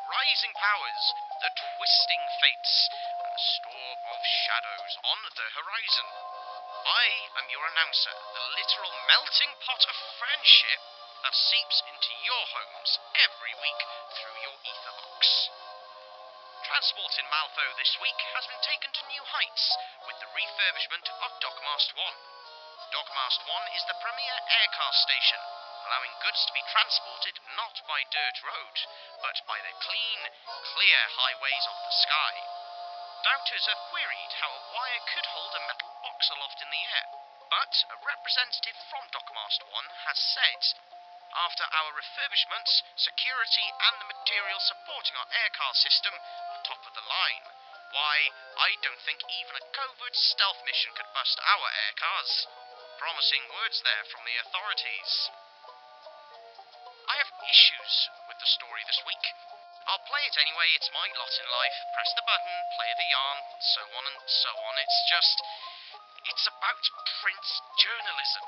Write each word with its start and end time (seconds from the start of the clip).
the 0.00 0.08
rising 0.08 0.54
powers, 0.56 1.04
the 1.44 1.52
twisting 1.76 2.24
fates, 2.40 2.88
and 3.20 3.28
the 3.36 3.44
storm 3.60 4.00
of 4.16 4.20
shadows 4.24 4.92
on 5.04 5.18
the 5.36 5.48
horizon. 5.60 6.08
I 6.88 7.04
am 7.36 7.46
your 7.52 7.64
announcer, 7.68 8.14
the 8.32 8.44
literal 8.56 8.94
melting 9.12 9.52
pot 9.60 9.82
of 9.84 9.96
friendship 10.16 10.80
that 11.20 11.36
seeps 11.36 11.84
into 11.84 12.12
your 12.24 12.44
homes 12.48 12.90
every 13.28 13.54
week 13.60 13.80
through 14.16 14.38
your 14.40 14.56
ether 14.64 14.94
box. 15.04 15.20
Transport 16.64 17.12
in 17.20 17.26
Malifaux 17.28 17.72
this 17.76 17.92
week 18.00 18.20
has 18.36 18.48
been 18.48 18.64
taken 18.64 18.88
to 18.92 19.10
new 19.12 19.24
heights 19.28 19.64
with 20.08 20.16
the 20.24 20.32
refurbishment 20.32 21.06
of 21.28 21.30
Dockmast 21.44 21.92
1. 21.92 22.04
Dockmast 22.88 23.40
1 23.44 23.76
is 23.76 23.84
the 23.84 24.00
premier 24.00 24.36
aircar 24.48 24.92
station, 25.04 25.40
allowing 25.88 26.14
goods 26.24 26.40
to 26.48 26.52
be 26.56 26.64
transported 26.72 27.36
not 27.56 27.76
by 27.84 28.00
dirt 28.08 28.36
road, 28.44 28.76
but 29.22 29.36
by 29.46 29.58
the 29.60 29.74
clean, 29.84 30.20
clear 30.74 31.00
highways 31.16 31.64
of 31.68 31.76
the 31.84 31.94
sky. 32.04 32.34
Doubters 33.24 33.66
have 33.68 33.88
queried 33.92 34.32
how 34.40 34.50
a 34.50 34.66
wire 34.72 35.02
could 35.12 35.26
hold 35.28 35.52
a 35.54 35.62
metal 35.68 35.92
box 36.02 36.30
aloft 36.32 36.60
in 36.64 36.70
the 36.72 36.84
air, 36.96 37.06
but 37.52 37.72
a 37.92 37.96
representative 38.04 38.78
from 38.88 39.04
Dockmast 39.12 39.60
1 39.68 40.08
has 40.08 40.18
said 40.18 40.62
after 41.30 41.62
our 41.62 41.94
refurbishments, 41.94 42.82
security 42.96 43.66
and 43.86 44.00
the 44.02 44.10
material 44.10 44.58
supporting 44.58 45.14
our 45.14 45.30
aircar 45.30 45.74
system 45.74 46.14
are 46.14 46.66
top 46.66 46.82
of 46.82 46.94
the 46.94 47.06
line. 47.06 47.46
Why, 47.94 48.16
I 48.58 48.74
don't 48.82 48.98
think 49.06 49.22
even 49.22 49.54
a 49.54 49.68
covert 49.70 50.16
stealth 50.16 50.58
mission 50.66 50.90
could 50.94 51.06
bust 51.14 51.38
our 51.38 51.68
aircars. 51.86 52.46
Promising 52.98 53.46
words 53.46 53.78
there 53.82 54.04
from 54.10 54.26
the 54.26 54.36
authorities. 54.42 55.30
Have 57.20 57.52
issues 57.52 57.94
with 58.32 58.40
the 58.40 58.48
story 58.48 58.80
this 58.88 58.96
week. 59.04 59.24
I'll 59.92 60.00
play 60.08 60.24
it 60.24 60.40
anyway, 60.40 60.72
it's 60.72 60.88
my 60.88 61.04
lot 61.20 61.34
in 61.36 61.48
life. 61.52 61.76
Press 61.92 62.16
the 62.16 62.24
button, 62.24 62.56
play 62.80 62.90
the 62.96 63.08
yarn, 63.12 63.38
so 63.60 63.82
on 63.92 64.04
and 64.08 64.18
so 64.24 64.48
on. 64.56 64.74
It's 64.80 65.00
just. 65.04 65.36
It's 66.32 66.48
about 66.48 66.80
print 67.20 67.46
journalism. 67.76 68.44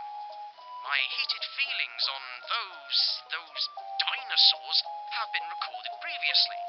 My 0.88 0.96
heated 1.04 1.44
feelings 1.52 2.04
on 2.16 2.24
those. 2.48 2.98
those 3.28 3.62
dinosaurs 4.08 4.78
have 5.20 5.28
been 5.36 5.44
recorded 5.52 5.92
previously. 6.00 6.60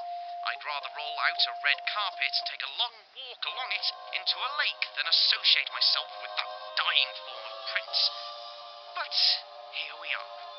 I'd 0.52 0.68
rather 0.68 0.92
roll 1.00 1.18
out 1.24 1.40
a 1.40 1.56
red 1.64 1.80
carpet, 1.88 2.36
take 2.52 2.68
a 2.68 2.76
long 2.84 2.96
walk 3.16 3.44
along 3.48 3.72
it 3.80 3.88
into 4.20 4.38
a 4.44 4.52
lake 4.60 4.84
than 5.00 5.08
associate 5.08 5.72
myself 5.72 6.12
with 6.20 6.36
that 6.36 6.52
dying 6.76 7.12
form 7.24 7.46
of 7.48 7.56
print. 7.72 7.96
But 8.92 9.16
here 9.72 9.96
we 10.04 10.12
are. 10.12 10.53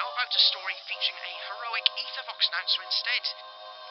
How 0.00 0.08
about 0.16 0.32
a 0.32 0.44
story 0.48 0.72
featuring 0.88 1.20
a 1.20 1.34
heroic 1.44 1.84
Ethervox 1.92 2.48
announcer 2.48 2.80
instead? 2.88 3.20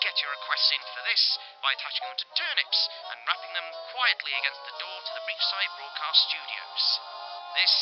Get 0.01 0.17
your 0.17 0.33
requests 0.33 0.73
in 0.73 0.81
for 0.89 1.05
this 1.05 1.37
by 1.61 1.69
attaching 1.69 2.01
them 2.01 2.17
to 2.17 2.27
turnips 2.33 2.89
and 3.13 3.21
wrapping 3.29 3.53
them 3.53 3.69
quietly 3.93 4.33
against 4.41 4.65
the 4.65 4.73
door 4.81 4.97
to 5.05 5.11
the 5.13 5.21
Breachside 5.29 5.69
Broadcast 5.77 6.19
Studios. 6.33 6.83
This 7.61 7.73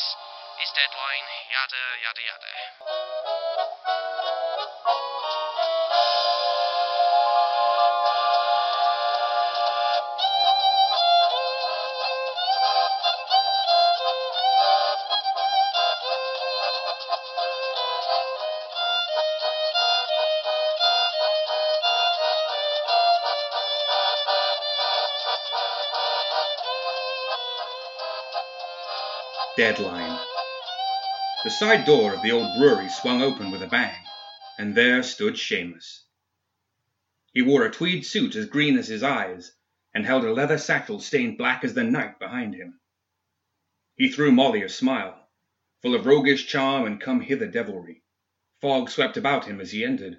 is 0.60 0.68
Deadline, 0.76 1.28
yada 1.48 1.84
yada 2.04 2.22
yada. 2.28 3.17
Deadline. 29.58 30.24
The 31.42 31.50
side 31.50 31.84
door 31.84 32.14
of 32.14 32.22
the 32.22 32.30
old 32.30 32.46
brewery 32.56 32.88
swung 32.88 33.22
open 33.22 33.50
with 33.50 33.60
a 33.60 33.66
bang, 33.66 34.04
and 34.56 34.72
there 34.72 35.02
stood 35.02 35.34
Seamus. 35.34 36.04
He 37.34 37.42
wore 37.42 37.64
a 37.64 37.70
tweed 37.72 38.06
suit 38.06 38.36
as 38.36 38.46
green 38.46 38.78
as 38.78 38.86
his 38.86 39.02
eyes, 39.02 39.56
and 39.92 40.06
held 40.06 40.24
a 40.24 40.32
leather 40.32 40.58
satchel 40.58 41.00
stained 41.00 41.38
black 41.38 41.64
as 41.64 41.74
the 41.74 41.82
night 41.82 42.20
behind 42.20 42.54
him. 42.54 42.78
He 43.96 44.08
threw 44.08 44.30
Molly 44.30 44.62
a 44.62 44.68
smile, 44.68 45.28
full 45.82 45.96
of 45.96 46.06
roguish 46.06 46.46
charm 46.46 46.86
and 46.86 47.00
come 47.00 47.20
hither 47.20 47.48
devilry. 47.48 48.04
Fog 48.60 48.88
swept 48.88 49.16
about 49.16 49.46
him 49.46 49.60
as 49.60 49.72
he 49.72 49.84
entered. 49.84 50.18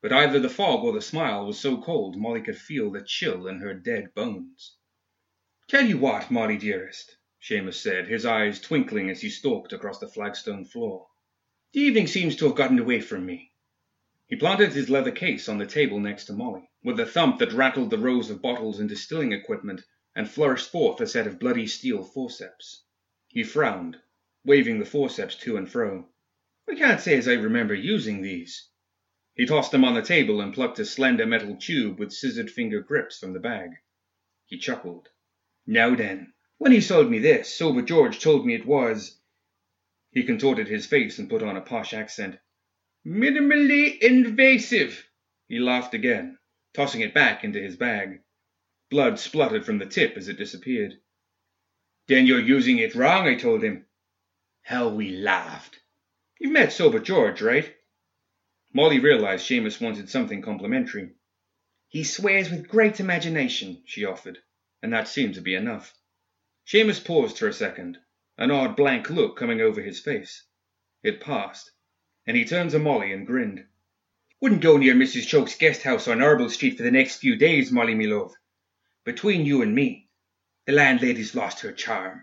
But 0.00 0.14
either 0.14 0.40
the 0.40 0.48
fog 0.48 0.84
or 0.84 0.94
the 0.94 1.02
smile 1.02 1.44
was 1.44 1.60
so 1.60 1.82
cold 1.82 2.16
Molly 2.16 2.40
could 2.40 2.56
feel 2.56 2.90
the 2.90 3.02
chill 3.02 3.46
in 3.46 3.58
her 3.58 3.74
dead 3.74 4.14
bones. 4.14 4.78
Tell 5.68 5.84
you 5.84 5.98
what, 5.98 6.30
Molly 6.30 6.56
dearest, 6.56 7.17
Seamus 7.40 7.80
said, 7.80 8.08
his 8.08 8.26
eyes 8.26 8.60
twinkling 8.60 9.08
as 9.10 9.20
he 9.20 9.30
stalked 9.30 9.72
across 9.72 10.00
the 10.00 10.08
flagstone 10.08 10.64
floor. 10.64 11.06
The 11.72 11.82
evening 11.82 12.08
seems 12.08 12.34
to 12.34 12.46
have 12.46 12.56
gotten 12.56 12.80
away 12.80 13.00
from 13.00 13.24
me. 13.24 13.52
He 14.26 14.34
planted 14.34 14.72
his 14.72 14.90
leather 14.90 15.12
case 15.12 15.48
on 15.48 15.58
the 15.58 15.64
table 15.64 16.00
next 16.00 16.24
to 16.24 16.32
Molly, 16.32 16.68
with 16.82 16.98
a 16.98 17.06
thump 17.06 17.38
that 17.38 17.52
rattled 17.52 17.90
the 17.90 17.98
rows 17.98 18.28
of 18.28 18.42
bottles 18.42 18.80
and 18.80 18.88
distilling 18.88 19.30
equipment, 19.30 19.84
and 20.16 20.28
flourished 20.28 20.68
forth 20.72 21.00
a 21.00 21.06
set 21.06 21.28
of 21.28 21.38
bloody 21.38 21.68
steel 21.68 22.02
forceps. 22.02 22.82
He 23.28 23.44
frowned, 23.44 24.00
waving 24.44 24.80
the 24.80 24.84
forceps 24.84 25.36
to 25.36 25.56
and 25.56 25.70
fro. 25.70 26.08
I 26.68 26.74
can't 26.74 27.00
say 27.00 27.16
as 27.16 27.28
I 27.28 27.34
remember 27.34 27.74
using 27.74 28.20
these. 28.20 28.68
He 29.34 29.46
tossed 29.46 29.70
them 29.70 29.84
on 29.84 29.94
the 29.94 30.02
table 30.02 30.40
and 30.40 30.52
plucked 30.52 30.80
a 30.80 30.84
slender 30.84 31.24
metal 31.24 31.56
tube 31.56 32.00
with 32.00 32.12
scissored 32.12 32.50
finger 32.50 32.80
grips 32.80 33.20
from 33.20 33.32
the 33.32 33.38
bag. 33.38 33.70
He 34.44 34.58
chuckled. 34.58 35.08
Now 35.68 35.94
then, 35.94 36.32
when 36.58 36.72
he 36.72 36.80
sold 36.80 37.10
me 37.10 37.18
this, 37.18 37.54
Sober 37.54 37.82
George 37.82 38.18
told 38.18 38.44
me 38.44 38.54
it 38.54 38.66
was. 38.66 39.18
He 40.10 40.24
contorted 40.24 40.68
his 40.68 40.86
face 40.86 41.18
and 41.18 41.30
put 41.30 41.42
on 41.42 41.56
a 41.56 41.60
posh 41.60 41.94
accent. 41.94 42.38
Minimally 43.06 43.98
invasive. 44.00 45.08
He 45.46 45.58
laughed 45.58 45.94
again, 45.94 46.36
tossing 46.74 47.00
it 47.00 47.14
back 47.14 47.44
into 47.44 47.60
his 47.60 47.76
bag. 47.76 48.20
Blood 48.90 49.18
spluttered 49.18 49.64
from 49.64 49.78
the 49.78 49.86
tip 49.86 50.16
as 50.16 50.28
it 50.28 50.36
disappeared. 50.36 50.98
Then 52.06 52.26
you're 52.26 52.40
using 52.40 52.78
it 52.78 52.94
wrong, 52.94 53.26
I 53.26 53.36
told 53.36 53.62
him. 53.62 53.86
How 54.62 54.88
we 54.88 55.10
laughed. 55.10 55.78
You've 56.40 56.52
met 56.52 56.72
Sober 56.72 56.98
George, 56.98 57.40
right? 57.40 57.74
Molly 58.74 58.98
realized 58.98 59.48
Seamus 59.48 59.80
wanted 59.80 60.10
something 60.10 60.42
complimentary. 60.42 61.10
He 61.88 62.04
swears 62.04 62.50
with 62.50 62.68
great 62.68 63.00
imagination, 63.00 63.82
she 63.86 64.04
offered, 64.04 64.38
and 64.82 64.92
that 64.92 65.08
seemed 65.08 65.34
to 65.34 65.40
be 65.40 65.54
enough. 65.54 65.94
Seamus 66.70 67.02
paused 67.02 67.38
for 67.38 67.48
a 67.48 67.52
second, 67.54 67.96
an 68.36 68.50
odd 68.50 68.76
blank 68.76 69.08
look 69.08 69.38
coming 69.38 69.58
over 69.58 69.80
his 69.80 70.00
face. 70.00 70.44
It 71.02 71.18
passed, 71.18 71.70
and 72.26 72.36
he 72.36 72.44
turned 72.44 72.72
to 72.72 72.78
Molly 72.78 73.10
and 73.10 73.26
grinned. 73.26 73.66
Wouldn't 74.42 74.60
go 74.60 74.76
near 74.76 74.92
Mrs. 74.92 75.26
Choke's 75.26 75.54
guest 75.54 75.82
house 75.82 76.06
on 76.06 76.20
Arble 76.20 76.50
Street 76.50 76.76
for 76.76 76.82
the 76.82 76.90
next 76.90 77.20
few 77.20 77.36
days, 77.36 77.72
Molly, 77.72 77.94
me 77.94 78.06
love. 78.06 78.34
Between 79.04 79.46
you 79.46 79.62
and 79.62 79.74
me, 79.74 80.10
the 80.66 80.74
landlady's 80.74 81.34
lost 81.34 81.60
her 81.60 81.72
charm. 81.72 82.22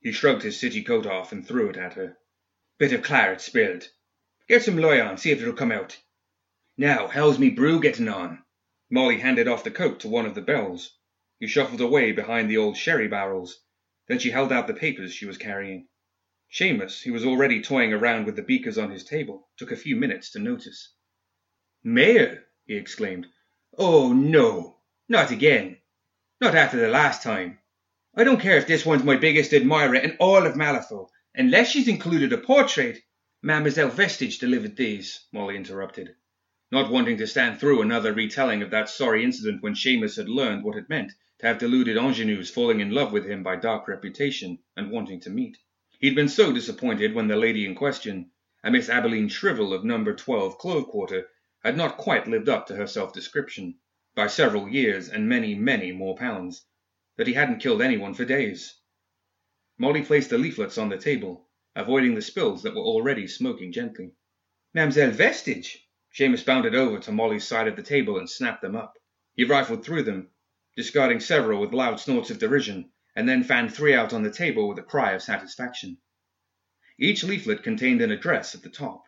He 0.00 0.12
shrugged 0.12 0.44
his 0.44 0.58
city 0.58 0.82
coat 0.82 1.04
off 1.04 1.30
and 1.30 1.46
threw 1.46 1.68
it 1.68 1.76
at 1.76 1.92
her. 1.92 2.16
Bit 2.78 2.94
of 2.94 3.02
claret 3.02 3.42
spilled. 3.42 3.86
Get 4.48 4.62
some 4.62 4.78
lye 4.78 4.98
on, 4.98 5.18
see 5.18 5.30
if 5.30 5.42
it'll 5.42 5.52
come 5.52 5.72
out. 5.72 6.00
Now, 6.78 7.06
how's 7.06 7.38
me 7.38 7.50
brew 7.50 7.82
getting 7.82 8.08
on? 8.08 8.42
Molly 8.88 9.18
handed 9.18 9.46
off 9.46 9.62
the 9.62 9.70
coat 9.70 10.00
to 10.00 10.08
one 10.08 10.24
of 10.24 10.34
the 10.34 10.40
bells. 10.40 10.96
He 11.42 11.48
shuffled 11.48 11.80
away 11.80 12.12
behind 12.12 12.48
the 12.48 12.58
old 12.58 12.76
sherry 12.76 13.08
barrels. 13.08 13.64
Then 14.06 14.20
she 14.20 14.30
held 14.30 14.52
out 14.52 14.68
the 14.68 14.74
papers 14.74 15.12
she 15.12 15.26
was 15.26 15.38
carrying. 15.38 15.88
Seamus, 16.52 17.02
who 17.02 17.12
was 17.12 17.24
already 17.24 17.60
toying 17.60 17.92
around 17.92 18.26
with 18.26 18.36
the 18.36 18.44
beakers 18.44 18.78
on 18.78 18.92
his 18.92 19.02
table, 19.02 19.48
took 19.56 19.72
a 19.72 19.76
few 19.76 19.96
minutes 19.96 20.30
to 20.30 20.38
notice. 20.38 20.94
Mail? 21.82 22.38
he 22.64 22.76
exclaimed. 22.76 23.26
Oh, 23.76 24.12
no, 24.12 24.76
not 25.08 25.32
again. 25.32 25.78
Not 26.40 26.54
after 26.54 26.76
the 26.76 26.86
last 26.86 27.24
time. 27.24 27.58
I 28.14 28.22
don't 28.22 28.40
care 28.40 28.56
if 28.56 28.68
this 28.68 28.86
one's 28.86 29.02
my 29.02 29.16
biggest 29.16 29.52
admirer 29.52 29.96
in 29.96 30.16
all 30.20 30.46
of 30.46 30.54
Malifaux. 30.54 31.10
Unless 31.34 31.72
she's 31.72 31.88
included 31.88 32.32
a 32.32 32.38
portrait. 32.38 33.02
Mademoiselle 33.42 33.88
Vestige 33.88 34.38
delivered 34.38 34.76
these, 34.76 35.26
Molly 35.32 35.56
interrupted, 35.56 36.14
not 36.70 36.92
wanting 36.92 37.16
to 37.16 37.26
stand 37.26 37.58
through 37.58 37.82
another 37.82 38.12
retelling 38.12 38.62
of 38.62 38.70
that 38.70 38.88
sorry 38.88 39.24
incident 39.24 39.60
when 39.60 39.74
Seamus 39.74 40.18
had 40.18 40.28
learned 40.28 40.62
what 40.62 40.76
it 40.76 40.88
meant 40.88 41.12
to 41.42 41.48
have 41.48 41.58
deluded 41.58 41.96
ingenues 41.96 42.50
falling 42.50 42.78
in 42.78 42.92
love 42.92 43.12
with 43.12 43.26
him 43.26 43.42
by 43.42 43.56
dark 43.56 43.88
reputation 43.88 44.56
and 44.76 44.92
wanting 44.92 45.18
to 45.18 45.28
meet. 45.28 45.58
He'd 45.98 46.14
been 46.14 46.28
so 46.28 46.52
disappointed 46.52 47.14
when 47.14 47.26
the 47.26 47.34
lady 47.34 47.66
in 47.66 47.74
question, 47.74 48.30
a 48.62 48.70
Miss 48.70 48.88
Abeline 48.88 49.28
Shrivel 49.28 49.74
of 49.74 49.84
number 49.84 50.14
12 50.14 50.56
Clove 50.58 50.86
Quarter, 50.86 51.26
had 51.64 51.76
not 51.76 51.96
quite 51.96 52.28
lived 52.28 52.48
up 52.48 52.68
to 52.68 52.76
her 52.76 52.86
self 52.86 53.12
description, 53.12 53.76
by 54.14 54.28
several 54.28 54.68
years 54.68 55.08
and 55.08 55.28
many, 55.28 55.56
many 55.56 55.90
more 55.90 56.16
pounds, 56.16 56.64
that 57.16 57.26
he 57.26 57.32
hadn't 57.32 57.58
killed 57.58 57.82
anyone 57.82 58.14
for 58.14 58.24
days. 58.24 58.76
Molly 59.78 60.04
placed 60.04 60.30
the 60.30 60.38
leaflets 60.38 60.78
on 60.78 60.90
the 60.90 60.96
table, 60.96 61.48
avoiding 61.74 62.14
the 62.14 62.22
spills 62.22 62.62
that 62.62 62.74
were 62.74 62.82
already 62.82 63.26
smoking 63.26 63.72
gently. 63.72 64.12
Mamselle 64.74 65.10
Vestige! 65.10 65.88
Seamus 66.14 66.44
bounded 66.44 66.76
over 66.76 67.00
to 67.00 67.10
Molly's 67.10 67.48
side 67.48 67.66
of 67.66 67.74
the 67.74 67.82
table 67.82 68.18
and 68.18 68.30
snapped 68.30 68.62
them 68.62 68.76
up. 68.76 68.96
He 69.34 69.42
rifled 69.42 69.84
through 69.84 70.04
them, 70.04 70.28
discarding 70.76 71.20
several 71.20 71.60
with 71.60 71.72
loud 71.72 72.00
snorts 72.00 72.30
of 72.30 72.38
derision, 72.38 72.90
and 73.14 73.28
then 73.28 73.44
fanned 73.44 73.74
three 73.74 73.94
out 73.94 74.12
on 74.12 74.22
the 74.22 74.30
table 74.30 74.68
with 74.68 74.78
a 74.78 74.82
cry 74.82 75.12
of 75.12 75.22
satisfaction. 75.22 75.98
Each 76.98 77.24
leaflet 77.24 77.62
contained 77.62 78.00
an 78.00 78.10
address 78.10 78.54
at 78.54 78.62
the 78.62 78.70
top, 78.70 79.04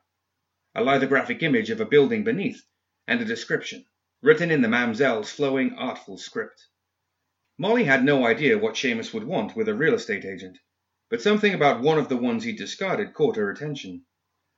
a 0.75 0.83
lithographic 0.83 1.43
image 1.43 1.71
of 1.71 1.81
a 1.81 1.87
building 1.87 2.25
beneath, 2.25 2.63
and 3.07 3.21
a 3.21 3.25
description, 3.25 3.87
written 4.23 4.51
in 4.51 4.63
the 4.63 4.69
mamselle's 4.69 5.31
flowing, 5.31 5.75
artful 5.75 6.19
script. 6.19 6.67
Molly 7.57 7.85
had 7.85 8.05
no 8.05 8.27
idea 8.27 8.59
what 8.59 8.75
Seamus 8.75 9.15
would 9.15 9.25
want 9.25 9.55
with 9.55 9.69
a 9.69 9.75
real 9.75 9.95
estate 9.95 10.25
agent, 10.25 10.59
but 11.09 11.23
something 11.23 11.55
about 11.55 11.83
one 11.83 11.99
of 11.99 12.09
the 12.09 12.17
ones 12.17 12.43
he 12.43 12.53
discarded 12.53 13.15
caught 13.15 13.37
her 13.37 13.51
attention. 13.51 14.05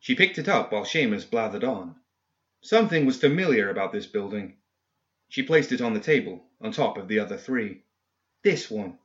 She 0.00 0.14
picked 0.14 0.38
it 0.38 0.48
up 0.48 0.72
while 0.72 0.84
Seamus 0.84 1.24
blathered 1.24 1.64
on. 1.64 1.96
Something 2.62 3.04
was 3.04 3.20
familiar 3.20 3.68
about 3.68 3.92
this 3.92 4.06
building. 4.06 4.56
She 5.28 5.42
placed 5.42 5.72
it 5.72 5.80
on 5.80 5.92
the 5.92 6.00
table, 6.00 6.48
on 6.60 6.70
top 6.70 6.96
of 6.96 7.08
the 7.08 7.18
other 7.18 7.36
three. 7.36 7.82
This 8.42 8.70
one. 8.70 8.98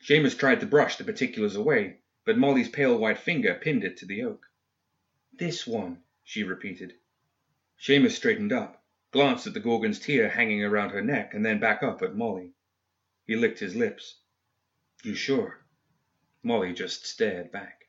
Seamus 0.00 0.36
tried 0.36 0.60
to 0.60 0.66
brush 0.66 0.96
the 0.96 1.04
particulars 1.04 1.54
away, 1.54 2.00
but 2.24 2.36
Molly's 2.36 2.68
pale 2.68 2.98
white 2.98 3.18
finger 3.18 3.54
pinned 3.54 3.84
it 3.84 3.96
to 3.98 4.06
the 4.06 4.22
oak. 4.24 4.46
This 5.32 5.66
one, 5.66 6.02
she 6.24 6.42
repeated. 6.42 6.94
Seamus 7.78 8.16
straightened 8.16 8.52
up, 8.52 8.84
glanced 9.12 9.46
at 9.46 9.54
the 9.54 9.60
Gorgon's 9.60 10.00
tear 10.00 10.28
hanging 10.28 10.64
around 10.64 10.90
her 10.90 11.02
neck, 11.02 11.34
and 11.34 11.46
then 11.46 11.60
back 11.60 11.82
up 11.82 12.02
at 12.02 12.16
Molly. 12.16 12.52
He 13.26 13.36
licked 13.36 13.60
his 13.60 13.76
lips. 13.76 14.16
You 15.04 15.14
sure? 15.14 15.64
Molly 16.42 16.72
just 16.72 17.06
stared 17.06 17.52
back. 17.52 17.86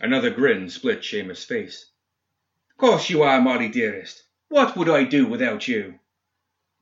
Another 0.00 0.30
grin 0.30 0.68
split 0.68 1.02
Seamus' 1.02 1.44
face. 1.46 1.92
Course 2.76 3.08
you 3.08 3.22
are, 3.22 3.40
Molly 3.40 3.68
dearest. 3.68 4.24
What 4.48 4.76
would 4.76 4.88
I 4.88 5.04
do 5.04 5.26
without 5.26 5.68
you? 5.68 6.00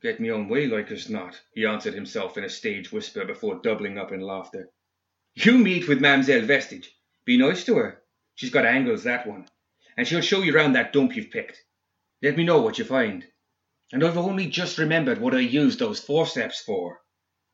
Get 0.02 0.18
me 0.18 0.32
own 0.32 0.48
way 0.48 0.66
like 0.66 0.90
as 0.90 1.08
not, 1.08 1.40
he 1.54 1.64
answered 1.64 1.94
himself 1.94 2.36
in 2.36 2.42
a 2.42 2.48
stage 2.48 2.90
whisper 2.90 3.24
before 3.24 3.60
doubling 3.62 3.98
up 3.98 4.10
in 4.10 4.20
laughter. 4.20 4.68
You 5.34 5.58
meet 5.58 5.86
with 5.86 6.00
Mamselle 6.00 6.44
Vestige. 6.44 6.90
Be 7.24 7.36
nice 7.36 7.64
to 7.66 7.76
her. 7.76 8.02
She's 8.34 8.50
got 8.50 8.66
angles, 8.66 9.04
that 9.04 9.28
one. 9.28 9.46
And 9.96 10.08
she'll 10.08 10.20
show 10.20 10.42
you 10.42 10.52
round 10.52 10.74
that 10.74 10.92
dump 10.92 11.14
you've 11.14 11.30
picked. 11.30 11.62
Let 12.20 12.36
me 12.36 12.42
know 12.42 12.60
what 12.60 12.78
you 12.78 12.84
find. 12.84 13.28
And 13.92 14.02
I've 14.02 14.18
only 14.18 14.48
just 14.48 14.76
remembered 14.76 15.18
what 15.18 15.36
I 15.36 15.40
used 15.40 15.78
those 15.78 16.00
forceps 16.00 16.60
for. 16.60 17.00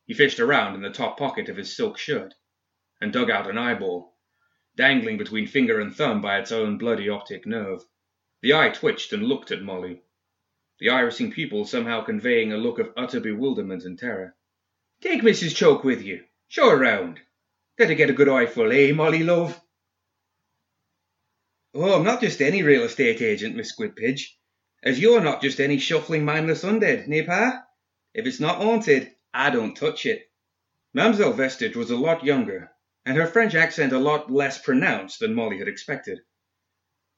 He 0.06 0.14
fished 0.14 0.40
around 0.40 0.74
in 0.74 0.80
the 0.80 0.88
top 0.88 1.18
pocket 1.18 1.50
of 1.50 1.56
his 1.58 1.76
silk 1.76 1.98
shirt 1.98 2.34
and 2.98 3.12
dug 3.12 3.30
out 3.30 3.50
an 3.50 3.58
eyeball, 3.58 4.16
dangling 4.74 5.18
between 5.18 5.46
finger 5.46 5.80
and 5.80 5.94
thumb 5.94 6.22
by 6.22 6.38
its 6.38 6.50
own 6.50 6.78
bloody 6.78 7.10
optic 7.10 7.44
nerve. 7.44 7.82
The 8.40 8.54
eye 8.54 8.70
twitched 8.70 9.12
and 9.12 9.24
looked 9.24 9.50
at 9.50 9.60
Molly, 9.60 10.02
the 10.80 10.88
irising 10.88 11.32
pupil 11.32 11.64
somehow 11.64 12.04
conveying 12.04 12.52
a 12.52 12.56
look 12.56 12.78
of 12.78 12.92
utter 12.96 13.20
bewilderment 13.20 13.84
and 13.84 13.98
terror. 13.98 14.34
Take 15.00 15.22
Mrs. 15.22 15.54
Choke 15.54 15.84
with 15.84 16.02
you. 16.02 16.24
Show 16.48 16.70
her 16.70 16.78
round. 16.78 17.20
Let 17.78 17.88
her 17.88 17.94
get 17.94 18.10
a 18.10 18.14
good 18.14 18.28
eyeful, 18.28 18.72
eh, 18.72 18.92
Molly, 18.92 19.22
love? 19.22 19.60
Oh, 21.74 21.94
I'm 21.94 22.04
not 22.04 22.20
just 22.20 22.40
any 22.40 22.62
real 22.62 22.82
estate 22.82 23.22
agent, 23.22 23.54
Miss 23.54 23.72
Squidpiddge, 23.72 24.22
as 24.82 24.98
you're 24.98 25.20
not 25.20 25.42
just 25.42 25.60
any 25.60 25.78
shuffling 25.78 26.24
mindless 26.24 26.64
undead, 26.64 27.06
ne 27.06 27.22
pa? 27.22 27.64
If 28.14 28.26
it's 28.26 28.40
not 28.40 28.56
haunted, 28.56 29.12
I 29.34 29.50
don't 29.50 29.76
touch 29.76 30.06
it. 30.06 30.30
Mamselle 30.94 31.34
Vestige 31.34 31.76
was 31.76 31.90
a 31.90 31.96
lot 31.96 32.24
younger, 32.24 32.70
and 33.04 33.16
her 33.16 33.26
French 33.26 33.54
accent 33.54 33.92
a 33.92 33.98
lot 33.98 34.30
less 34.30 34.58
pronounced 34.58 35.20
than 35.20 35.34
Molly 35.34 35.58
had 35.58 35.68
expected. 35.68 36.20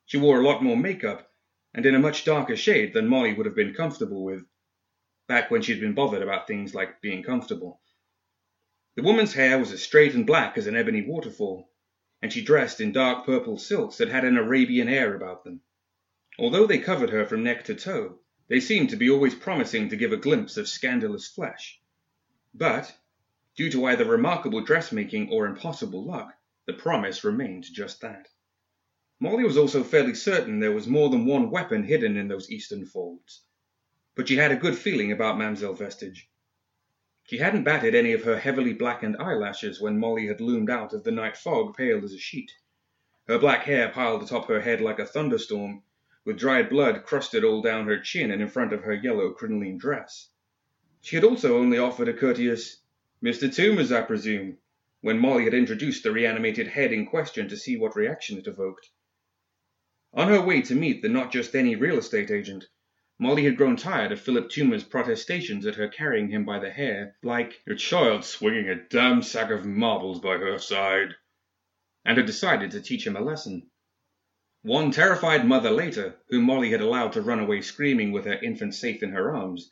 She 0.06 0.18
wore 0.18 0.40
a 0.40 0.44
lot 0.44 0.62
more 0.62 0.76
makeup, 0.76 1.29
and 1.74 1.86
in 1.86 1.94
a 1.94 1.98
much 1.98 2.24
darker 2.24 2.56
shade 2.56 2.92
than 2.92 3.06
Molly 3.06 3.32
would 3.32 3.46
have 3.46 3.54
been 3.54 3.74
comfortable 3.74 4.24
with, 4.24 4.44
back 5.28 5.50
when 5.50 5.62
she'd 5.62 5.80
been 5.80 5.94
bothered 5.94 6.22
about 6.22 6.46
things 6.46 6.74
like 6.74 7.00
being 7.00 7.22
comfortable. 7.22 7.80
The 8.96 9.02
woman's 9.02 9.34
hair 9.34 9.58
was 9.58 9.70
as 9.72 9.82
straight 9.82 10.14
and 10.14 10.26
black 10.26 10.58
as 10.58 10.66
an 10.66 10.76
ebony 10.76 11.02
waterfall, 11.02 11.70
and 12.20 12.32
she 12.32 12.42
dressed 12.42 12.80
in 12.80 12.92
dark 12.92 13.24
purple 13.24 13.56
silks 13.56 13.98
that 13.98 14.08
had 14.08 14.24
an 14.24 14.36
Arabian 14.36 14.88
air 14.88 15.14
about 15.14 15.44
them. 15.44 15.60
Although 16.38 16.66
they 16.66 16.78
covered 16.78 17.10
her 17.10 17.24
from 17.24 17.44
neck 17.44 17.64
to 17.64 17.74
toe, 17.74 18.18
they 18.48 18.60
seemed 18.60 18.90
to 18.90 18.96
be 18.96 19.08
always 19.08 19.34
promising 19.34 19.88
to 19.90 19.96
give 19.96 20.12
a 20.12 20.16
glimpse 20.16 20.56
of 20.56 20.68
scandalous 20.68 21.28
flesh. 21.28 21.80
But, 22.52 22.92
due 23.56 23.70
to 23.70 23.86
either 23.86 24.04
remarkable 24.04 24.60
dressmaking 24.60 25.30
or 25.30 25.46
impossible 25.46 26.04
luck, 26.04 26.34
the 26.66 26.72
promise 26.72 27.22
remained 27.22 27.64
just 27.72 28.00
that. 28.00 28.26
Molly 29.22 29.44
was 29.44 29.58
also 29.58 29.84
fairly 29.84 30.14
certain 30.14 30.60
there 30.60 30.72
was 30.72 30.88
more 30.88 31.10
than 31.10 31.26
one 31.26 31.50
weapon 31.50 31.84
hidden 31.84 32.16
in 32.16 32.28
those 32.28 32.50
eastern 32.50 32.86
folds, 32.86 33.44
but 34.14 34.26
she 34.26 34.36
had 34.36 34.50
a 34.50 34.56
good 34.56 34.74
feeling 34.78 35.12
about 35.12 35.36
Mamselle 35.36 35.76
Vestige. 35.76 36.26
She 37.24 37.36
hadn't 37.36 37.64
batted 37.64 37.94
any 37.94 38.12
of 38.14 38.24
her 38.24 38.38
heavily 38.38 38.72
blackened 38.72 39.18
eyelashes 39.18 39.78
when 39.78 39.98
Molly 39.98 40.26
had 40.26 40.40
loomed 40.40 40.70
out 40.70 40.94
of 40.94 41.04
the 41.04 41.10
night 41.10 41.36
fog 41.36 41.76
pale 41.76 42.02
as 42.02 42.14
a 42.14 42.18
sheet, 42.18 42.50
her 43.28 43.38
black 43.38 43.64
hair 43.64 43.90
piled 43.90 44.22
atop 44.22 44.48
her 44.48 44.62
head 44.62 44.80
like 44.80 44.98
a 44.98 45.04
thunderstorm, 45.04 45.82
with 46.24 46.38
dried 46.38 46.70
blood 46.70 47.04
crusted 47.04 47.44
all 47.44 47.60
down 47.60 47.86
her 47.86 48.00
chin 48.00 48.30
and 48.30 48.40
in 48.40 48.48
front 48.48 48.72
of 48.72 48.84
her 48.84 48.94
yellow 48.94 49.34
crinoline 49.34 49.76
dress. 49.76 50.30
She 51.02 51.16
had 51.16 51.26
also 51.26 51.58
only 51.58 51.76
offered 51.76 52.08
a 52.08 52.14
courteous, 52.14 52.80
Mr. 53.22 53.54
Toomers, 53.54 53.92
I 53.92 54.00
presume, 54.00 54.56
when 55.02 55.18
Molly 55.18 55.44
had 55.44 55.52
introduced 55.52 56.04
the 56.04 56.10
reanimated 56.10 56.68
head 56.68 56.90
in 56.90 57.04
question 57.04 57.50
to 57.50 57.56
see 57.58 57.76
what 57.76 57.96
reaction 57.96 58.38
it 58.38 58.46
evoked. 58.46 58.88
On 60.12 60.26
her 60.26 60.42
way 60.42 60.60
to 60.62 60.74
meet 60.74 61.02
the 61.02 61.08
not 61.08 61.30
just 61.30 61.54
any 61.54 61.76
real 61.76 61.96
estate 61.96 62.32
agent, 62.32 62.66
Molly 63.20 63.44
had 63.44 63.56
grown 63.56 63.76
tired 63.76 64.10
of 64.10 64.20
Philip 64.20 64.48
Toomer's 64.48 64.82
protestations 64.82 65.64
at 65.66 65.76
her 65.76 65.86
carrying 65.86 66.30
him 66.30 66.44
by 66.44 66.58
the 66.58 66.68
hair, 66.68 67.16
like 67.22 67.62
a 67.68 67.76
child 67.76 68.24
swinging 68.24 68.68
a 68.68 68.74
damn 68.74 69.22
sack 69.22 69.52
of 69.52 69.64
marbles 69.64 70.18
by 70.18 70.36
her 70.38 70.58
side, 70.58 71.14
and 72.04 72.16
had 72.16 72.26
decided 72.26 72.72
to 72.72 72.80
teach 72.80 73.06
him 73.06 73.14
a 73.14 73.20
lesson. 73.20 73.70
One 74.62 74.90
terrified 74.90 75.46
mother 75.46 75.70
later, 75.70 76.16
whom 76.28 76.42
Molly 76.42 76.70
had 76.70 76.80
allowed 76.80 77.12
to 77.12 77.22
run 77.22 77.38
away 77.38 77.60
screaming 77.60 78.10
with 78.10 78.24
her 78.24 78.34
infant 78.42 78.74
safe 78.74 79.04
in 79.04 79.10
her 79.10 79.32
arms, 79.36 79.70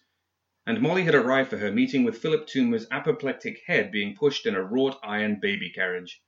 and 0.64 0.80
Molly 0.80 1.02
had 1.02 1.16
arrived 1.16 1.50
for 1.50 1.56
her 1.56 1.72
meeting 1.72 2.04
with 2.04 2.18
Philip 2.18 2.46
Toomer's 2.46 2.86
apoplectic 2.92 3.60
head 3.66 3.90
being 3.90 4.14
pushed 4.14 4.46
in 4.46 4.54
a 4.54 4.62
wrought 4.62 5.00
iron 5.02 5.40
baby 5.40 5.70
carriage. 5.70 6.22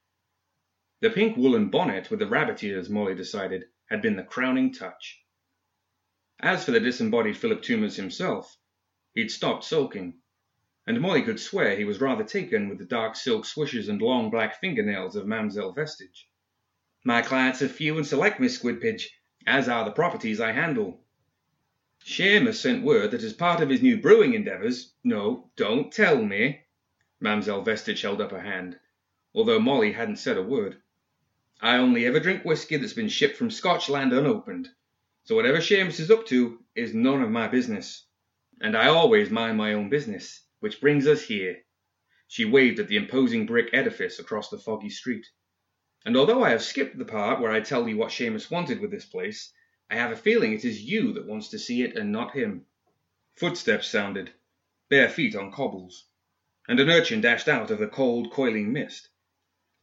The 1.01 1.11
pink 1.11 1.37
woolen 1.37 1.71
bonnet 1.71 2.11
with 2.11 2.19
the 2.19 2.27
rabbit 2.27 2.65
ears, 2.65 2.91
Molly 2.91 3.15
decided, 3.15 3.67
had 3.91 4.03
been 4.03 4.17
the 4.17 4.23
crowning 4.23 4.73
touch. 4.73 5.21
As 6.39 6.65
for 6.65 6.71
the 6.71 6.81
disembodied 6.81 7.37
Philip 7.37 7.63
Toomers 7.63 7.97
himself, 7.97 8.57
he'd 9.15 9.31
stopped 9.31 9.65
sulking, 9.65 10.21
and 10.87 11.01
Molly 11.01 11.23
could 11.23 11.41
swear 11.41 11.77
he 11.77 11.85
was 11.85 12.01
rather 12.01 12.25
taken 12.25 12.69
with 12.69 12.79
the 12.79 12.85
dark 12.85 13.17
silk 13.17 13.45
swishes 13.45 13.89
and 13.89 14.01
long 14.01 14.31
black 14.31 14.61
fingernails 14.61 15.17
of 15.17 15.27
Mamselle 15.27 15.75
Vestige. 15.75 16.29
My 17.05 17.23
clients 17.23 17.63
are 17.63 17.69
few 17.69 17.97
and 17.97 18.07
select, 18.07 18.41
Miss 18.41 18.59
Squidpiddge, 18.59 19.09
as 19.47 19.69
are 19.69 19.85
the 19.85 19.91
properties 19.91 20.41
I 20.41 20.53
handle, 20.53 21.05
Seamus 22.03 22.55
sent 22.61 22.83
word 22.83 23.11
that 23.11 23.23
as 23.23 23.35
part 23.35 23.61
of 23.61 23.69
his 23.69 23.83
new 23.83 24.01
brewing 24.01 24.33
endeavours 24.33 24.95
no, 25.05 25.51
don't 25.57 25.93
tell 25.93 26.25
me 26.25 26.63
Mamselle 27.21 27.63
Vestige 27.63 28.01
held 28.01 28.23
up 28.23 28.31
her 28.31 28.41
hand, 28.41 28.81
although 29.35 29.61
Molly 29.61 29.93
hadn't 29.93 30.17
said 30.17 30.39
a 30.39 30.43
word. 30.43 30.81
I 31.63 31.77
only 31.77 32.07
ever 32.07 32.21
drink 32.21 32.43
whisky 32.43 32.79
that's 32.79 32.95
been 32.95 33.11
shipped 33.11 33.37
from 33.37 33.51
Scotch 33.51 33.91
land 33.91 34.15
unopened, 34.15 34.71
so 35.25 35.35
whatever 35.35 35.59
Seamus 35.59 36.01
is 36.01 36.11
up 36.11 36.27
to 36.29 36.59
is 36.75 36.95
none 36.95 37.21
of 37.23 37.31
my 37.31 37.49
business. 37.49 38.07
And 38.63 38.75
I 38.75 38.87
always 38.87 39.29
mind 39.29 39.59
my 39.59 39.75
own 39.75 39.91
business, 39.91 40.43
which 40.61 40.81
brings 40.81 41.07
us 41.07 41.23
here. 41.23 41.59
She 42.29 42.47
waved 42.47 42.79
at 42.79 42.89
the 42.89 42.97
imposing 42.97 43.45
brick 43.45 43.75
edifice 43.75 44.19
across 44.19 44.49
the 44.49 44.59
foggy 44.59 44.89
street. 44.89 45.27
And 46.07 46.17
although 46.17 46.43
I 46.43 46.49
have 46.49 46.63
skipped 46.63 46.97
the 46.97 47.05
part 47.05 47.41
where 47.43 47.53
I 47.53 47.61
tell 47.61 47.87
you 47.87 47.99
what 47.99 48.11
Seamus 48.11 48.51
wanted 48.51 48.81
with 48.81 48.91
this 48.91 49.05
place, 49.05 49.53
I 49.91 49.97
have 49.97 50.13
a 50.13 50.17
feeling 50.17 50.55
it 50.55 50.65
is 50.65 50.81
you 50.81 51.13
that 51.13 51.27
wants 51.27 51.49
to 51.49 51.59
see 51.59 51.83
it 51.83 51.95
and 51.95 52.11
not 52.11 52.35
him. 52.35 52.65
Footsteps 53.35 53.87
sounded, 53.87 54.33
bare 54.89 55.11
feet 55.11 55.37
on 55.37 55.53
cobbles, 55.53 56.07
and 56.67 56.81
an 56.81 56.89
urchin 56.89 57.21
dashed 57.21 57.49
out 57.49 57.71
of 57.71 57.79
the 57.79 57.87
cold, 57.87 58.31
coiling 58.31 58.73
mist. 58.73 59.11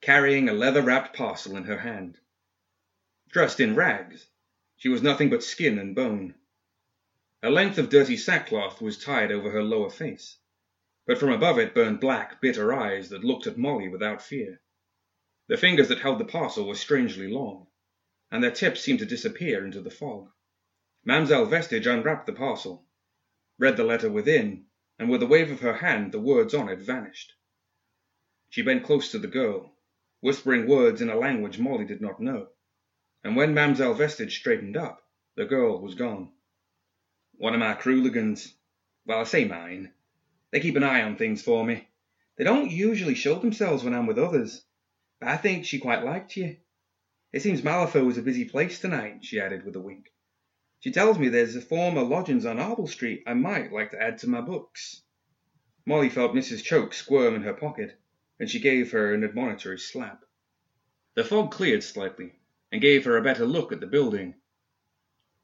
Carrying 0.01 0.47
a 0.47 0.53
leather 0.53 0.81
wrapped 0.83 1.17
parcel 1.17 1.57
in 1.57 1.63
her 1.65 1.79
hand. 1.79 2.17
Dressed 3.29 3.59
in 3.59 3.75
rags, 3.75 4.27
she 4.77 4.87
was 4.87 5.01
nothing 5.01 5.29
but 5.29 5.43
skin 5.43 5.77
and 5.79 5.95
bone. 5.95 6.35
A 7.43 7.49
length 7.49 7.77
of 7.77 7.89
dirty 7.89 8.15
sackcloth 8.15 8.79
was 8.79 9.03
tied 9.03 9.31
over 9.31 9.51
her 9.51 9.63
lower 9.63 9.89
face, 9.89 10.37
but 11.05 11.17
from 11.17 11.31
above 11.31 11.59
it 11.59 11.73
burned 11.73 11.99
black, 11.99 12.39
bitter 12.39 12.73
eyes 12.73 13.09
that 13.09 13.23
looked 13.23 13.47
at 13.47 13.57
Molly 13.57 13.89
without 13.89 14.21
fear. 14.21 14.61
The 15.47 15.57
fingers 15.57 15.89
that 15.89 15.99
held 15.99 16.19
the 16.19 16.25
parcel 16.25 16.67
were 16.67 16.75
strangely 16.75 17.27
long, 17.27 17.67
and 18.31 18.43
their 18.43 18.51
tips 18.51 18.81
seemed 18.81 18.99
to 18.99 19.05
disappear 19.05 19.65
into 19.65 19.81
the 19.81 19.91
fog. 19.91 20.31
Mamselle 21.05 21.45
Vestige 21.47 21.87
unwrapped 21.87 22.27
the 22.27 22.33
parcel, 22.33 22.87
read 23.57 23.75
the 23.75 23.83
letter 23.83 24.11
within, 24.11 24.67
and 24.99 25.09
with 25.09 25.23
a 25.23 25.27
wave 25.27 25.51
of 25.51 25.59
her 25.61 25.73
hand 25.73 26.11
the 26.11 26.19
words 26.19 26.53
on 26.53 26.69
it 26.69 26.79
vanished. 26.79 27.33
She 28.49 28.61
bent 28.61 28.85
close 28.85 29.11
to 29.11 29.19
the 29.19 29.27
girl, 29.27 29.76
whispering 30.21 30.67
words 30.67 31.01
in 31.01 31.09
a 31.09 31.15
language 31.15 31.59
Molly 31.59 31.85
did 31.85 32.01
not 32.01 32.19
know, 32.19 32.49
and 33.23 33.35
when 33.35 33.53
Mamselle 33.53 33.93
Vestige 33.93 34.39
straightened 34.39 34.77
up, 34.77 35.07
the 35.35 35.45
girl 35.45 35.79
was 35.79 35.95
gone. 35.95 36.31
One 37.33 37.53
of 37.53 37.59
my 37.59 37.73
Crooligans, 37.75 38.53
well, 39.05 39.19
I 39.19 39.23
say 39.23 39.45
mine, 39.45 39.93
they 40.51 40.59
keep 40.59 40.75
an 40.75 40.83
eye 40.83 41.03
on 41.03 41.17
things 41.17 41.41
for 41.41 41.63
me. 41.65 41.87
They 42.37 42.43
don't 42.43 42.71
usually 42.71 43.15
show 43.15 43.39
themselves 43.39 43.83
when 43.83 43.93
I'm 43.93 44.07
with 44.07 44.17
others, 44.17 44.63
but 45.19 45.29
I 45.29 45.37
think 45.37 45.65
she 45.65 45.79
quite 45.79 46.03
liked 46.03 46.37
you. 46.37 46.57
It 47.33 47.41
seems 47.41 47.61
Malifaux 47.61 48.09
is 48.09 48.17
a 48.17 48.21
busy 48.21 48.45
place 48.45 48.79
tonight, 48.79 49.25
she 49.25 49.39
added 49.39 49.65
with 49.65 49.75
a 49.75 49.81
wink. 49.81 50.11
She 50.79 50.91
tells 50.91 51.19
me 51.19 51.29
there's 51.29 51.55
a 51.55 51.61
former 51.61 52.01
lodgings 52.01 52.45
on 52.45 52.59
Arble 52.59 52.87
Street 52.87 53.23
I 53.27 53.33
might 53.33 53.73
like 53.73 53.91
to 53.91 54.01
add 54.01 54.19
to 54.19 54.29
my 54.29 54.41
books. 54.41 55.01
Molly 55.85 56.09
felt 56.09 56.33
Mrs. 56.33 56.63
Choke 56.63 56.93
squirm 56.93 57.35
in 57.35 57.43
her 57.43 57.53
pocket, 57.53 57.99
and 58.39 58.49
she 58.49 58.59
gave 58.59 58.91
her 58.91 59.13
an 59.13 59.23
admonitory 59.23 59.79
slap. 59.79 60.23
The 61.15 61.23
fog 61.23 61.51
cleared 61.51 61.83
slightly, 61.83 62.39
and 62.71 62.81
gave 62.81 63.05
her 63.05 63.17
a 63.17 63.23
better 63.23 63.45
look 63.45 63.71
at 63.71 63.79
the 63.79 63.87
building. 63.87 64.35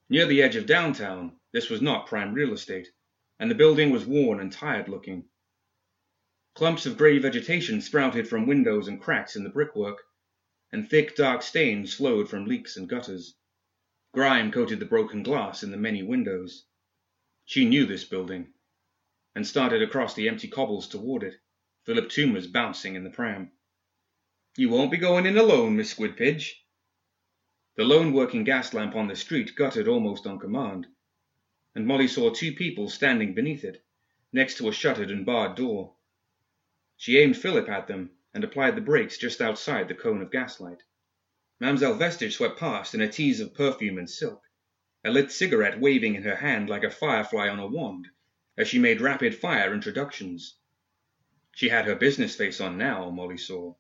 Near 0.10 0.26
the 0.26 0.42
edge 0.44 0.56
of 0.56 0.66
downtown, 0.66 1.40
this 1.52 1.70
was 1.70 1.82
not 1.82 2.08
prime 2.08 2.34
real 2.34 2.54
estate, 2.54 2.90
and 3.40 3.50
the 3.50 3.56
building 3.56 3.90
was 3.90 4.06
worn 4.06 4.40
and 4.40 4.52
tired 4.52 4.88
looking. 4.88 5.26
Clumps 6.54 6.86
of 6.86 6.98
grey 6.98 7.18
vegetation 7.18 7.82
sprouted 7.82 8.28
from 8.28 8.46
windows 8.46 8.88
and 8.88 9.02
cracks 9.02 9.36
in 9.36 9.44
the 9.44 9.50
brickwork, 9.50 10.04
and 10.72 10.88
thick 10.88 11.16
dark 11.16 11.42
stains 11.42 11.96
flowed 11.96 12.30
from 12.30 12.46
leaks 12.46 12.78
and 12.78 12.88
gutters. 12.88 13.36
Grime 14.14 14.52
coated 14.52 14.80
the 14.80 14.86
broken 14.86 15.24
glass 15.24 15.64
in 15.64 15.72
the 15.72 15.78
many 15.78 16.04
windows. 16.04 16.66
She 17.46 17.66
knew 17.66 17.88
this 17.88 18.04
building, 18.04 18.54
and 19.34 19.48
started 19.48 19.82
across 19.82 20.14
the 20.14 20.30
empty 20.30 20.48
cobbles 20.48 20.88
toward 20.88 21.24
it, 21.24 21.36
Philip 21.86 22.08
Toomers 22.08 22.48
bouncing 22.48 22.96
in 22.96 23.04
the 23.04 23.10
pram. 23.10 23.52
You 24.56 24.70
won't 24.70 24.90
be 24.90 24.96
going 24.96 25.26
in 25.26 25.38
alone, 25.38 25.76
Miss 25.76 25.94
Squidpiddge. 25.94 26.54
The 27.76 27.84
lone 27.84 28.14
working 28.14 28.46
gas 28.46 28.74
lamp 28.74 28.96
on 28.96 29.10
the 29.10 29.18
street 29.18 29.54
guttered 29.54 29.90
almost 29.90 30.26
on 30.26 30.40
command, 30.40 30.88
and 31.76 31.86
Molly 31.86 32.08
saw 32.08 32.30
two 32.30 32.54
people 32.54 32.90
standing 32.90 33.34
beneath 33.34 33.66
it, 33.66 33.84
next 34.32 34.58
to 34.60 34.70
a 34.70 34.72
shuttered 34.72 35.12
and 35.12 35.26
barred 35.26 35.56
door. 35.56 35.98
She 36.96 37.18
aimed 37.18 37.36
Philip 37.36 37.68
at 37.68 37.88
them 37.88 38.12
and 38.34 38.46
applied 38.46 38.78
the 38.78 38.82
brakes 38.82 39.18
just 39.18 39.42
outside 39.42 39.90
the 39.90 39.96
cone 39.96 40.22
of 40.22 40.32
gaslight. 40.32 40.84
Mamselle 41.60 41.98
Vestige 41.98 42.36
swept 42.38 42.58
past 42.58 42.96
in 42.96 43.02
a 43.02 43.10
tease 43.10 43.42
of 43.42 43.54
perfume 43.54 43.98
and 43.98 44.10
silk, 44.10 44.42
a 45.04 45.12
lit 45.12 45.34
cigarette 45.34 45.82
waving 45.82 46.16
in 46.16 46.24
her 46.24 46.38
hand 46.38 46.70
like 46.70 46.86
a 46.86 46.90
firefly 46.90 47.50
on 47.50 47.60
a 47.60 47.68
wand, 47.68 48.08
as 48.58 48.70
she 48.70 48.80
made 48.80 49.02
rapid 49.02 49.36
fire 49.36 49.74
introductions. 49.74 50.56
She 51.56 51.70
had 51.70 51.86
her 51.86 51.94
business 51.96 52.36
face 52.36 52.60
on 52.60 52.80
now, 52.80 53.12
Molly 53.12 53.38
saw. 53.38 53.76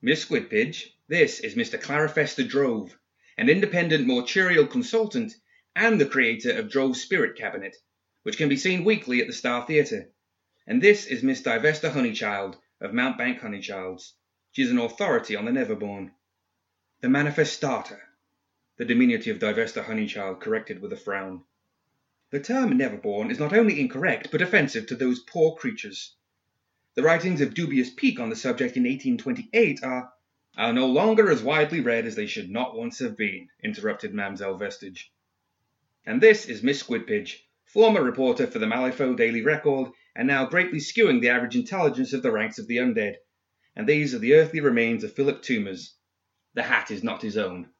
Miss 0.00 0.24
Squidpiddge, 0.24 0.92
this 1.08 1.40
is 1.40 1.56
Mr. 1.56 1.76
Clarifester 1.76 2.48
Drove, 2.48 2.96
an 3.36 3.48
independent 3.48 4.06
mortuarial 4.06 4.70
consultant 4.70 5.34
and 5.74 6.00
the 6.00 6.06
creator 6.06 6.56
of 6.56 6.70
Drove's 6.70 7.02
Spirit 7.02 7.36
Cabinet, 7.36 7.76
which 8.22 8.36
can 8.36 8.48
be 8.48 8.56
seen 8.56 8.84
weekly 8.84 9.20
at 9.20 9.26
the 9.26 9.32
Star 9.32 9.66
Theatre. 9.66 10.08
And 10.68 10.80
this 10.80 11.06
is 11.06 11.24
Miss 11.24 11.42
Divesta 11.42 11.90
Honeychild 11.90 12.56
of 12.80 12.92
Mountbank 12.92 13.40
Honeychilds. 13.40 14.12
She 14.52 14.62
is 14.62 14.70
an 14.70 14.78
authority 14.78 15.34
on 15.34 15.46
the 15.46 15.50
Neverborn. 15.50 16.12
The 17.00 17.08
manifestata, 17.08 17.98
the 18.76 18.84
diminutive 18.84 19.40
Divesta 19.40 19.82
Honeychild 19.84 20.40
corrected 20.40 20.80
with 20.80 20.92
a 20.92 20.96
frown. 20.96 21.42
The 22.30 22.38
term 22.38 22.78
Neverborn 22.78 23.32
is 23.32 23.40
not 23.40 23.52
only 23.52 23.80
incorrect, 23.80 24.30
but 24.30 24.42
offensive 24.42 24.86
to 24.86 24.94
those 24.94 25.18
poor 25.18 25.56
creatures. 25.56 26.14
The 26.98 27.04
writings 27.04 27.40
of 27.40 27.54
dubious 27.54 27.90
Peake 27.90 28.18
on 28.18 28.28
the 28.28 28.34
subject 28.34 28.76
in 28.76 28.82
1828 28.82 29.84
are 29.84 30.12
are 30.56 30.72
no 30.72 30.88
longer 30.88 31.30
as 31.30 31.44
widely 31.44 31.78
read 31.78 32.06
as 32.06 32.16
they 32.16 32.26
should 32.26 32.50
not 32.50 32.76
once 32.76 32.98
have 32.98 33.16
been, 33.16 33.50
interrupted 33.62 34.12
Mamselle 34.12 34.58
Vestige. 34.58 35.12
And 36.04 36.20
this 36.20 36.46
is 36.46 36.64
Miss 36.64 36.82
Squidpiddge, 36.82 37.36
former 37.64 38.02
reporter 38.02 38.48
for 38.48 38.58
the 38.58 38.66
Malifaux 38.66 39.14
Daily 39.16 39.42
Record, 39.42 39.92
and 40.16 40.26
now 40.26 40.46
greatly 40.46 40.80
skewing 40.80 41.20
the 41.20 41.28
average 41.28 41.54
intelligence 41.54 42.12
of 42.12 42.24
the 42.24 42.32
ranks 42.32 42.58
of 42.58 42.66
the 42.66 42.78
undead. 42.78 43.18
And 43.76 43.88
these 43.88 44.12
are 44.12 44.18
the 44.18 44.34
earthly 44.34 44.58
remains 44.58 45.04
of 45.04 45.14
Philip 45.14 45.40
Toomers, 45.40 45.94
the 46.54 46.64
hat 46.64 46.90
is 46.90 47.04
not 47.04 47.22
his 47.22 47.36
own. 47.36 47.70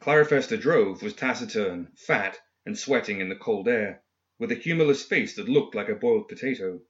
Clarifester 0.00 0.56
Drove 0.56 1.02
was 1.02 1.14
taciturn, 1.14 1.88
fat, 1.96 2.38
and 2.64 2.78
sweating 2.78 3.18
in 3.18 3.28
the 3.28 3.34
cold 3.34 3.66
air, 3.66 4.04
with 4.38 4.52
a 4.52 4.54
humorless 4.54 5.02
face 5.04 5.34
that 5.34 5.48
looked 5.48 5.74
like 5.74 5.88
a 5.88 5.96
boiled 5.96 6.28
potato. 6.28 6.80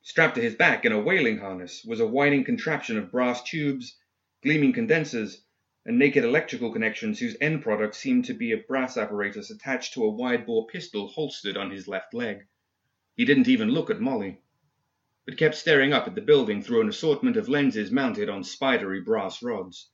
Strapped 0.00 0.36
to 0.36 0.40
his 0.40 0.54
back 0.54 0.84
in 0.84 0.92
a 0.92 1.00
whaling 1.00 1.38
harness 1.38 1.84
was 1.84 1.98
a 1.98 2.06
whining 2.06 2.44
contraption 2.44 2.96
of 2.96 3.10
brass 3.10 3.42
tubes, 3.42 3.98
gleaming 4.44 4.72
condensers, 4.72 5.44
and 5.84 5.98
naked 5.98 6.22
electrical 6.22 6.72
connections 6.72 7.18
whose 7.18 7.36
end 7.40 7.62
product 7.62 7.96
seemed 7.96 8.24
to 8.26 8.32
be 8.32 8.52
a 8.52 8.58
brass 8.58 8.96
apparatus 8.96 9.50
attached 9.50 9.94
to 9.94 10.04
a 10.04 10.08
wide 10.08 10.46
bore 10.46 10.68
pistol 10.68 11.08
holstered 11.08 11.56
on 11.56 11.72
his 11.72 11.88
left 11.88 12.14
leg. 12.14 12.46
He 13.16 13.24
didn't 13.24 13.48
even 13.48 13.72
look 13.72 13.90
at 13.90 14.00
Molly, 14.00 14.40
but 15.26 15.36
kept 15.36 15.56
staring 15.56 15.92
up 15.92 16.06
at 16.06 16.14
the 16.14 16.20
building 16.20 16.62
through 16.62 16.82
an 16.82 16.88
assortment 16.88 17.36
of 17.36 17.48
lenses 17.48 17.90
mounted 17.90 18.28
on 18.28 18.44
spidery 18.44 19.00
brass 19.00 19.42
rods. 19.42 19.90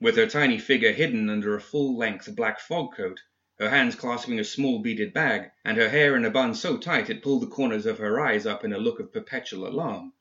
With 0.00 0.14
her 0.18 0.28
tiny 0.28 0.60
figure 0.60 0.92
hidden 0.92 1.28
under 1.28 1.56
a 1.56 1.60
full-length 1.60 2.36
black 2.36 2.60
fog 2.60 2.94
coat, 2.94 3.18
her 3.58 3.70
hands 3.70 3.94
clasping 3.94 4.38
a 4.38 4.44
small 4.44 4.80
beaded 4.80 5.12
bag, 5.14 5.50
and 5.64 5.78
her 5.78 5.88
hair 5.88 6.14
in 6.14 6.24
a 6.24 6.30
bun 6.30 6.54
so 6.54 6.76
tight 6.76 7.08
it 7.08 7.22
pulled 7.22 7.42
the 7.42 7.46
corners 7.46 7.86
of 7.86 7.98
her 7.98 8.20
eyes 8.20 8.44
up 8.44 8.64
in 8.64 8.72
a 8.72 8.78
look 8.78 9.00
of 9.00 9.12
perpetual 9.12 9.66
alarm, 9.66 10.12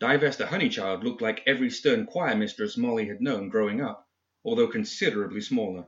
Divesta 0.00 0.46
Honeychild 0.46 1.02
looked 1.02 1.20
like 1.20 1.42
every 1.44 1.70
stern 1.70 2.06
choir 2.06 2.36
mistress 2.36 2.76
Molly 2.76 3.08
had 3.08 3.20
known 3.20 3.48
growing 3.48 3.80
up, 3.80 4.08
although 4.44 4.68
considerably 4.68 5.40
smaller. 5.40 5.86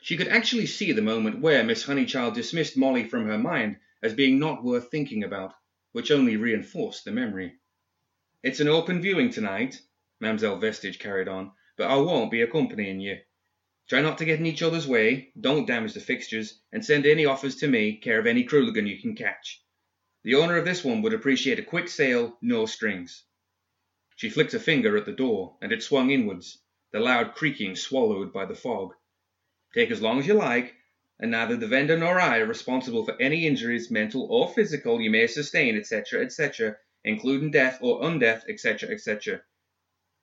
She 0.00 0.16
could 0.16 0.26
actually 0.26 0.66
see 0.66 0.90
the 0.90 1.02
moment 1.02 1.40
where 1.40 1.62
Miss 1.62 1.84
Honeychild 1.84 2.34
dismissed 2.34 2.76
Molly 2.76 3.04
from 3.04 3.26
her 3.26 3.38
mind 3.38 3.78
as 4.02 4.12
being 4.12 4.40
not 4.40 4.64
worth 4.64 4.90
thinking 4.90 5.22
about, 5.22 5.54
which 5.92 6.10
only 6.10 6.36
reinforced 6.36 7.04
the 7.04 7.12
memory. 7.12 7.60
It's 8.42 8.58
an 8.58 8.66
open 8.66 9.00
viewing 9.00 9.30
tonight, 9.30 9.80
Mamselle 10.20 10.58
Vestige 10.58 10.98
carried 10.98 11.28
on, 11.28 11.52
but 11.76 11.88
I 11.88 11.94
won't 11.94 12.32
be 12.32 12.42
accompanying 12.42 12.98
you. 12.98 13.20
Try 13.88 14.00
not 14.00 14.18
to 14.18 14.24
get 14.24 14.38
in 14.38 14.46
each 14.46 14.62
other's 14.62 14.86
way, 14.86 15.32
don't 15.38 15.66
damage 15.66 15.94
the 15.94 16.00
fixtures, 16.00 16.60
and 16.72 16.84
send 16.84 17.04
any 17.04 17.26
offers 17.26 17.56
to 17.56 17.68
me, 17.68 17.96
care 17.96 18.18
of 18.18 18.26
any 18.26 18.44
Crooligan 18.44 18.86
you 18.86 18.98
can 19.00 19.14
catch. 19.14 19.62
The 20.24 20.36
owner 20.36 20.56
of 20.56 20.64
this 20.64 20.84
one 20.84 21.02
would 21.02 21.12
appreciate 21.12 21.58
a 21.58 21.64
quick 21.64 21.88
sale, 21.88 22.38
no 22.40 22.64
strings. 22.66 23.24
She 24.16 24.30
flicked 24.30 24.54
a 24.54 24.60
finger 24.60 24.96
at 24.96 25.04
the 25.04 25.12
door, 25.12 25.58
and 25.60 25.72
it 25.72 25.82
swung 25.82 26.10
inwards, 26.10 26.62
the 26.92 27.00
loud 27.00 27.34
creaking 27.34 27.74
swallowed 27.74 28.32
by 28.32 28.44
the 28.44 28.54
fog. 28.54 28.94
Take 29.74 29.90
as 29.90 30.00
long 30.00 30.20
as 30.20 30.26
you 30.26 30.34
like, 30.34 30.74
and 31.18 31.32
neither 31.32 31.56
the 31.56 31.66
vendor 31.66 31.98
nor 31.98 32.20
I 32.20 32.38
are 32.38 32.46
responsible 32.46 33.04
for 33.04 33.20
any 33.20 33.46
injuries, 33.46 33.90
mental 33.90 34.26
or 34.30 34.52
physical, 34.52 35.00
you 35.00 35.10
may 35.10 35.26
sustain, 35.26 35.76
etc., 35.76 36.24
etc., 36.24 36.76
including 37.04 37.50
death 37.50 37.78
or 37.80 38.02
undeath, 38.02 38.42
etc., 38.48 38.90
etc. 38.90 39.42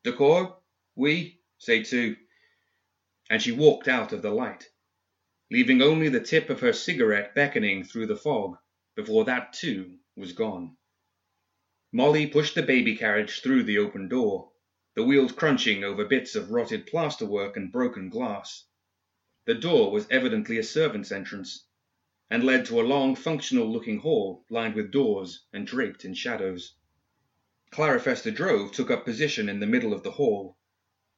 D'accord? 0.04 0.62
Oui? 0.96 1.42
Say 1.58 1.84
two. 1.84 2.16
And 3.32 3.44
she 3.44 3.52
walked 3.52 3.88
out 3.88 4.12
of 4.12 4.24
the 4.24 4.32
light, 4.32 4.68
leaving 5.52 5.84
only 5.84 6.10
the 6.10 6.20
tip 6.20 6.50
of 6.50 6.62
her 6.62 6.74
cigarette 6.74 7.36
beckoning 7.36 7.84
through 7.84 8.08
the 8.08 8.16
fog 8.18 8.58
before 8.96 9.24
that 9.26 9.54
too 9.54 10.00
was 10.16 10.34
gone. 10.34 10.76
Molly 11.92 12.26
pushed 12.26 12.56
the 12.56 12.64
baby 12.64 12.96
carriage 12.98 13.42
through 13.42 13.66
the 13.66 13.78
open 13.78 14.08
door, 14.08 14.52
the 14.96 15.04
wheels 15.04 15.32
crunching 15.32 15.84
over 15.84 16.06
bits 16.06 16.34
of 16.34 16.50
rotted 16.50 16.88
plasterwork 16.88 17.56
and 17.56 17.72
broken 17.72 18.10
glass. 18.10 18.66
The 19.46 19.54
door 19.54 19.92
was 19.92 20.08
evidently 20.10 20.58
a 20.58 20.64
servant's 20.64 21.12
entrance, 21.12 21.68
and 22.32 22.44
led 22.44 22.66
to 22.66 22.82
a 22.82 22.90
long, 22.90 23.16
functional 23.16 23.72
looking 23.72 24.00
hall 24.00 24.44
lined 24.50 24.74
with 24.74 24.90
doors 24.90 25.46
and 25.54 25.68
draped 25.68 26.04
in 26.04 26.16
shadows. 26.16 26.74
Clarifester 27.72 28.32
Drove 28.34 28.72
took 28.72 28.90
up 28.90 29.06
position 29.06 29.50
in 29.50 29.60
the 29.60 29.68
middle 29.68 29.94
of 29.94 30.02
the 30.02 30.10
hall, 30.12 30.58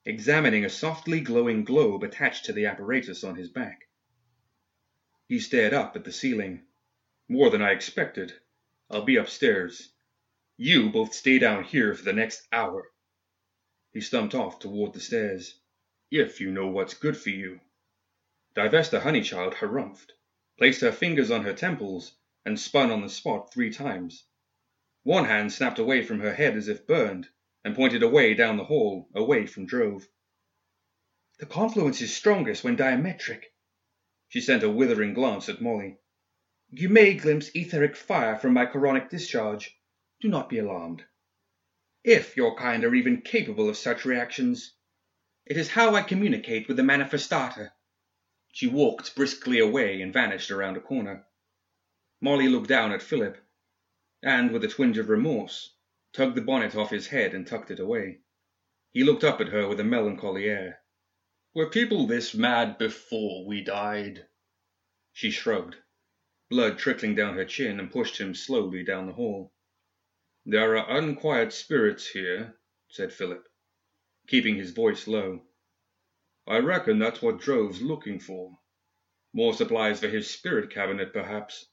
examining 0.05 0.65
a 0.65 0.69
softly 0.69 1.19
glowing 1.19 1.63
globe 1.63 2.03
attached 2.03 2.45
to 2.45 2.53
the 2.53 2.65
apparatus 2.65 3.23
on 3.23 3.35
his 3.35 3.49
back. 3.49 3.87
He 5.27 5.39
stared 5.39 5.73
up 5.73 5.95
at 5.95 6.03
the 6.03 6.11
ceiling. 6.11 6.63
More 7.29 7.49
than 7.49 7.61
I 7.61 7.71
expected. 7.71 8.33
I'll 8.89 9.05
be 9.05 9.15
upstairs. 9.15 9.93
You 10.57 10.89
both 10.89 11.13
stay 11.13 11.39
down 11.39 11.63
here 11.63 11.93
for 11.93 12.03
the 12.03 12.13
next 12.13 12.47
hour. 12.51 12.91
He 13.93 14.01
stumped 14.01 14.35
off 14.35 14.59
toward 14.59 14.93
the 14.93 14.99
stairs. 14.99 15.59
If 16.09 16.41
you 16.41 16.51
know 16.51 16.67
what's 16.67 16.93
good 16.93 17.15
for 17.15 17.29
you. 17.29 17.59
Divesta 18.55 19.01
Honeychild 19.01 19.53
harumphed, 19.53 20.11
placed 20.57 20.81
her 20.81 20.91
fingers 20.91 21.31
on 21.31 21.43
her 21.43 21.53
temples, 21.53 22.13
and 22.45 22.59
spun 22.59 22.91
on 22.91 23.01
the 23.01 23.09
spot 23.09 23.53
three 23.53 23.71
times. 23.71 24.25
One 25.03 25.25
hand 25.25 25.53
snapped 25.53 25.79
away 25.79 26.03
from 26.03 26.19
her 26.19 26.33
head 26.33 26.57
as 26.57 26.67
if 26.67 26.85
burned, 26.85 27.29
and 27.63 27.75
pointed 27.75 28.03
away 28.03 28.33
down 28.33 28.57
the 28.57 28.63
hall, 28.63 29.09
away 29.13 29.45
from 29.45 29.65
Drove. 29.65 30.07
The 31.39 31.45
confluence 31.45 32.01
is 32.01 32.15
strongest 32.15 32.63
when 32.63 32.75
diametric. 32.75 33.53
She 34.29 34.41
sent 34.41 34.63
a 34.63 34.69
withering 34.69 35.13
glance 35.13 35.49
at 35.49 35.61
Molly. 35.61 35.97
You 36.69 36.87
may 36.89 37.15
glimpse 37.15 37.51
etheric 37.53 37.95
fire 37.95 38.37
from 38.37 38.53
my 38.53 38.65
coronic 38.65 39.09
discharge. 39.09 39.77
Do 40.21 40.29
not 40.29 40.49
be 40.49 40.57
alarmed. 40.57 41.03
If 42.03 42.37
your 42.37 42.55
kind 42.55 42.83
are 42.83 42.95
even 42.95 43.21
capable 43.21 43.69
of 43.69 43.77
such 43.77 44.05
reactions, 44.05 44.73
it 45.45 45.57
is 45.57 45.69
how 45.69 45.95
I 45.95 46.01
communicate 46.01 46.67
with 46.67 46.77
the 46.77 46.83
manifestata. 46.83 47.73
She 48.51 48.67
walked 48.67 49.15
briskly 49.15 49.59
away 49.59 50.01
and 50.01 50.13
vanished 50.13 50.51
around 50.51 50.77
a 50.77 50.81
corner. 50.81 51.25
Molly 52.21 52.47
looked 52.47 52.69
down 52.69 52.91
at 52.91 53.01
Philip, 53.01 53.37
and 54.23 54.51
with 54.51 54.63
a 54.63 54.67
twinge 54.67 54.97
of 54.97 55.09
remorse, 55.09 55.75
tugged 56.13 56.35
the 56.35 56.41
bonnet 56.41 56.75
off 56.75 56.89
his 56.89 57.07
head 57.07 57.33
and 57.33 57.47
tucked 57.47 57.71
it 57.71 57.79
away. 57.79 58.19
He 58.91 59.03
looked 59.03 59.23
up 59.23 59.39
at 59.39 59.49
her 59.49 59.67
with 59.67 59.79
a 59.79 59.83
melancholy 59.83 60.45
air. 60.45 60.81
Were 61.53 61.69
people 61.69 62.07
this 62.07 62.33
mad 62.33 62.77
before 62.77 63.45
we 63.45 63.61
died? 63.61 64.27
She 65.13 65.31
shrugged, 65.31 65.77
blood 66.49 66.77
trickling 66.77 67.15
down 67.15 67.35
her 67.35 67.45
chin, 67.45 67.79
and 67.79 67.91
pushed 67.91 68.17
him 68.17 68.33
slowly 68.35 68.83
down 68.83 69.07
the 69.07 69.13
hall. 69.13 69.53
There 70.45 70.75
are 70.77 70.97
unquiet 70.97 71.53
spirits 71.53 72.09
here, 72.09 72.57
said 72.89 73.13
Philip, 73.13 73.47
keeping 74.27 74.55
his 74.55 74.71
voice 74.71 75.07
low. 75.07 75.45
I 76.47 76.57
reckon 76.57 76.99
that's 76.99 77.21
what 77.21 77.39
Drove's 77.39 77.81
looking 77.81 78.19
for. 78.19 78.57
More 79.33 79.53
supplies 79.53 79.99
for 79.99 80.09
his 80.09 80.29
spirit 80.29 80.71
cabinet, 80.71 81.13
perhaps. 81.13 81.67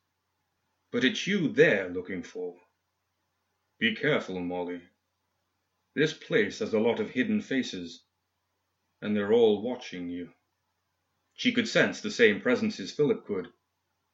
But 0.93 1.05
it's 1.05 1.27
you 1.27 1.49
they're 1.49 1.89
looking 1.89 2.23
for. 2.23 2.57
Be 3.79 3.95
careful, 3.95 4.41
Molly. 4.41 4.83
This 5.95 6.13
place 6.13 6.59
has 6.59 6.75
a 6.75 6.81
lot 6.81 6.99
of 6.99 7.11
hidden 7.11 7.41
faces, 7.41 8.05
and 9.01 9.15
they're 9.15 9.33
all 9.33 9.63
watching 9.63 10.09
you. 10.09 10.33
She 11.35 11.53
could 11.53 11.69
sense 11.69 12.01
the 12.01 12.11
same 12.11 12.41
presence 12.41 12.81
as 12.81 12.91
Philip 12.91 13.25
could, 13.25 13.53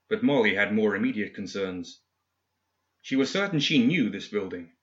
but 0.08 0.22
Molly 0.22 0.54
had 0.54 0.74
more 0.74 0.94
immediate 0.94 1.32
concerns. 1.34 2.02
She 3.00 3.16
was 3.16 3.30
certain 3.30 3.58
she 3.58 3.84
knew 3.84 4.10
this 4.10 4.28
building, 4.28 4.76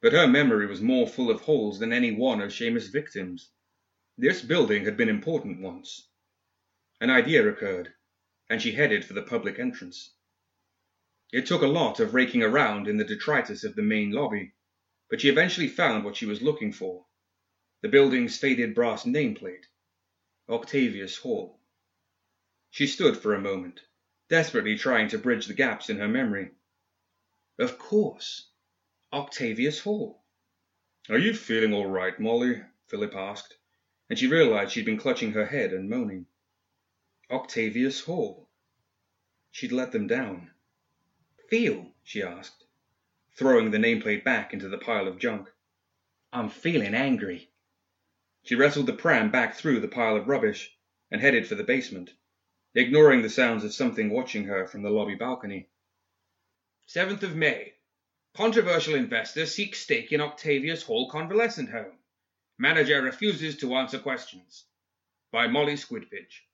but 0.00 0.12
her 0.12 0.26
memory 0.26 0.66
was 0.66 0.80
more 0.80 1.06
full 1.06 1.30
of 1.30 1.42
holes 1.42 1.78
than 1.78 1.92
any 1.92 2.10
one 2.10 2.40
of 2.40 2.50
Seamus' 2.50 2.90
victims. 2.90 3.52
This 4.18 4.42
building 4.42 4.84
had 4.84 4.96
been 4.96 5.08
important 5.08 5.60
once. 5.60 6.08
An 7.00 7.10
idea 7.10 7.48
occurred, 7.48 7.94
and 8.50 8.60
she 8.60 8.72
headed 8.72 9.04
for 9.04 9.12
the 9.12 9.22
public 9.22 9.60
entrance. 9.60 10.12
It 11.32 11.46
took 11.46 11.62
a 11.62 11.66
lot 11.66 11.98
of 11.98 12.12
raking 12.12 12.42
around 12.42 12.86
in 12.86 12.98
the 12.98 13.04
detritus 13.04 13.64
of 13.64 13.74
the 13.74 13.82
main 13.82 14.10
lobby, 14.10 14.52
but 15.08 15.22
she 15.22 15.30
eventually 15.30 15.68
found 15.68 16.04
what 16.04 16.14
she 16.14 16.26
was 16.26 16.42
looking 16.42 16.72
for 16.72 17.06
the 17.82 17.88
building's 17.88 18.38
faded 18.38 18.76
brass 18.76 19.04
nameplate 19.04 19.64
Octavius 20.48 21.16
Hall. 21.16 21.58
She 22.70 22.86
stood 22.86 23.16
for 23.16 23.34
a 23.34 23.40
moment, 23.40 23.80
desperately 24.28 24.76
trying 24.76 25.08
to 25.08 25.18
bridge 25.18 25.46
the 25.46 25.54
gaps 25.54 25.90
in 25.90 25.98
her 25.98 26.06
memory. 26.06 26.52
Of 27.58 27.78
course, 27.78 28.50
Octavius 29.12 29.80
Hall. 29.80 30.22
Are 31.08 31.18
you 31.18 31.34
feeling 31.34 31.74
all 31.74 31.88
right, 31.88 32.18
Molly? 32.20 32.62
Philip 32.86 33.16
asked, 33.16 33.56
and 34.08 34.16
she 34.16 34.28
realized 34.28 34.72
she'd 34.72 34.84
been 34.84 34.96
clutching 34.96 35.32
her 35.32 35.46
head 35.46 35.72
and 35.72 35.90
moaning. 35.90 36.26
Octavius 37.30 38.02
Hall. 38.02 38.48
She'd 39.50 39.72
let 39.72 39.90
them 39.90 40.06
down. 40.06 40.51
Feel? 41.52 41.92
she 42.02 42.22
asked, 42.22 42.64
throwing 43.34 43.72
the 43.72 43.76
nameplate 43.76 44.24
back 44.24 44.54
into 44.54 44.70
the 44.70 44.78
pile 44.78 45.06
of 45.06 45.18
junk. 45.18 45.50
I'm 46.32 46.48
feeling 46.48 46.94
angry. 46.94 47.50
She 48.42 48.54
wrestled 48.54 48.86
the 48.86 48.94
pram 48.94 49.30
back 49.30 49.54
through 49.54 49.80
the 49.80 49.86
pile 49.86 50.16
of 50.16 50.28
rubbish 50.28 50.74
and 51.10 51.20
headed 51.20 51.46
for 51.46 51.54
the 51.54 51.62
basement, 51.62 52.14
ignoring 52.74 53.20
the 53.20 53.28
sounds 53.28 53.64
of 53.64 53.74
something 53.74 54.08
watching 54.08 54.44
her 54.44 54.66
from 54.66 54.80
the 54.80 54.88
lobby 54.88 55.14
balcony. 55.14 55.68
7th 56.88 57.22
of 57.22 57.36
May. 57.36 57.74
Controversial 58.32 58.94
investor 58.94 59.44
seeks 59.44 59.80
stake 59.80 60.10
in 60.10 60.22
Octavius 60.22 60.84
Hall 60.84 61.10
Convalescent 61.10 61.68
Home. 61.68 61.98
Manager 62.56 63.02
refuses 63.02 63.58
to 63.58 63.74
answer 63.74 63.98
questions. 63.98 64.64
By 65.30 65.48
Molly 65.48 65.74
Squidpiddge. 65.74 66.46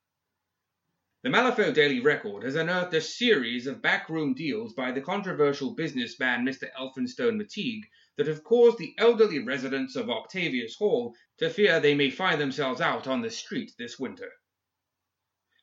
The 1.23 1.31
Malifaux 1.31 1.75
Daily 1.75 1.99
Record 1.99 2.45
has 2.45 2.55
unearthed 2.55 2.95
a 2.95 3.01
series 3.01 3.67
of 3.67 3.83
backroom 3.83 4.35
deals 4.35 4.73
by 4.73 4.93
the 4.93 5.01
controversial 5.01 5.75
businessman 5.75 6.47
Mr. 6.47 6.71
Elphinstone 6.79 7.37
Matigue 7.37 7.83
that 8.17 8.29
have 8.29 8.45
caused 8.45 8.79
the 8.79 8.95
elderly 8.99 9.41
residents 9.41 9.97
of 9.97 10.09
Octavius 10.09 10.77
Hall 10.77 11.17
to 11.39 11.51
fear 11.51 11.81
they 11.81 11.97
may 11.97 12.09
find 12.09 12.41
themselves 12.41 12.81
out 12.81 13.09
on 13.09 13.21
the 13.21 13.31
street 13.31 13.73
this 13.77 13.99
winter. 13.99 14.31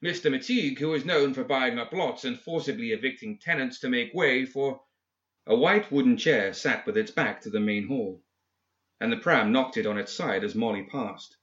Mr. 0.03 0.29
Matigue, 0.29 0.79
who 0.79 0.93
is 0.93 1.05
known 1.05 1.33
for 1.33 1.45
buying 1.45 1.79
up 1.79 1.93
lots 1.93 2.25
and 2.25 2.37
forcibly 2.37 2.91
evicting 2.91 3.39
tenants 3.39 3.79
to 3.79 3.87
make 3.89 4.13
way 4.13 4.45
for 4.45 4.83
a 5.47 5.55
white 5.55 5.89
wooden 5.89 6.17
chair 6.17 6.51
sat 6.51 6.85
with 6.85 6.97
its 6.97 7.11
back 7.11 7.39
to 7.39 7.49
the 7.49 7.61
main 7.61 7.87
hall, 7.87 8.21
and 8.99 9.09
the 9.09 9.17
pram 9.17 9.53
knocked 9.53 9.77
it 9.77 9.85
on 9.85 9.97
its 9.97 10.11
side 10.11 10.43
as 10.43 10.53
Molly 10.53 10.83
passed. 10.83 11.37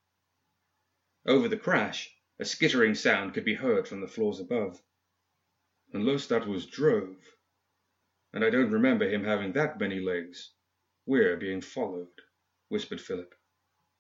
Over 1.25 1.49
the 1.49 1.57
crash, 1.57 2.12
a 2.39 2.45
skittering 2.45 2.95
sound 2.95 3.35
could 3.35 3.45
be 3.45 3.55
heard 3.55 3.87
from 3.87 4.01
the 4.01 4.09
floors 4.09 4.41
above. 4.41 4.83
Unless 5.93 6.27
that 6.29 6.47
was 6.47 6.67
Drove, 6.67 7.37
and 8.33 8.45
I 8.45 8.51
don't 8.51 8.71
remember 8.71 9.09
him 9.09 9.25
having 9.25 9.53
that 9.53 9.79
many 9.79 10.01
legs. 10.01 10.53
We're 11.05 11.37
being 11.37 11.61
followed, 11.61 12.09
whispered 12.69 13.01
Philip, 13.01 13.35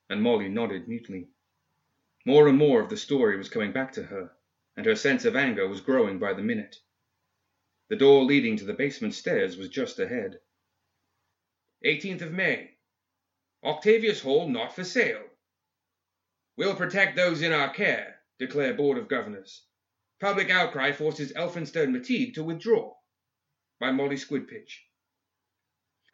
and 0.09 0.23
Molly 0.23 0.49
nodded 0.49 0.88
mutely. 0.88 1.29
More 2.25 2.49
and 2.49 2.57
more 2.57 2.81
of 2.81 2.88
the 2.88 2.97
story 2.97 3.37
was 3.37 3.49
coming 3.49 3.73
back 3.73 3.92
to 3.92 4.05
her, 4.05 4.33
and 4.77 4.87
her 4.87 4.97
sense 4.97 5.25
of 5.25 5.37
anger 5.37 5.68
was 5.68 5.81
growing 5.81 6.18
by 6.18 6.33
the 6.33 6.42
minute. 6.42 6.77
The 7.88 7.97
door 7.97 8.25
leading 8.25 8.57
to 8.57 8.64
the 8.64 8.73
basement 8.73 9.14
stairs 9.14 9.57
was 9.57 9.68
just 9.68 9.99
ahead. 9.99 10.40
18th 11.85 12.23
of 12.23 12.33
May. 12.33 12.79
Octavius 13.62 14.23
Hall 14.23 14.49
not 14.49 14.75
for 14.75 14.85
sale. 14.85 15.25
We'll 16.57 16.77
protect 16.77 17.16
those 17.16 17.42
in 17.42 17.53
our 17.53 17.73
care, 17.73 18.12
declare 18.42 18.74
Board 18.74 18.98
of 18.98 19.07
Governors. 19.07 19.66
Public 20.20 20.50
outcry 20.50 20.90
forces 20.90 21.33
Elphinstone 21.35 21.92
Matigue 21.92 22.35
to 22.35 22.42
withdraw. 22.42 22.92
By 23.78 23.92
Molly 23.92 24.16
Squidpiddge. 24.16 24.81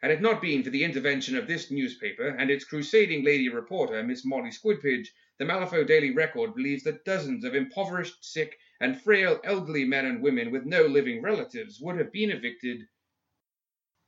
Had 0.03 0.11
it 0.11 0.21
not 0.21 0.39
been 0.39 0.61
for 0.61 0.69
the 0.69 0.83
intervention 0.83 1.35
of 1.35 1.47
this 1.47 1.71
newspaper 1.71 2.27
and 2.27 2.51
its 2.51 2.65
crusading 2.65 3.25
lady 3.25 3.49
reporter, 3.49 4.03
Miss 4.03 4.23
Molly 4.23 4.51
Squidpiddge, 4.51 5.07
the 5.39 5.45
Malifaux 5.45 5.87
Daily 5.87 6.11
Record 6.11 6.53
believes 6.53 6.83
that 6.83 7.03
dozens 7.03 7.43
of 7.43 7.55
impoverished, 7.55 8.23
sick, 8.23 8.55
and 8.79 9.01
frail 9.01 9.39
elderly 9.43 9.83
men 9.83 10.05
and 10.05 10.21
women 10.21 10.51
with 10.51 10.65
no 10.65 10.83
living 10.83 11.23
relatives 11.23 11.81
would 11.81 11.97
have 11.97 12.11
been 12.11 12.29
evicted. 12.29 12.87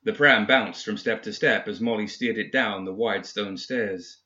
The 0.03 0.13
pram 0.13 0.45
bounced 0.45 0.85
from 0.85 0.97
step 0.97 1.23
to 1.23 1.33
step 1.33 1.67
as 1.67 1.81
Molly 1.81 2.05
steered 2.05 2.37
it 2.37 2.51
down 2.51 2.85
the 2.85 2.93
wide 2.93 3.25
stone 3.25 3.57
stairs. 3.57 4.20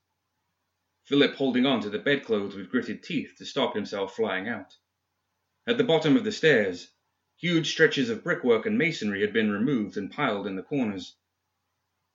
Philip 1.06 1.36
holding 1.36 1.68
on 1.68 1.82
to 1.82 1.89
the 1.89 2.00
bedclothes 2.00 2.56
with 2.56 2.72
gritted 2.72 3.04
teeth 3.04 3.36
to 3.38 3.46
stop 3.46 3.76
himself 3.76 4.15
flying 4.15 4.50
out. 4.50 4.76
At 5.68 5.78
the 5.78 5.84
bottom 5.84 6.18
of 6.18 6.24
the 6.24 6.32
stairs, 6.32 6.91
huge 7.38 7.72
stretches 7.72 8.10
of 8.10 8.24
brickwork 8.24 8.65
and 8.65 8.76
masonry 8.76 9.22
had 9.22 9.32
been 9.32 9.52
removed 9.52 9.98
and 9.98 10.12
piled 10.12 10.48
in 10.48 10.56
the 10.56 10.63
corners. 10.63 11.15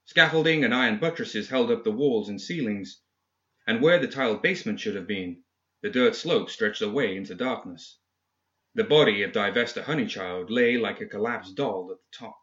Scaffolding 0.07 0.65
and 0.65 0.75
iron 0.75 0.99
buttresses 0.99 1.49
held 1.49 1.71
up 1.71 1.85
the 1.85 1.93
walls 1.93 2.29
and 2.29 2.41
ceilings, 2.41 3.01
and 3.65 3.81
where 3.81 4.01
the 4.01 4.09
tiled 4.09 4.43
basement 4.43 4.81
should 4.81 4.97
have 4.97 5.07
been, 5.07 5.45
the 5.83 5.91
dirt 5.91 6.17
slope 6.17 6.51
stretched 6.51 6.83
away 6.83 7.17
into 7.17 7.37
darkness. 7.37 7.97
The 8.75 8.83
body 8.83 9.23
of 9.23 9.31
Divesta 9.31 9.85
Honeychild 9.85 10.51
lay 10.51 10.79
like 10.79 11.01
a 11.01 11.07
collapsed 11.07 11.55
doll 11.55 11.93
at 11.93 11.99
the 11.99 12.27
top. 12.27 12.41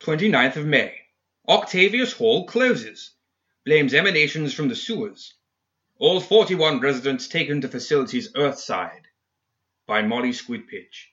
29th 0.00 0.54
of 0.56 0.66
May. 0.66 1.00
Octavius 1.48 2.12
Hall 2.12 2.46
closes. 2.46 3.13
Blames 3.66 3.94
emanations 3.94 4.52
from 4.52 4.68
the 4.68 4.76
sewers. 4.76 5.32
All 5.96 6.20
41 6.20 6.80
residents 6.80 7.28
taken 7.28 7.62
to 7.62 7.68
facilities 7.68 8.30
Earthside. 8.34 9.06
By 9.86 10.02
Molly 10.02 10.32
Squidpiddge. 10.32 11.06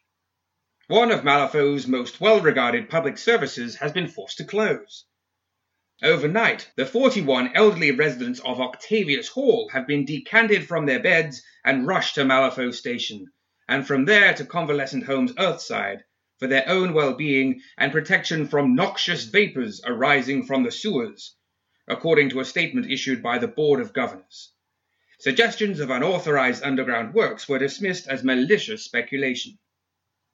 One 0.87 1.11
of 1.11 1.23
Malifaux's 1.23 1.87
most 1.87 2.19
well-regarded 2.19 2.89
public 2.89 3.17
services 3.17 3.77
has 3.77 3.93
been 3.93 4.09
forced 4.09 4.39
to 4.39 4.43
close. 4.43 5.05
Overnight, 6.03 6.69
the 6.75 6.85
41 6.85 7.55
elderly 7.55 7.91
residents 7.91 8.41
of 8.41 8.59
Octavius 8.59 9.29
Hall 9.29 9.69
have 9.69 9.87
been 9.87 10.03
decanted 10.03 10.67
from 10.67 10.85
their 10.85 10.99
beds 10.99 11.41
and 11.63 11.87
rushed 11.87 12.15
to 12.15 12.25
Malifaux 12.25 12.75
Station, 12.75 13.27
and 13.69 13.87
from 13.87 14.03
there 14.03 14.33
to 14.33 14.43
Convalescent 14.43 15.05
Home's 15.05 15.31
Earthside, 15.39 16.03
for 16.37 16.47
their 16.47 16.67
own 16.67 16.91
well-being 16.91 17.61
and 17.77 17.93
protection 17.93 18.45
from 18.45 18.75
noxious 18.75 19.23
vapors 19.23 19.79
arising 19.85 20.43
from 20.43 20.63
the 20.63 20.71
sewers. 20.71 21.37
According 21.88 22.30
to 22.30 22.39
a 22.39 22.46
statement 22.46 22.89
issued 22.89 23.22
by 23.22 23.38
the 23.38 23.48
Board 23.48 23.80
of 23.80 23.94
Governors. 23.94 24.54
Suggestions 25.20 25.80
of 25.80 25.89
unauthorized 25.89 26.63
underground 26.63 27.13
works 27.13 27.48
were 27.48 27.60
dismissed 27.60 28.08
as 28.08 28.24
malicious 28.24 28.84
speculation. 28.84 29.58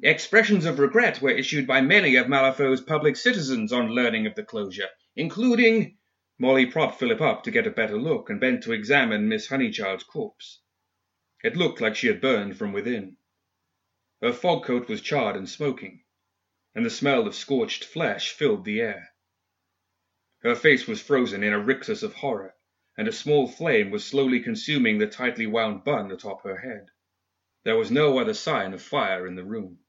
Expressions 0.02 0.66
of 0.66 0.80
regret 0.80 1.22
were 1.22 1.32
issued 1.32 1.66
by 1.66 1.82
many 1.82 2.16
of 2.16 2.28
Malifaux's 2.28 2.82
public 2.82 3.16
citizens 3.16 3.74
on 3.74 3.90
learning 3.90 4.28
of 4.28 4.36
the 4.36 4.44
closure, 4.44 4.90
including 5.16 5.98
Molly 6.40 6.68
propped 6.68 7.00
Philip 7.00 7.20
up 7.20 7.44
to 7.44 7.52
get 7.52 7.66
a 7.66 7.72
better 7.72 7.98
look 7.98 8.30
and 8.30 8.40
bent 8.40 8.62
to 8.64 8.74
examine 8.74 9.28
Miss 9.28 9.48
Honeychild's 9.48 10.04
corpse. 10.04 10.62
It 11.44 11.56
looked 11.56 11.82
like 11.82 11.96
she 11.96 12.08
had 12.08 12.22
burned 12.22 12.58
from 12.58 12.74
within. 12.74 13.18
Her 14.22 14.32
fog 14.32 14.64
coat 14.64 14.88
was 14.88 15.02
charred 15.02 15.36
and 15.36 15.50
smoking, 15.50 16.04
and 16.76 16.86
the 16.86 16.90
smell 16.90 17.26
of 17.28 17.34
scorched 17.36 17.84
flesh 17.84 18.32
filled 18.32 18.66
the 18.66 18.82
air. 18.82 19.10
Her 20.44 20.54
face 20.54 20.86
was 20.86 21.02
frozen 21.02 21.42
in 21.44 21.52
a 21.52 21.60
rictus 21.60 22.04
of 22.04 22.14
horror, 22.14 22.54
and 22.96 23.08
a 23.08 23.12
small 23.12 23.48
flame 23.48 23.90
was 23.90 24.06
slowly 24.06 24.40
consuming 24.40 25.00
the 25.00 25.08
tightly 25.08 25.48
wound 25.48 25.84
bun 25.84 26.12
atop 26.12 26.44
her 26.44 26.58
head. 26.58 26.92
There 27.64 27.76
was 27.76 27.90
no 27.90 28.20
other 28.20 28.36
sign 28.36 28.72
of 28.76 28.84
fire 28.84 29.26
in 29.26 29.34
the 29.34 29.44
room. 29.44 29.80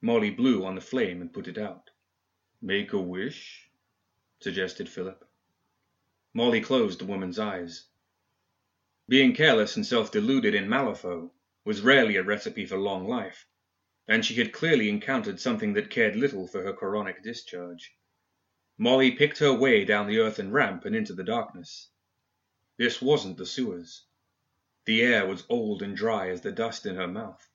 Molly 0.00 0.30
blew 0.30 0.64
on 0.64 0.76
the 0.76 0.80
flame 0.80 1.20
and 1.20 1.30
put 1.30 1.46
it 1.46 1.58
out. 1.58 1.90
Make 2.62 2.94
a 2.94 2.98
wish, 2.98 3.68
suggested 4.38 4.88
Philip. 4.88 5.28
Molly 6.32 6.62
closed 6.62 6.98
the 6.98 7.04
woman's 7.04 7.38
eyes. 7.38 7.86
Being 9.08 9.34
careless 9.34 9.76
and 9.76 9.84
self-deluded 9.84 10.54
in 10.54 10.70
Malifaux 10.70 11.34
was 11.66 11.82
rarely 11.82 12.16
a 12.16 12.22
recipe 12.22 12.64
for 12.64 12.78
long 12.78 13.06
life, 13.06 13.46
and 14.08 14.24
she 14.24 14.36
had 14.36 14.54
clearly 14.54 14.88
encountered 14.88 15.38
something 15.38 15.74
that 15.74 15.90
cared 15.90 16.16
little 16.16 16.46
for 16.46 16.62
her 16.62 16.72
chronic 16.72 17.22
discharge. 17.22 17.94
Molly 18.82 19.10
picked 19.10 19.36
her 19.40 19.52
way 19.52 19.84
down 19.84 20.06
the 20.06 20.20
earthen 20.20 20.50
ramp 20.50 20.86
and 20.86 20.96
into 20.96 21.12
the 21.12 21.22
darkness. 21.22 21.90
This 22.78 23.02
wasn't 23.02 23.36
the 23.36 23.44
sewers. 23.44 24.06
The 24.86 25.02
air 25.02 25.26
was 25.26 25.44
old 25.50 25.82
and 25.82 25.94
dry 25.94 26.30
as 26.30 26.40
the 26.40 26.50
dust 26.50 26.86
in 26.86 26.96
her 26.96 27.06
mouth. 27.06 27.46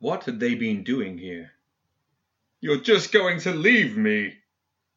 What 0.00 0.24
had 0.24 0.38
they 0.38 0.54
been 0.54 0.84
doing 0.84 1.16
here? 1.16 1.52
You're 2.60 2.82
just 2.82 3.10
going 3.10 3.40
to 3.40 3.54
leave 3.54 3.96
me, 3.96 4.36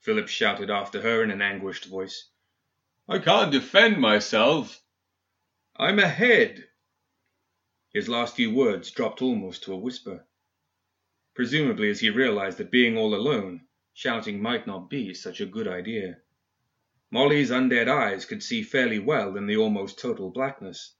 Philip 0.02 0.28
shouted 0.28 0.70
after 0.70 1.00
her 1.02 1.24
in 1.24 1.32
an 1.32 1.42
anguished 1.42 1.86
voice. 1.86 2.30
I 3.08 3.20
can't 3.20 3.54
defend 3.54 4.02
myself. 4.02 4.84
I'm 5.78 6.00
ahead. 6.00 6.68
His 7.94 8.10
last 8.10 8.36
few 8.36 8.54
words 8.54 8.92
dropped 8.92 9.22
almost 9.22 9.64
to 9.64 9.72
a 9.72 9.78
whisper. 9.78 10.28
Presumably 11.36 11.90
as 11.90 12.02
he 12.02 12.10
realized 12.10 12.58
that 12.58 12.70
being 12.70 12.98
all 12.98 13.16
alone, 13.16 13.66
shouting 13.94 14.42
might 14.42 14.66
not 14.66 14.90
be 14.90 15.14
such 15.14 15.42
a 15.42 15.46
good 15.46 15.68
idea. 15.68 16.18
Molly's 17.12 17.52
undead 17.52 17.90
eyes 17.90 18.24
could 18.24 18.42
see 18.42 18.64
fairly 18.64 19.00
well 19.00 19.36
in 19.36 19.48
the 19.48 19.58
almost 19.58 20.00
total 20.00 20.30
blackness, 20.30 20.96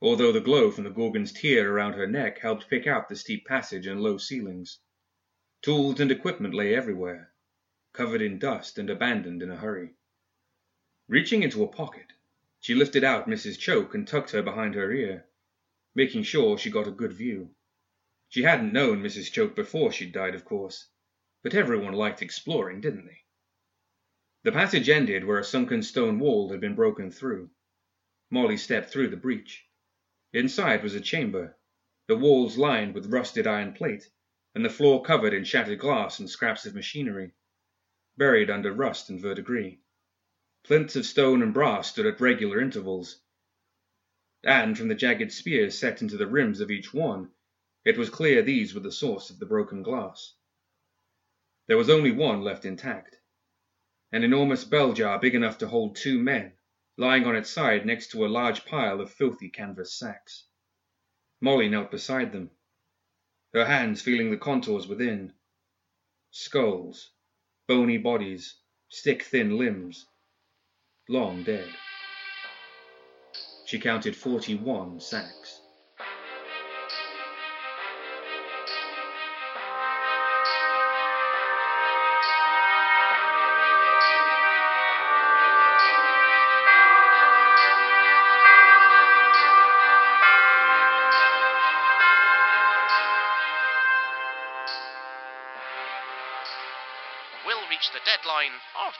although 0.00 0.30
the 0.30 0.40
glow 0.40 0.70
from 0.70 0.84
the 0.84 0.90
Gorgon's 0.90 1.32
tear 1.32 1.72
around 1.72 1.94
her 1.94 2.06
neck 2.06 2.38
helped 2.38 2.70
pick 2.70 2.86
out 2.86 3.08
the 3.08 3.16
steep 3.16 3.44
passage 3.44 3.86
and 3.86 4.00
low 4.00 4.18
ceilings. 4.18 4.78
Tools 5.62 5.98
and 5.98 6.12
equipment 6.12 6.54
lay 6.54 6.74
everywhere, 6.74 7.32
covered 7.92 8.22
in 8.22 8.38
dust 8.38 8.78
and 8.78 8.88
abandoned 8.88 9.42
in 9.42 9.50
a 9.50 9.56
hurry. 9.56 9.96
Reaching 11.08 11.42
into 11.42 11.64
a 11.64 11.68
pocket, 11.68 12.12
she 12.60 12.74
lifted 12.74 13.02
out 13.02 13.28
Mrs. 13.28 13.58
Choke 13.58 13.94
and 13.94 14.06
tucked 14.06 14.30
her 14.30 14.42
behind 14.42 14.74
her 14.74 14.92
ear, 14.92 15.26
making 15.94 16.22
sure 16.22 16.56
she 16.56 16.70
got 16.70 16.86
a 16.86 16.92
good 16.92 17.12
view. 17.12 17.50
She 18.28 18.42
hadn't 18.42 18.72
known 18.72 19.02
Mrs. 19.02 19.32
Choke 19.32 19.56
before 19.56 19.90
she'd 19.90 20.12
died, 20.12 20.34
of 20.34 20.44
course, 20.44 20.88
but 21.46 21.54
everyone 21.54 21.92
liked 21.92 22.22
exploring, 22.22 22.80
didn't 22.80 23.06
they? 23.06 23.22
The 24.42 24.50
passage 24.50 24.88
ended 24.88 25.24
where 25.24 25.38
a 25.38 25.44
sunken 25.44 25.80
stone 25.84 26.18
wall 26.18 26.50
had 26.50 26.58
been 26.58 26.74
broken 26.74 27.12
through. 27.12 27.50
Molly 28.30 28.56
stepped 28.56 28.90
through 28.90 29.10
the 29.10 29.16
breach. 29.16 29.64
Inside 30.32 30.82
was 30.82 30.96
a 30.96 31.00
chamber, 31.00 31.56
the 32.08 32.16
walls 32.16 32.58
lined 32.58 32.94
with 32.94 33.12
rusted 33.12 33.46
iron 33.46 33.74
plate, 33.74 34.10
and 34.56 34.64
the 34.64 34.68
floor 34.68 35.04
covered 35.04 35.32
in 35.32 35.44
shattered 35.44 35.78
glass 35.78 36.18
and 36.18 36.28
scraps 36.28 36.66
of 36.66 36.74
machinery, 36.74 37.30
buried 38.16 38.50
under 38.50 38.72
rust 38.72 39.08
and 39.08 39.20
verdigris. 39.20 39.76
Flints 40.64 40.96
of 40.96 41.06
stone 41.06 41.44
and 41.44 41.54
brass 41.54 41.92
stood 41.92 42.06
at 42.06 42.20
regular 42.20 42.60
intervals, 42.60 43.20
and 44.42 44.76
from 44.76 44.88
the 44.88 44.96
jagged 44.96 45.30
spears 45.30 45.78
set 45.78 46.02
into 46.02 46.16
the 46.16 46.26
rims 46.26 46.58
of 46.58 46.72
each 46.72 46.92
one, 46.92 47.30
it 47.84 47.96
was 47.96 48.10
clear 48.10 48.42
these 48.42 48.74
were 48.74 48.80
the 48.80 48.90
source 48.90 49.30
of 49.30 49.38
the 49.38 49.46
broken 49.46 49.84
glass. 49.84 50.34
There 51.66 51.76
was 51.76 51.90
only 51.90 52.12
one 52.12 52.42
left 52.42 52.64
intact 52.64 53.16
an 54.12 54.22
enormous 54.22 54.64
bell 54.64 54.92
jar 54.92 55.18
big 55.18 55.34
enough 55.34 55.58
to 55.58 55.68
hold 55.68 55.96
two 55.96 56.18
men, 56.18 56.52
lying 56.96 57.26
on 57.26 57.36
its 57.36 57.50
side 57.50 57.84
next 57.84 58.10
to 58.10 58.24
a 58.24 58.28
large 58.28 58.64
pile 58.64 59.00
of 59.00 59.12
filthy 59.12 59.48
canvas 59.48 59.92
sacks. 59.92 60.46
Molly 61.40 61.68
knelt 61.68 61.90
beside 61.90 62.32
them, 62.32 62.50
her 63.52 63.64
hands 63.64 64.00
feeling 64.00 64.30
the 64.30 64.36
contours 64.36 64.86
within. 64.86 65.32
Skulls, 66.30 67.10
bony 67.66 67.98
bodies, 67.98 68.54
stick 68.88 69.22
thin 69.22 69.58
limbs, 69.58 70.06
long 71.08 71.42
dead. 71.42 71.68
She 73.66 73.80
counted 73.80 74.14
41 74.16 75.00
sacks. 75.00 75.55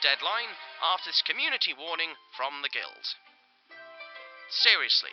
Deadline 0.06 0.54
after 0.78 1.10
this 1.10 1.26
community 1.26 1.74
warning 1.74 2.14
from 2.38 2.62
the 2.62 2.70
guild. 2.70 3.06
Seriously, 4.48 5.10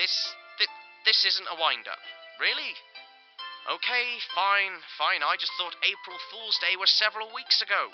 this 0.00 0.32
thi- 0.56 0.72
this 1.04 1.24
isn't 1.28 1.52
a 1.52 1.60
wind 1.60 1.84
up. 1.84 2.00
Really? 2.40 2.72
Okay, 3.68 4.18
fine, 4.34 4.80
fine. 4.96 5.22
I 5.22 5.36
just 5.36 5.52
thought 5.60 5.76
April 5.84 6.16
Fool's 6.30 6.58
Day 6.58 6.76
was 6.80 6.90
several 6.90 7.28
weeks 7.34 7.60
ago. 7.60 7.92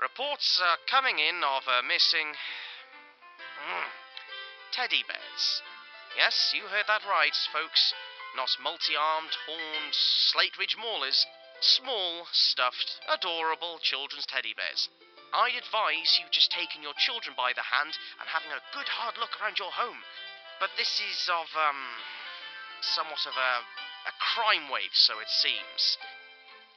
Reports 0.00 0.60
are 0.62 0.78
coming 0.86 1.18
in 1.18 1.42
of 1.42 1.66
a 1.66 1.82
missing 1.82 2.36
Mm. 3.66 3.90
teddy 4.70 5.02
bears. 5.02 5.62
Yes, 6.14 6.52
you 6.54 6.68
heard 6.68 6.86
that 6.86 7.04
right, 7.04 7.34
folks. 7.52 7.92
Not 8.36 8.56
multi-armed, 8.60 9.34
horned, 9.46 9.94
slate 9.94 10.56
ridge 10.56 10.76
maulers. 10.76 11.26
Small, 11.60 12.28
stuffed, 12.32 13.00
adorable 13.08 13.78
children's 13.80 14.26
teddy 14.26 14.54
bears. 14.54 14.88
I'd 15.36 15.60
advise 15.60 16.16
you 16.16 16.24
just 16.32 16.48
taking 16.48 16.80
your 16.80 16.96
children 16.96 17.36
by 17.36 17.52
the 17.52 17.60
hand 17.60 17.92
and 18.16 18.24
having 18.24 18.48
a 18.56 18.64
good 18.72 18.88
hard 18.88 19.20
look 19.20 19.36
around 19.36 19.60
your 19.60 19.68
home. 19.68 20.00
But 20.56 20.72
this 20.80 20.96
is 20.96 21.28
of, 21.28 21.52
um, 21.52 22.00
somewhat 22.80 23.20
of 23.28 23.36
a, 23.36 23.52
a 24.08 24.14
crime 24.16 24.72
wave, 24.72 24.96
so 24.96 25.20
it 25.20 25.28
seems. 25.28 26.00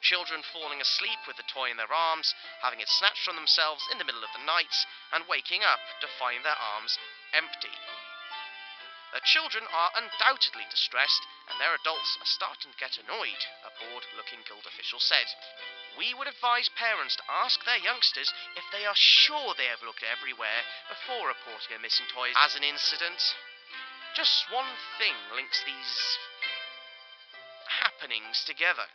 Children 0.03 0.43
falling 0.43 0.83
asleep 0.83 1.23
with 1.23 1.39
the 1.39 1.47
toy 1.47 1.71
in 1.71 1.79
their 1.79 1.91
arms, 1.91 2.35
having 2.59 2.83
it 2.83 2.91
snatched 2.91 3.23
from 3.23 3.39
themselves 3.39 3.87
in 3.91 3.97
the 3.97 4.03
middle 4.03 4.27
of 4.27 4.35
the 4.35 4.43
night, 4.43 4.75
and 5.15 5.23
waking 5.31 5.63
up 5.63 5.79
to 6.03 6.11
find 6.19 6.43
their 6.43 6.59
arms 6.59 6.99
empty. 7.31 7.75
The 9.15 9.23
children 9.23 9.63
are 9.71 9.95
undoubtedly 9.95 10.67
distressed, 10.67 11.23
and 11.47 11.55
their 11.59 11.79
adults 11.79 12.19
are 12.19 12.27
starting 12.27 12.75
to 12.75 12.81
get 12.83 12.99
annoyed, 12.99 13.43
a 13.63 13.71
bored 13.79 14.03
looking 14.19 14.43
guild 14.43 14.67
official 14.67 14.99
said. 14.99 15.31
We 15.97 16.13
would 16.13 16.27
advise 16.27 16.69
parents 16.69 17.15
to 17.17 17.23
ask 17.29 17.63
their 17.65 17.77
youngsters 17.77 18.33
if 18.55 18.63
they 18.71 18.85
are 18.85 18.95
sure 18.95 19.53
they 19.53 19.65
have 19.67 19.83
looked 19.83 20.03
everywhere 20.03 20.63
before 20.87 21.27
reporting 21.27 21.75
a 21.75 21.79
missing 21.79 22.05
toy 22.13 22.29
as 22.37 22.55
an 22.55 22.63
incident. 22.63 23.19
Just 24.15 24.51
one 24.51 24.69
thing 24.97 25.15
links 25.35 25.61
these 25.63 26.17
happenings 27.81 28.43
together 28.45 28.87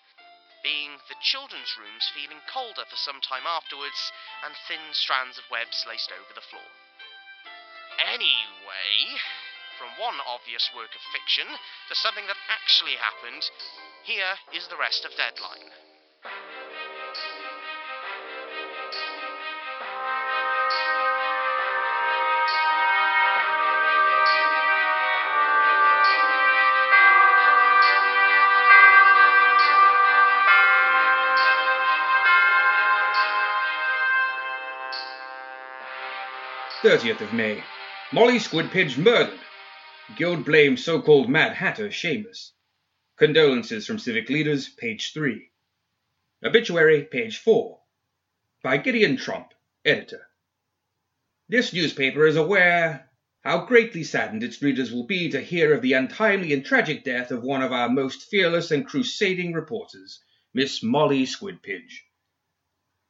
being 0.65 0.97
the 1.13 1.21
children's 1.21 1.77
rooms 1.77 2.09
feeling 2.17 2.41
colder 2.49 2.89
for 2.89 2.97
some 2.97 3.21
time 3.21 3.45
afterwards 3.45 4.11
and 4.43 4.57
thin 4.67 4.81
strands 4.97 5.37
of 5.37 5.45
webs 5.53 5.85
laced 5.85 6.09
over 6.09 6.33
the 6.33 6.49
floor. 6.49 6.65
Anyway, 8.01 9.21
from 9.77 9.93
one 10.01 10.17
obvious 10.25 10.73
work 10.73 10.97
of 10.97 11.13
fiction 11.13 11.47
to 11.89 11.95
something 11.95 12.27
that 12.27 12.41
actually 12.49 12.97
happened, 12.97 13.45
here 14.03 14.41
is 14.57 14.67
the 14.67 14.81
rest 14.81 15.05
of 15.05 15.13
Deadline. 15.21 15.84
30th 36.85 37.23
of 37.23 37.33
May. 37.33 37.65
Molly 38.13 38.39
Squidpiddge 38.39 38.99
murdered. 38.99 39.41
Guild 40.17 40.45
blames 40.45 40.85
so-called 40.85 41.31
Mad 41.31 41.55
Hatter 41.55 41.89
Seamus. 41.89 42.51
Condolences 43.17 43.87
from 43.87 43.99
civic 43.99 44.29
leaders, 44.29 44.69
page 44.69 45.15
3. 45.15 45.51
Obituary, 46.45 47.05
page 47.05 47.39
4. 47.39 47.81
By 48.63 48.77
Gideon 48.77 49.17
Trump, 49.17 49.55
editor. 49.83 50.27
This 51.49 51.73
newspaper 51.73 52.27
is 52.27 52.37
aware 52.37 53.09
how 53.43 53.65
greatly 53.65 54.05
saddened 54.05 54.43
its 54.43 54.61
readers 54.61 54.93
will 54.93 55.07
be 55.07 55.31
to 55.31 55.41
hear 55.41 55.73
of 55.73 55.81
the 55.81 55.95
untimely 55.95 56.53
and 56.53 56.67
tragic 56.67 57.03
death 57.03 57.31
of 57.31 57.43
one 57.43 57.63
of 57.63 57.73
our 57.73 57.89
most 57.89 58.29
fearless 58.29 58.71
and 58.71 58.87
crusading 58.87 59.55
reporters, 59.55 60.23
Miss 60.53 60.83
Molly 60.83 61.25
Squidpiddge. 61.25 62.04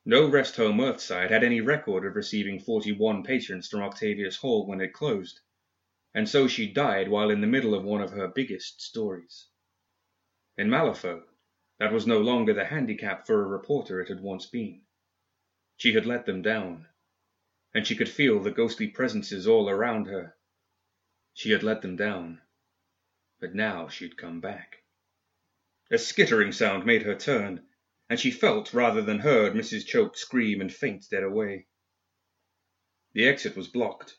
No 0.07 0.29
rest 0.29 0.57
home 0.57 0.81
Earthside 0.83 1.31
had 1.31 1.43
any 1.43 1.63
record 1.63 2.05
of 2.05 2.15
receiving 2.15 2.61
41 2.61 3.23
patrons 3.23 3.69
from 3.69 3.81
Octavius 3.81 4.37
Hall 4.37 4.67
when 4.67 4.83
it 4.83 4.93
closed, 4.93 5.41
and 6.13 6.29
so 6.29 6.47
she 6.47 6.71
died 6.71 7.09
while 7.09 7.31
in 7.31 7.41
the 7.41 7.47
middle 7.47 7.75
of 7.75 7.85
one 7.85 8.03
of 8.03 8.11
her 8.11 8.29
biggest 8.29 8.83
stories. 8.83 9.47
In 10.59 10.69
Malifaux, 10.69 11.25
that 11.79 11.91
was 11.91 12.07
no 12.07 12.21
longer 12.21 12.53
the 12.53 12.67
handicap 12.67 13.27
for 13.27 13.43
a 13.43 13.47
reporter 13.49 13.99
it 13.99 14.09
had 14.11 14.21
once 14.21 14.45
been. 14.45 14.83
She 15.79 15.95
had 15.95 16.05
let 16.05 16.27
them 16.27 16.43
down, 16.43 16.87
and 17.73 17.87
she 17.87 17.97
could 17.97 18.11
feel 18.11 18.41
the 18.41 18.51
ghostly 18.51 18.89
presences 18.89 19.47
all 19.47 19.71
around 19.71 20.09
her. 20.09 20.37
She 21.33 21.51
had 21.51 21.63
let 21.63 21.81
them 21.81 21.97
down, 21.97 22.43
but 23.41 23.55
now 23.55 23.89
she'd 23.89 24.19
come 24.19 24.43
back. 24.43 24.83
A 25.91 25.97
skittering 25.97 26.53
sound 26.53 26.85
made 26.85 27.05
her 27.05 27.15
turn, 27.17 27.67
and 28.11 28.21
she 28.21 28.31
felt 28.31 28.75
rather 28.75 29.01
than 29.01 29.21
heard 29.21 29.55
Mrs. 29.55 29.87
Choke 29.87 30.17
scream 30.17 30.61
and 30.61 30.73
faint 30.73 31.09
dead 31.11 31.23
away. 31.23 31.67
The 33.15 33.27
exit 33.27 33.57
was 33.57 33.69
blocked. 33.69 34.19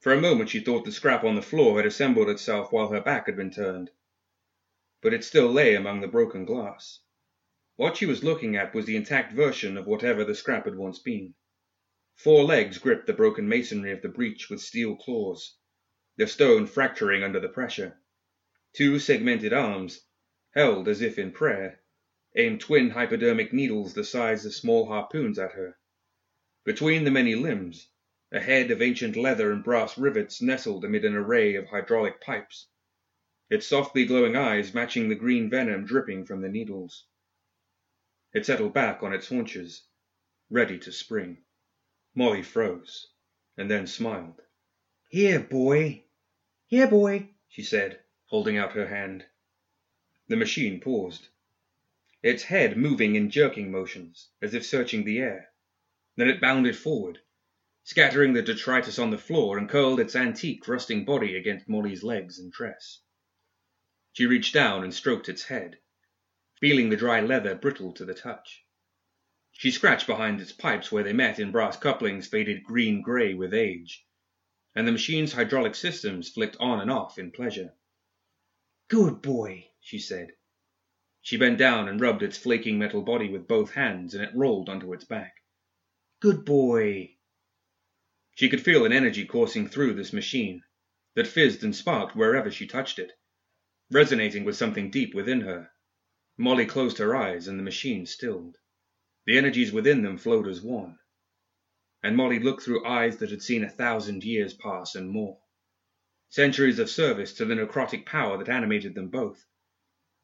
For 0.00 0.12
a 0.12 0.20
moment 0.20 0.50
she 0.50 0.60
thought 0.60 0.84
the 0.84 0.92
scrap 0.92 1.24
on 1.24 1.34
the 1.34 1.42
floor 1.42 1.76
had 1.76 1.86
assembled 1.86 2.28
itself 2.30 2.72
while 2.72 2.88
her 2.88 3.00
back 3.00 3.26
had 3.26 3.36
been 3.36 3.50
turned. 3.50 3.90
But 5.02 5.12
it 5.12 5.24
still 5.24 5.52
lay 5.52 5.74
among 5.74 6.00
the 6.00 6.08
broken 6.08 6.44
glass. 6.44 7.00
What 7.76 7.96
she 7.96 8.06
was 8.06 8.24
looking 8.24 8.56
at 8.56 8.74
was 8.74 8.86
the 8.86 8.96
intact 8.96 9.32
version 9.32 9.76
of 9.76 9.86
whatever 9.86 10.24
the 10.24 10.34
scrap 10.34 10.64
had 10.64 10.76
once 10.76 10.98
been. 10.98 11.34
Four 12.14 12.44
legs 12.44 12.78
gripped 12.78 13.06
the 13.06 13.12
broken 13.12 13.48
masonry 13.48 13.92
of 13.92 14.00
the 14.00 14.08
breach 14.08 14.48
with 14.48 14.60
steel 14.62 14.96
claws, 14.96 15.56
the 16.16 16.26
stone 16.26 16.66
fracturing 16.66 17.22
under 17.22 17.40
the 17.40 17.48
pressure. 17.48 18.00
Two 18.72 18.98
segmented 18.98 19.52
arms, 19.52 20.06
held 20.54 20.88
as 20.88 21.02
if 21.02 21.18
in 21.18 21.32
prayer, 21.32 21.82
aimed 22.36 22.60
twin 22.60 22.90
hypodermic 22.90 23.52
needles 23.52 23.94
the 23.94 24.02
size 24.02 24.44
of 24.44 24.52
small 24.52 24.86
harpoons 24.86 25.38
at 25.38 25.52
her. 25.52 25.78
Between 26.64 27.04
the 27.04 27.10
many 27.10 27.36
limbs, 27.36 27.88
a 28.32 28.40
head 28.40 28.72
of 28.72 28.82
ancient 28.82 29.14
leather 29.14 29.52
and 29.52 29.62
brass 29.62 29.96
rivets 29.96 30.42
nestled 30.42 30.84
amid 30.84 31.04
an 31.04 31.14
array 31.14 31.54
of 31.54 31.68
hydraulic 31.68 32.20
pipes, 32.20 32.66
its 33.50 33.68
softly 33.68 34.04
glowing 34.04 34.34
eyes 34.34 34.74
matching 34.74 35.08
the 35.08 35.14
green 35.14 35.48
venom 35.48 35.84
dripping 35.84 36.24
from 36.24 36.40
the 36.40 36.48
needles. 36.48 37.06
It 38.32 38.44
settled 38.44 38.74
back 38.74 39.04
on 39.04 39.12
its 39.12 39.28
haunches, 39.28 39.84
ready 40.50 40.78
to 40.80 40.90
spring. 40.90 41.44
Molly 42.16 42.42
froze, 42.42 43.12
and 43.56 43.70
then 43.70 43.86
smiled. 43.86 44.40
Here, 45.08 45.38
boy. 45.38 46.02
Here, 46.66 46.88
boy, 46.88 47.28
she 47.48 47.62
said, 47.62 48.00
holding 48.26 48.56
out 48.56 48.72
her 48.72 48.88
hand. 48.88 49.24
The 50.26 50.36
machine 50.36 50.80
paused 50.80 51.28
its 52.24 52.44
head 52.44 52.74
moving 52.74 53.16
in 53.16 53.28
jerking 53.28 53.70
motions, 53.70 54.30
as 54.40 54.54
if 54.54 54.64
searching 54.64 55.04
the 55.04 55.18
air. 55.18 55.46
Then 56.16 56.30
it 56.30 56.40
bounded 56.40 56.74
forward, 56.74 57.18
scattering 57.82 58.32
the 58.32 58.40
detritus 58.40 58.98
on 58.98 59.10
the 59.10 59.18
floor, 59.18 59.58
and 59.58 59.68
curled 59.68 60.00
its 60.00 60.16
antique, 60.16 60.66
rusting 60.66 61.04
body 61.04 61.36
against 61.36 61.68
Molly's 61.68 62.02
legs 62.02 62.38
and 62.38 62.50
dress. 62.50 63.02
She 64.14 64.24
reached 64.24 64.54
down 64.54 64.84
and 64.84 64.94
stroked 64.94 65.28
its 65.28 65.44
head, 65.44 65.78
feeling 66.60 66.88
the 66.88 66.96
dry 66.96 67.20
leather 67.20 67.54
brittle 67.54 67.92
to 67.92 68.06
the 68.06 68.14
touch. 68.14 68.64
She 69.52 69.70
scratched 69.70 70.06
behind 70.06 70.40
its 70.40 70.52
pipes 70.52 70.90
where 70.90 71.04
they 71.04 71.12
met 71.12 71.38
in 71.38 71.52
brass 71.52 71.76
couplings 71.76 72.26
faded 72.26 72.64
green 72.64 73.02
gray 73.02 73.34
with 73.34 73.52
age, 73.52 74.06
and 74.74 74.88
the 74.88 74.92
machine's 74.92 75.34
hydraulic 75.34 75.74
systems 75.74 76.30
flicked 76.30 76.56
on 76.58 76.80
and 76.80 76.90
off 76.90 77.18
in 77.18 77.32
pleasure. 77.32 77.74
Good 78.88 79.20
boy, 79.20 79.68
she 79.78 79.98
said, 79.98 80.32
she 81.24 81.38
bent 81.38 81.56
down 81.56 81.88
and 81.88 82.02
rubbed 82.02 82.22
its 82.22 82.36
flaking 82.36 82.78
metal 82.78 83.00
body 83.00 83.30
with 83.30 83.48
both 83.48 83.72
hands, 83.72 84.14
and 84.14 84.22
it 84.22 84.34
rolled 84.34 84.68
onto 84.68 84.92
its 84.92 85.06
back. 85.06 85.32
Good 86.20 86.44
boy. 86.44 87.16
She 88.34 88.50
could 88.50 88.60
feel 88.60 88.84
an 88.84 88.92
energy 88.92 89.24
coursing 89.24 89.66
through 89.66 89.94
this 89.94 90.12
machine 90.12 90.64
that 91.14 91.26
fizzed 91.26 91.64
and 91.64 91.74
sparked 91.74 92.14
wherever 92.14 92.50
she 92.50 92.66
touched 92.66 92.98
it, 92.98 93.10
resonating 93.90 94.44
with 94.44 94.54
something 94.54 94.90
deep 94.90 95.14
within 95.14 95.40
her. 95.40 95.70
Molly 96.36 96.66
closed 96.66 96.98
her 96.98 97.16
eyes, 97.16 97.48
and 97.48 97.58
the 97.58 97.62
machine 97.62 98.04
stilled. 98.04 98.58
The 99.24 99.38
energies 99.38 99.72
within 99.72 100.02
them 100.02 100.18
flowed 100.18 100.46
as 100.46 100.60
one. 100.60 100.98
And 102.02 102.18
Molly 102.18 102.38
looked 102.38 102.64
through 102.64 102.84
eyes 102.84 103.16
that 103.16 103.30
had 103.30 103.40
seen 103.40 103.64
a 103.64 103.70
thousand 103.70 104.24
years 104.24 104.52
pass 104.52 104.94
and 104.94 105.08
more. 105.08 105.40
Centuries 106.28 106.78
of 106.78 106.90
service 106.90 107.32
to 107.32 107.46
the 107.46 107.54
necrotic 107.54 108.04
power 108.04 108.36
that 108.36 108.50
animated 108.50 108.94
them 108.94 109.08
both 109.08 109.46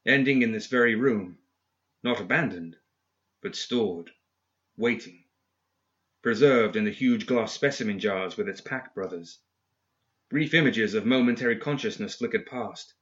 ending 0.07 0.43
in 0.43 0.53
this 0.53 0.67
very 0.67 0.95
room, 0.95 1.39
not 2.03 2.21
abandoned, 2.21 2.77
but 3.43 3.55
stored, 3.55 4.11
waiting, 4.77 5.25
preserved 6.23 6.77
in 6.77 6.85
the 6.85 6.91
huge 6.91 7.27
glass 7.27 7.53
specimen 7.53 7.99
jars 7.99 8.37
with 8.37 8.49
its 8.49 8.61
pack 8.61 8.95
brothers. 8.95 9.41
Brief 10.31 10.55
images 10.55 10.95
of 10.95 11.05
momentary 11.05 11.57
consciousness 11.57 12.15
flickered 12.15 12.47
past, 12.47 12.95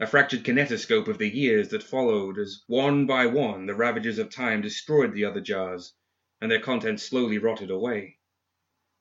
a 0.00 0.06
fractured 0.06 0.44
kinetoscope 0.44 1.08
of 1.08 1.18
the 1.18 1.28
years 1.28 1.70
that 1.70 1.82
followed 1.82 2.38
as 2.38 2.62
one 2.68 3.04
by 3.06 3.26
one 3.26 3.66
the 3.66 3.74
ravages 3.74 4.18
of 4.18 4.30
time 4.30 4.62
destroyed 4.62 5.12
the 5.12 5.24
other 5.24 5.40
jars 5.40 5.94
and 6.40 6.50
their 6.50 6.60
contents 6.60 7.02
slowly 7.02 7.38
rotted 7.38 7.70
away. 7.70 8.16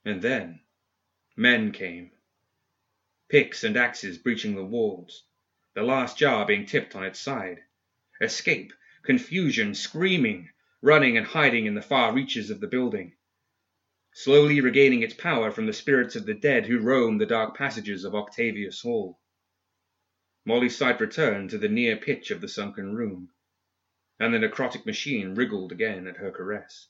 And 0.04 0.21
then 0.21 0.62
men 1.36 1.71
came, 1.71 2.12
picks 3.30 3.63
and 3.63 3.78
axes 3.78 4.17
breaching 4.17 4.56
the 4.56 4.65
walls, 4.65 5.27
the 5.78 5.84
last 5.84 6.18
jar 6.18 6.44
being 6.44 6.66
tipped 6.66 6.96
on 6.96 7.04
its 7.06 7.20
side. 7.20 7.63
Escape, 8.20 8.74
confusion, 9.04 9.76
screaming, 9.76 10.50
running 10.82 11.16
and 11.16 11.28
hiding 11.28 11.68
in 11.68 11.76
the 11.76 11.82
far 11.84 12.16
reaches 12.16 12.50
of 12.50 12.60
the 12.60 12.68
building. 12.68 13.16
Slowly 14.12 14.60
regaining 14.60 15.04
its 15.04 15.13
power 15.13 15.52
from 15.52 15.68
the 15.68 15.74
spirits 15.74 16.16
of 16.16 16.26
the 16.26 16.34
dead 16.34 16.66
who 16.66 16.80
roamed 16.80 17.22
the 17.22 17.28
dark 17.28 17.56
passages 17.56 18.06
of 18.06 18.16
Octavius 18.16 18.82
Hall. 18.82 19.20
Molly's 20.46 20.76
sight 20.76 21.00
returned 21.00 21.52
to 21.52 21.60
the 21.60 21.70
near 21.70 21.96
pitch 21.96 22.32
of 22.32 22.42
the 22.42 22.48
sunken 22.48 22.96
room, 22.96 23.30
and 24.20 24.34
the 24.34 24.40
necrotic 24.40 24.84
machine 24.84 25.36
wriggled 25.36 25.72
again 25.72 26.08
at 26.08 26.18
her 26.18 26.32
caress. 26.32 26.88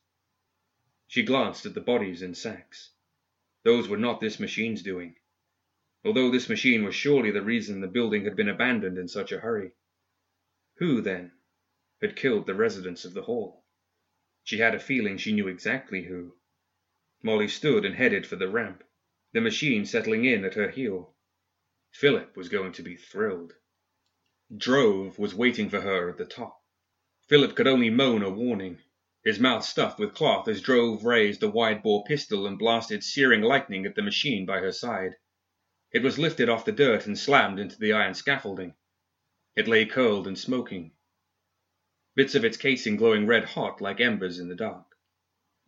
She 1.07 1.23
glanced 1.23 1.65
at 1.65 1.73
the 1.73 1.81
bodies 1.81 2.21
in 2.21 2.33
sacks. 2.33 2.91
Those 3.63 3.89
were 3.89 3.97
not 3.97 4.21
this 4.21 4.39
machine's 4.39 4.81
doing 4.81 5.17
although 6.07 6.31
this 6.31 6.47
machine 6.47 6.85
was 6.85 6.95
surely 6.95 7.31
the 7.31 7.41
reason 7.41 7.81
the 7.81 7.87
building 7.87 8.23
had 8.23 8.33
been 8.33 8.47
abandoned 8.47 8.97
in 8.97 9.09
such 9.09 9.33
a 9.33 9.41
hurry. 9.41 9.73
Who, 10.77 11.01
then, 11.01 11.33
had 12.01 12.15
killed 12.15 12.45
the 12.47 12.55
residents 12.55 13.03
of 13.03 13.13
the 13.13 13.23
Hall? 13.23 13.65
She 14.41 14.59
had 14.59 14.73
a 14.73 14.79
feeling 14.79 15.17
she 15.17 15.33
knew 15.33 15.49
exactly 15.49 16.03
who. 16.03 16.37
Molly 17.21 17.49
stood 17.49 17.83
and 17.83 17.93
headed 17.93 18.25
for 18.25 18.37
the 18.37 18.47
ramp, 18.47 18.85
the 19.33 19.41
machine 19.41 19.85
settling 19.85 20.23
in 20.23 20.45
at 20.45 20.53
her 20.53 20.69
heel. 20.69 21.13
Philip 21.91 22.37
was 22.37 22.47
going 22.47 22.71
to 22.71 22.83
be 22.83 22.95
thrilled. 22.95 23.55
Drove 24.55 25.19
was 25.19 25.35
waiting 25.35 25.69
for 25.69 25.81
her 25.81 26.09
at 26.09 26.17
the 26.17 26.25
top. 26.25 26.63
Philip 27.27 27.53
could 27.53 27.67
only 27.67 27.89
moan 27.89 28.23
a 28.23 28.29
warning, 28.29 28.79
his 29.25 29.41
mouth 29.41 29.65
stuffed 29.65 29.99
with 29.99 30.13
cloth 30.13 30.47
as 30.47 30.61
Drove 30.61 31.03
raised 31.03 31.43
a 31.43 31.49
wide 31.49 31.83
bore 31.83 32.05
pistol 32.05 32.47
and 32.47 32.57
blasted 32.57 33.03
searing 33.03 33.41
lightning 33.41 33.85
at 33.85 33.95
the 33.95 34.01
machine 34.01 34.45
by 34.45 34.59
her 34.59 34.71
side. 34.71 35.17
It 35.91 36.03
was 36.03 36.19
lifted 36.19 36.49
off 36.49 36.65
the 36.65 36.73
dirt 36.73 37.07
and 37.07 37.17
slammed 37.17 37.59
into 37.59 37.79
the 37.79 37.93
iron 37.93 38.13
scaffolding. 38.13 38.75
It 39.55 39.69
lay 39.69 39.85
curled 39.85 40.27
and 40.27 40.37
smoking, 40.37 40.91
bits 42.13 42.35
of 42.35 42.43
its 42.43 42.57
casing 42.57 42.97
glowing 42.97 43.25
red 43.25 43.45
hot 43.45 43.79
like 43.79 44.01
embers 44.01 44.37
in 44.37 44.49
the 44.49 44.55
dark. 44.55 44.97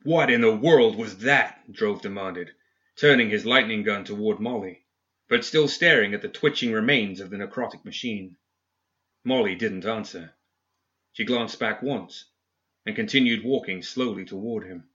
What 0.04 0.30
in 0.30 0.42
the 0.42 0.54
world 0.54 0.98
was 0.98 1.20
that? 1.20 1.72
Drove 1.72 2.02
demanded, 2.02 2.52
turning 2.98 3.30
his 3.30 3.46
lightning 3.46 3.84
gun 3.84 4.04
toward 4.04 4.42
Molly, 4.42 4.86
but 5.30 5.46
still 5.46 5.70
staring 5.70 6.14
at 6.14 6.22
the 6.22 6.28
twitching 6.28 6.74
remains 6.74 7.22
of 7.22 7.30
the 7.30 7.38
necrotic 7.38 7.86
machine. 7.86 8.36
Molly 9.24 9.56
didn't 9.56 9.86
answer. 9.86 10.36
She 11.14 11.24
glanced 11.24 11.60
back 11.60 11.82
once 11.82 12.26
and 12.86 12.94
continued 12.94 13.46
walking 13.46 13.82
slowly 13.82 14.26
toward 14.26 14.66
him. 14.66 14.90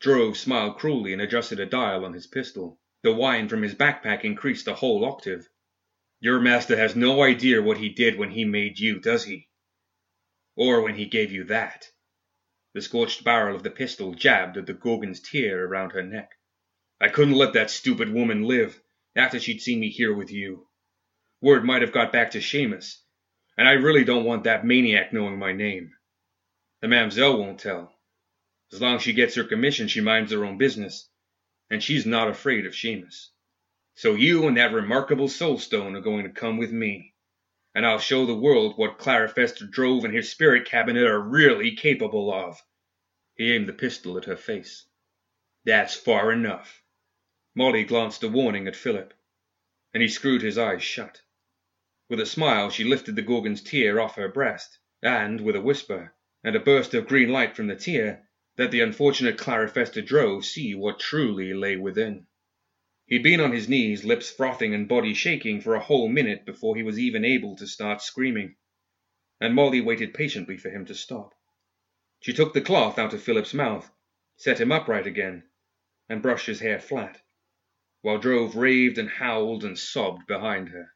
Drove 0.00 0.36
smiled 0.36 0.76
cruelly 0.76 1.12
and 1.12 1.22
adjusted 1.22 1.60
a 1.60 1.66
dial 1.66 2.04
on 2.04 2.14
his 2.14 2.26
pistol. 2.26 2.79
The 3.02 3.12
whine 3.14 3.48
from 3.48 3.62
his 3.62 3.74
backpack 3.74 4.24
increased 4.24 4.68
a 4.68 4.74
whole 4.74 5.04
octave. 5.04 5.48
Your 6.20 6.38
master 6.38 6.76
has 6.76 6.94
no 6.94 7.22
idea 7.22 7.62
what 7.62 7.78
he 7.78 7.88
did 7.88 8.16
when 8.16 8.30
he 8.30 8.44
made 8.44 8.78
you, 8.78 9.00
does 9.00 9.24
he? 9.24 9.48
Or 10.54 10.82
when 10.82 10.96
he 10.96 11.06
gave 11.06 11.32
you 11.32 11.44
that? 11.44 11.86
The 12.74 12.82
scorched 12.82 13.24
barrel 13.24 13.56
of 13.56 13.62
the 13.62 13.70
pistol 13.70 14.14
jabbed 14.14 14.56
at 14.56 14.66
the 14.66 14.74
Gorgon's 14.74 15.20
tear 15.20 15.64
around 15.64 15.92
her 15.92 16.02
neck. 16.02 16.30
I 17.00 17.08
couldn't 17.08 17.34
let 17.34 17.54
that 17.54 17.70
stupid 17.70 18.12
woman 18.12 18.42
live 18.42 18.82
after 19.16 19.40
she'd 19.40 19.62
seen 19.62 19.80
me 19.80 19.88
here 19.88 20.14
with 20.14 20.30
you. 20.30 20.68
Word 21.40 21.64
might 21.64 21.82
have 21.82 21.92
got 21.92 22.12
back 22.12 22.32
to 22.32 22.38
Seamus, 22.38 23.02
and 23.56 23.66
I 23.66 23.72
really 23.72 24.04
don't 24.04 24.24
want 24.24 24.44
that 24.44 24.66
maniac 24.66 25.12
knowing 25.12 25.38
my 25.38 25.52
name. 25.52 25.92
The 26.80 26.88
mamselle 26.88 27.38
won't 27.38 27.58
tell. 27.58 27.98
As 28.72 28.80
long 28.80 28.96
as 28.96 29.02
she 29.02 29.14
gets 29.14 29.34
her 29.34 29.44
commission, 29.44 29.88
she 29.88 30.00
minds 30.00 30.32
her 30.32 30.44
own 30.44 30.58
business, 30.58 31.09
and 31.70 31.82
she's 31.82 32.04
not 32.04 32.28
afraid 32.28 32.66
of 32.66 32.74
Seamus. 32.74 33.28
So 33.94 34.14
you 34.14 34.48
and 34.48 34.56
that 34.56 34.72
remarkable 34.72 35.28
soulstone 35.28 35.96
are 35.96 36.00
going 36.00 36.24
to 36.24 36.30
come 36.30 36.56
with 36.56 36.72
me, 36.72 37.14
and 37.74 37.86
I'll 37.86 37.98
show 37.98 38.26
the 38.26 38.34
world 38.34 38.76
what 38.76 38.98
Clarifester 38.98 39.70
Drove 39.70 40.04
and 40.04 40.14
his 40.14 40.30
spirit 40.30 40.66
cabinet 40.66 41.06
are 41.06 41.20
really 41.20 41.76
capable 41.76 42.32
of. 42.32 42.60
He 43.36 43.52
aimed 43.52 43.68
the 43.68 43.72
pistol 43.72 44.18
at 44.18 44.24
her 44.24 44.36
face. 44.36 44.86
That's 45.64 45.94
far 45.94 46.32
enough. 46.32 46.82
Molly 47.54 47.84
glanced 47.84 48.22
a 48.24 48.28
warning 48.28 48.66
at 48.66 48.74
Philip, 48.74 49.14
and 49.92 50.02
he 50.02 50.08
screwed 50.08 50.42
his 50.42 50.58
eyes 50.58 50.82
shut. 50.82 51.22
With 52.08 52.20
a 52.20 52.26
smile, 52.26 52.70
she 52.70 52.84
lifted 52.84 53.14
the 53.14 53.22
Gorgon's 53.22 53.62
tear 53.62 54.00
off 54.00 54.16
her 54.16 54.28
breast, 54.28 54.78
and, 55.02 55.40
with 55.40 55.54
a 55.54 55.60
whisper, 55.60 56.14
and 56.42 56.56
a 56.56 56.60
burst 56.60 56.94
of 56.94 57.06
green 57.06 57.28
light 57.28 57.54
from 57.54 57.66
the 57.68 57.76
tear, 57.76 58.29
let 58.58 58.72
the 58.72 58.80
unfortunate 58.80 59.38
Clarifester 59.38 60.04
Drove 60.04 60.44
see 60.44 60.74
what 60.74 60.98
truly 60.98 61.54
lay 61.54 61.76
within. 61.76 62.26
He'd 63.06 63.22
been 63.22 63.40
on 63.40 63.52
his 63.52 63.68
knees, 63.68 64.04
lips 64.04 64.28
frothing 64.30 64.74
and 64.74 64.88
body 64.88 65.14
shaking, 65.14 65.60
for 65.60 65.74
a 65.76 65.80
whole 65.80 66.08
minute 66.08 66.44
before 66.44 66.74
he 66.74 66.82
was 66.82 66.98
even 66.98 67.24
able 67.24 67.54
to 67.56 67.66
start 67.66 68.02
screaming, 68.02 68.56
and 69.40 69.54
Molly 69.54 69.80
waited 69.80 70.14
patiently 70.14 70.56
for 70.56 70.68
him 70.68 70.84
to 70.86 70.94
stop. 70.94 71.32
She 72.18 72.32
took 72.32 72.52
the 72.52 72.60
cloth 72.60 72.98
out 72.98 73.14
of 73.14 73.22
Philip's 73.22 73.54
mouth, 73.54 73.90
set 74.36 74.60
him 74.60 74.72
upright 74.72 75.06
again, 75.06 75.44
and 76.08 76.20
brushed 76.20 76.46
his 76.46 76.60
hair 76.60 76.80
flat, 76.80 77.22
while 78.02 78.18
Drove 78.18 78.56
raved 78.56 78.98
and 78.98 79.08
howled 79.08 79.64
and 79.64 79.78
sobbed 79.78 80.26
behind 80.26 80.70
her. 80.70 80.92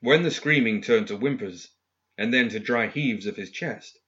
When 0.00 0.22
the 0.22 0.30
screaming 0.30 0.80
turned 0.80 1.08
to 1.08 1.16
whimpers, 1.16 1.70
and 2.16 2.32
then 2.32 2.48
to 2.50 2.60
dry 2.60 2.86
heaves 2.86 3.26
of 3.26 3.36
his 3.36 3.50
chest, 3.50 3.98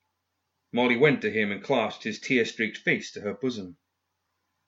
Molly 0.76 0.98
went 0.98 1.22
to 1.22 1.30
him 1.30 1.50
and 1.50 1.62
clasped 1.62 2.04
his 2.04 2.20
tear-streaked 2.20 2.76
face 2.76 3.10
to 3.12 3.22
her 3.22 3.32
bosom. 3.32 3.78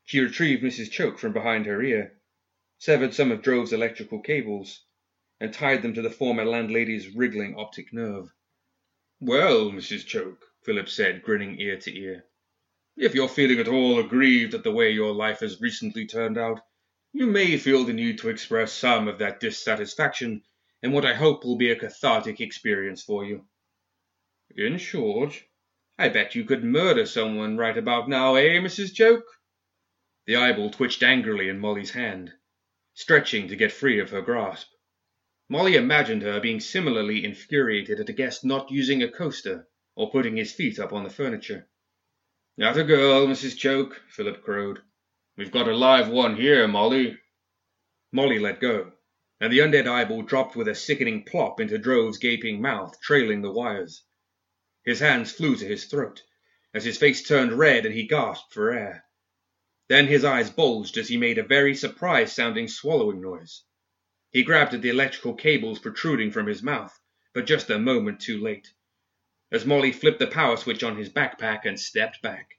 She 0.04 0.20
retrieved 0.20 0.62
Mrs. 0.62 0.90
Choke 0.90 1.18
from 1.18 1.34
behind 1.34 1.66
her 1.66 1.82
ear, 1.82 2.18
severed 2.78 3.12
some 3.12 3.30
of 3.30 3.42
Drove's 3.42 3.74
electrical 3.74 4.22
cables, 4.22 4.86
and 5.38 5.52
tied 5.52 5.82
them 5.82 5.92
to 5.92 6.00
the 6.00 6.08
former 6.08 6.46
landlady's 6.46 7.14
wriggling 7.14 7.56
optic 7.56 7.92
nerve. 7.92 8.32
Well, 9.20 9.70
Mrs. 9.70 10.06
Choke, 10.06 10.46
Philip 10.62 10.88
said, 10.88 11.22
grinning 11.22 11.60
ear 11.60 11.76
to 11.76 11.94
ear, 11.94 12.24
if 12.96 13.14
you're 13.14 13.28
feeling 13.28 13.58
at 13.58 13.68
all 13.68 14.00
aggrieved 14.00 14.54
at 14.54 14.64
the 14.64 14.72
way 14.72 14.90
your 14.90 15.12
life 15.12 15.40
has 15.40 15.60
recently 15.60 16.06
turned 16.06 16.38
out, 16.38 16.62
you 17.12 17.26
may 17.26 17.58
feel 17.58 17.84
the 17.84 17.92
need 17.92 18.16
to 18.20 18.30
express 18.30 18.72
some 18.72 19.08
of 19.08 19.18
that 19.18 19.40
dissatisfaction 19.40 20.42
in 20.82 20.92
what 20.92 21.04
I 21.04 21.12
hope 21.12 21.44
will 21.44 21.58
be 21.58 21.70
a 21.70 21.76
cathartic 21.78 22.40
experience 22.40 23.02
for 23.02 23.26
you. 23.26 23.46
In 24.56 24.78
short, 24.78 25.44
I 26.00 26.08
bet 26.08 26.36
you 26.36 26.44
could 26.44 26.62
murder 26.62 27.06
someone 27.06 27.56
right 27.56 27.76
about 27.76 28.08
now, 28.08 28.36
eh, 28.36 28.60
Mrs. 28.60 28.94
Choke? 28.94 29.26
The 30.26 30.36
eyeball 30.36 30.70
twitched 30.70 31.02
angrily 31.02 31.48
in 31.48 31.58
Molly's 31.58 31.90
hand, 31.90 32.32
stretching 32.94 33.48
to 33.48 33.56
get 33.56 33.72
free 33.72 33.98
of 33.98 34.10
her 34.10 34.22
grasp. 34.22 34.68
Molly 35.48 35.74
imagined 35.74 36.22
her 36.22 36.38
being 36.38 36.60
similarly 36.60 37.24
infuriated 37.24 37.98
at 37.98 38.08
a 38.08 38.12
guest 38.12 38.44
not 38.44 38.70
using 38.70 39.02
a 39.02 39.10
coaster 39.10 39.66
or 39.96 40.12
putting 40.12 40.36
his 40.36 40.52
feet 40.52 40.78
up 40.78 40.92
on 40.92 41.02
the 41.02 41.10
furniture. 41.10 41.68
Not 42.56 42.76
a 42.76 42.84
girl, 42.84 43.26
Mrs. 43.26 43.56
Choke, 43.56 44.00
Philip 44.08 44.44
crowed. 44.44 44.80
We've 45.36 45.50
got 45.50 45.66
a 45.66 45.74
live 45.74 46.08
one 46.08 46.36
here, 46.36 46.68
Molly. 46.68 47.18
Molly 48.12 48.38
let 48.38 48.60
go, 48.60 48.92
and 49.40 49.52
the 49.52 49.58
undead 49.58 49.88
eyeball 49.88 50.22
dropped 50.22 50.54
with 50.54 50.68
a 50.68 50.76
sickening 50.76 51.24
plop 51.24 51.58
into 51.58 51.76
Drove's 51.76 52.18
gaping 52.18 52.62
mouth, 52.62 53.00
trailing 53.00 53.42
the 53.42 53.50
wires. 53.50 54.04
His 54.88 55.00
hands 55.00 55.30
flew 55.32 55.54
to 55.54 55.66
his 55.66 55.84
throat, 55.84 56.22
as 56.72 56.82
his 56.82 56.96
face 56.96 57.22
turned 57.22 57.52
red 57.52 57.84
and 57.84 57.94
he 57.94 58.04
gasped 58.06 58.54
for 58.54 58.70
air. 58.72 59.04
Then 59.88 60.06
his 60.06 60.24
eyes 60.24 60.48
bulged 60.48 60.96
as 60.96 61.08
he 61.08 61.18
made 61.18 61.36
a 61.36 61.42
very 61.42 61.74
surprised 61.74 62.32
sounding 62.34 62.68
swallowing 62.68 63.20
noise. 63.20 63.64
He 64.30 64.42
grabbed 64.42 64.72
at 64.72 64.80
the 64.80 64.88
electrical 64.88 65.34
cables 65.34 65.78
protruding 65.78 66.30
from 66.30 66.46
his 66.46 66.62
mouth, 66.62 66.98
but 67.34 67.44
just 67.44 67.68
a 67.68 67.78
moment 67.78 68.20
too 68.20 68.38
late, 68.40 68.72
as 69.52 69.66
Molly 69.66 69.92
flipped 69.92 70.20
the 70.20 70.26
power 70.26 70.56
switch 70.56 70.82
on 70.82 70.96
his 70.96 71.10
backpack 71.10 71.66
and 71.66 71.78
stepped 71.78 72.22
back. 72.22 72.58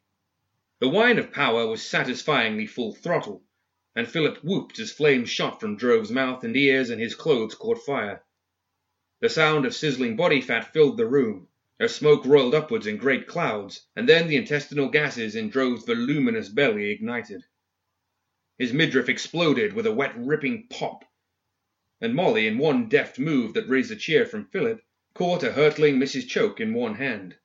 The 0.77 0.87
whine 0.87 1.17
of 1.17 1.33
power 1.33 1.65
was 1.65 1.81
satisfyingly 1.81 2.67
full 2.67 2.93
throttle, 2.93 3.43
and 3.95 4.07
Philip 4.07 4.43
whooped 4.43 4.77
as 4.77 4.91
flames 4.91 5.31
shot 5.31 5.59
from 5.59 5.77
Drove's 5.77 6.11
mouth 6.11 6.43
and 6.43 6.55
ears 6.55 6.91
and 6.91 7.01
his 7.01 7.15
clothes 7.15 7.55
caught 7.55 7.83
fire. 7.83 8.23
The 9.19 9.29
sound 9.29 9.65
of 9.65 9.73
sizzling 9.73 10.15
body 10.15 10.41
fat 10.41 10.71
filled 10.71 10.97
the 10.97 11.07
room, 11.07 11.47
as 11.79 11.95
smoke 11.95 12.25
roiled 12.25 12.53
upwards 12.53 12.85
in 12.85 12.97
great 12.97 13.25
clouds, 13.25 13.87
and 13.95 14.07
then 14.07 14.27
the 14.27 14.35
intestinal 14.35 14.89
gases 14.89 15.35
in 15.35 15.49
Drove's 15.49 15.85
voluminous 15.85 16.49
belly 16.49 16.91
ignited. 16.91 17.45
His 18.57 18.73
midriff 18.73 19.07
exploded 19.07 19.71
with 19.71 19.85
a 19.85 19.93
wet 19.93 20.13
ripping 20.17 20.67
pop, 20.67 21.05
and 22.01 22.13
Molly, 22.13 22.47
in 22.47 22.57
one 22.57 22.89
deft 22.89 23.17
move 23.17 23.53
that 23.53 23.69
raised 23.69 23.91
a 23.91 23.95
cheer 23.95 24.25
from 24.25 24.47
Philip, 24.47 24.81
caught 25.13 25.43
a 25.43 25.53
hurtling 25.53 25.97
Mrs. 25.97 26.27
Choke 26.27 26.59
in 26.59 26.73
one 26.73 26.95
hand. 26.95 27.37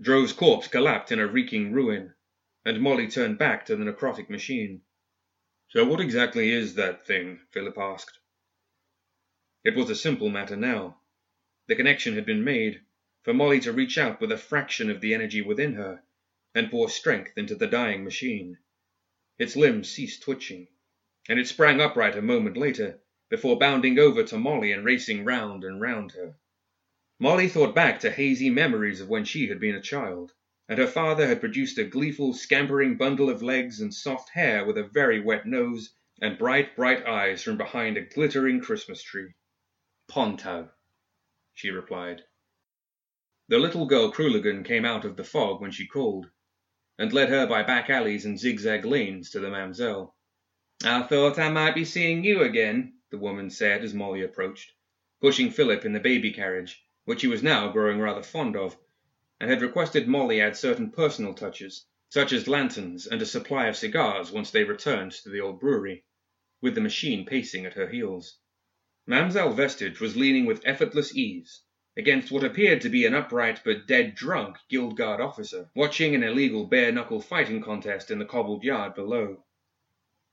Drove's 0.00 0.32
corpse 0.32 0.68
collapsed 0.68 1.10
in 1.10 1.18
a 1.18 1.26
reeking 1.26 1.72
ruin, 1.72 2.14
and 2.64 2.80
Molly 2.80 3.08
turned 3.08 3.38
back 3.38 3.66
to 3.66 3.74
the 3.74 3.84
necrotic 3.84 4.30
machine. 4.30 4.82
So 5.70 5.84
what 5.84 6.00
exactly 6.00 6.50
is 6.52 6.76
that 6.76 7.04
thing? 7.04 7.40
Philip 7.50 7.76
asked. 7.76 8.18
It 9.64 9.74
was 9.74 9.90
a 9.90 9.96
simple 9.96 10.30
matter 10.30 10.56
now. 10.56 11.00
The 11.66 11.76
connection 11.76 12.14
had 12.14 12.24
been 12.24 12.44
made, 12.44 12.80
for 13.22 13.34
Molly 13.34 13.60
to 13.60 13.72
reach 13.72 13.98
out 13.98 14.20
with 14.20 14.32
a 14.32 14.38
fraction 14.38 14.90
of 14.90 15.00
the 15.00 15.12
energy 15.12 15.42
within 15.42 15.74
her 15.74 16.02
and 16.54 16.70
pour 16.70 16.88
strength 16.88 17.36
into 17.36 17.54
the 17.54 17.66
dying 17.66 18.02
machine. 18.02 18.58
Its 19.38 19.56
limbs 19.56 19.90
ceased 19.90 20.22
twitching, 20.22 20.68
and 21.28 21.38
it 21.38 21.46
sprang 21.46 21.80
upright 21.80 22.16
a 22.16 22.22
moment 22.22 22.56
later 22.56 22.98
before 23.28 23.58
bounding 23.58 23.98
over 23.98 24.24
to 24.24 24.38
Molly 24.38 24.72
and 24.72 24.84
racing 24.84 25.24
round 25.24 25.64
and 25.64 25.80
round 25.80 26.12
her. 26.12 26.34
Molly 27.18 27.48
thought 27.48 27.74
back 27.74 28.00
to 28.00 28.10
hazy 28.10 28.48
memories 28.48 29.00
of 29.00 29.08
when 29.08 29.24
she 29.24 29.46
had 29.48 29.60
been 29.60 29.74
a 29.74 29.82
child, 29.82 30.32
and 30.68 30.78
her 30.78 30.86
father 30.86 31.26
had 31.26 31.40
produced 31.40 31.76
a 31.78 31.84
gleeful, 31.84 32.32
scampering 32.32 32.96
bundle 32.96 33.28
of 33.28 33.42
legs 33.42 33.80
and 33.80 33.92
soft 33.92 34.30
hair 34.30 34.64
with 34.64 34.78
a 34.78 34.82
very 34.82 35.20
wet 35.20 35.46
nose 35.46 35.94
and 36.22 36.38
bright, 36.38 36.74
bright 36.74 37.06
eyes 37.06 37.42
from 37.42 37.56
behind 37.56 37.96
a 37.96 38.00
glittering 38.02 38.60
Christmas 38.60 39.02
tree. 39.02 39.34
Ponto, 40.08 40.70
she 41.52 41.70
replied. 41.70 42.22
The 43.50 43.58
little 43.58 43.84
girl 43.84 44.12
Crooligan 44.12 44.62
came 44.62 44.84
out 44.84 45.04
of 45.04 45.16
the 45.16 45.24
fog 45.24 45.60
when 45.60 45.72
she 45.72 45.84
called, 45.84 46.30
and 46.96 47.12
led 47.12 47.30
her 47.30 47.48
by 47.48 47.64
back 47.64 47.90
alleys 47.90 48.24
and 48.24 48.38
zigzag 48.38 48.84
lanes 48.84 49.28
to 49.30 49.40
the 49.40 49.50
mamselle. 49.50 50.14
I 50.84 51.02
thought 51.02 51.36
I 51.36 51.50
might 51.50 51.74
be 51.74 51.84
seeing 51.84 52.22
you 52.22 52.42
again, 52.42 53.00
the 53.10 53.18
woman 53.18 53.50
said 53.50 53.82
as 53.82 53.92
Molly 53.92 54.22
approached, 54.22 54.72
pushing 55.20 55.50
Philip 55.50 55.84
in 55.84 55.92
the 55.92 55.98
baby 55.98 56.30
carriage, 56.30 56.80
which 57.06 57.22
he 57.22 57.26
was 57.26 57.42
now 57.42 57.72
growing 57.72 57.98
rather 57.98 58.22
fond 58.22 58.54
of, 58.54 58.76
and 59.40 59.50
had 59.50 59.62
requested 59.62 60.06
Molly 60.06 60.40
add 60.40 60.56
certain 60.56 60.92
personal 60.92 61.34
touches, 61.34 61.86
such 62.08 62.32
as 62.32 62.46
lanterns 62.46 63.08
and 63.08 63.20
a 63.20 63.26
supply 63.26 63.66
of 63.66 63.74
cigars 63.76 64.30
once 64.30 64.52
they 64.52 64.62
returned 64.62 65.10
to 65.10 65.28
the 65.28 65.40
old 65.40 65.58
brewery, 65.58 66.04
with 66.60 66.76
the 66.76 66.80
machine 66.80 67.26
pacing 67.26 67.66
at 67.66 67.74
her 67.74 67.88
heels. 67.88 68.38
Mamselle 69.08 69.52
Vestige 69.54 69.98
was 69.98 70.16
leaning 70.16 70.46
with 70.46 70.62
effortless 70.64 71.16
ease 71.16 71.62
against 71.96 72.30
what 72.30 72.44
appeared 72.44 72.80
to 72.80 72.88
be 72.88 73.04
an 73.04 73.14
upright 73.14 73.60
but 73.64 73.86
dead 73.86 74.14
drunk 74.14 74.56
guild 74.68 74.96
guard 74.96 75.20
officer, 75.20 75.68
watching 75.74 76.14
an 76.14 76.22
illegal 76.22 76.64
bare 76.66 76.92
knuckle 76.92 77.20
fighting 77.20 77.60
contest 77.60 78.10
in 78.10 78.18
the 78.18 78.24
cobbled 78.24 78.62
yard 78.62 78.94
below. 78.94 79.44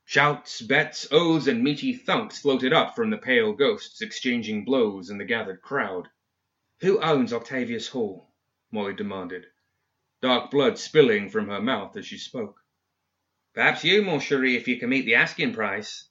Shouts, 0.04 0.62
bets, 0.62 1.06
oaths, 1.10 1.46
and 1.46 1.62
meaty 1.62 1.92
thunks 1.92 2.38
floated 2.38 2.72
up 2.72 2.96
from 2.96 3.10
the 3.10 3.18
pale 3.18 3.52
ghosts 3.52 4.00
exchanging 4.00 4.64
blows 4.64 5.10
in 5.10 5.18
the 5.18 5.24
gathered 5.24 5.60
crowd. 5.60 6.08
Who 6.80 7.00
owns 7.00 7.32
Octavius 7.32 7.88
Hall? 7.88 8.30
Molly 8.70 8.94
demanded, 8.94 9.46
dark 10.22 10.50
blood 10.50 10.78
spilling 10.78 11.28
from 11.28 11.48
her 11.48 11.60
mouth 11.60 11.96
as 11.96 12.06
she 12.06 12.18
spoke. 12.18 12.62
Perhaps 13.52 13.82
you, 13.82 14.02
mon 14.02 14.20
chéri, 14.20 14.56
if 14.56 14.68
you 14.68 14.78
can 14.78 14.88
meet 14.88 15.04
the 15.04 15.16
asking 15.16 15.52
price. 15.52 16.08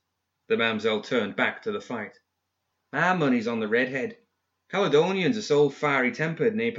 The 0.48 0.58
mamselle 0.58 1.02
turned 1.04 1.36
back 1.36 1.62
to 1.64 1.72
the 1.72 1.80
fight. 1.80 2.20
My 2.92 3.14
money's 3.14 3.48
on 3.48 3.60
the 3.60 3.68
redhead. 3.68 4.18
Caledonians 4.70 5.38
are 5.38 5.42
so 5.42 5.70
fiery 5.70 6.12
tempered, 6.12 6.54
n'est? 6.54 6.76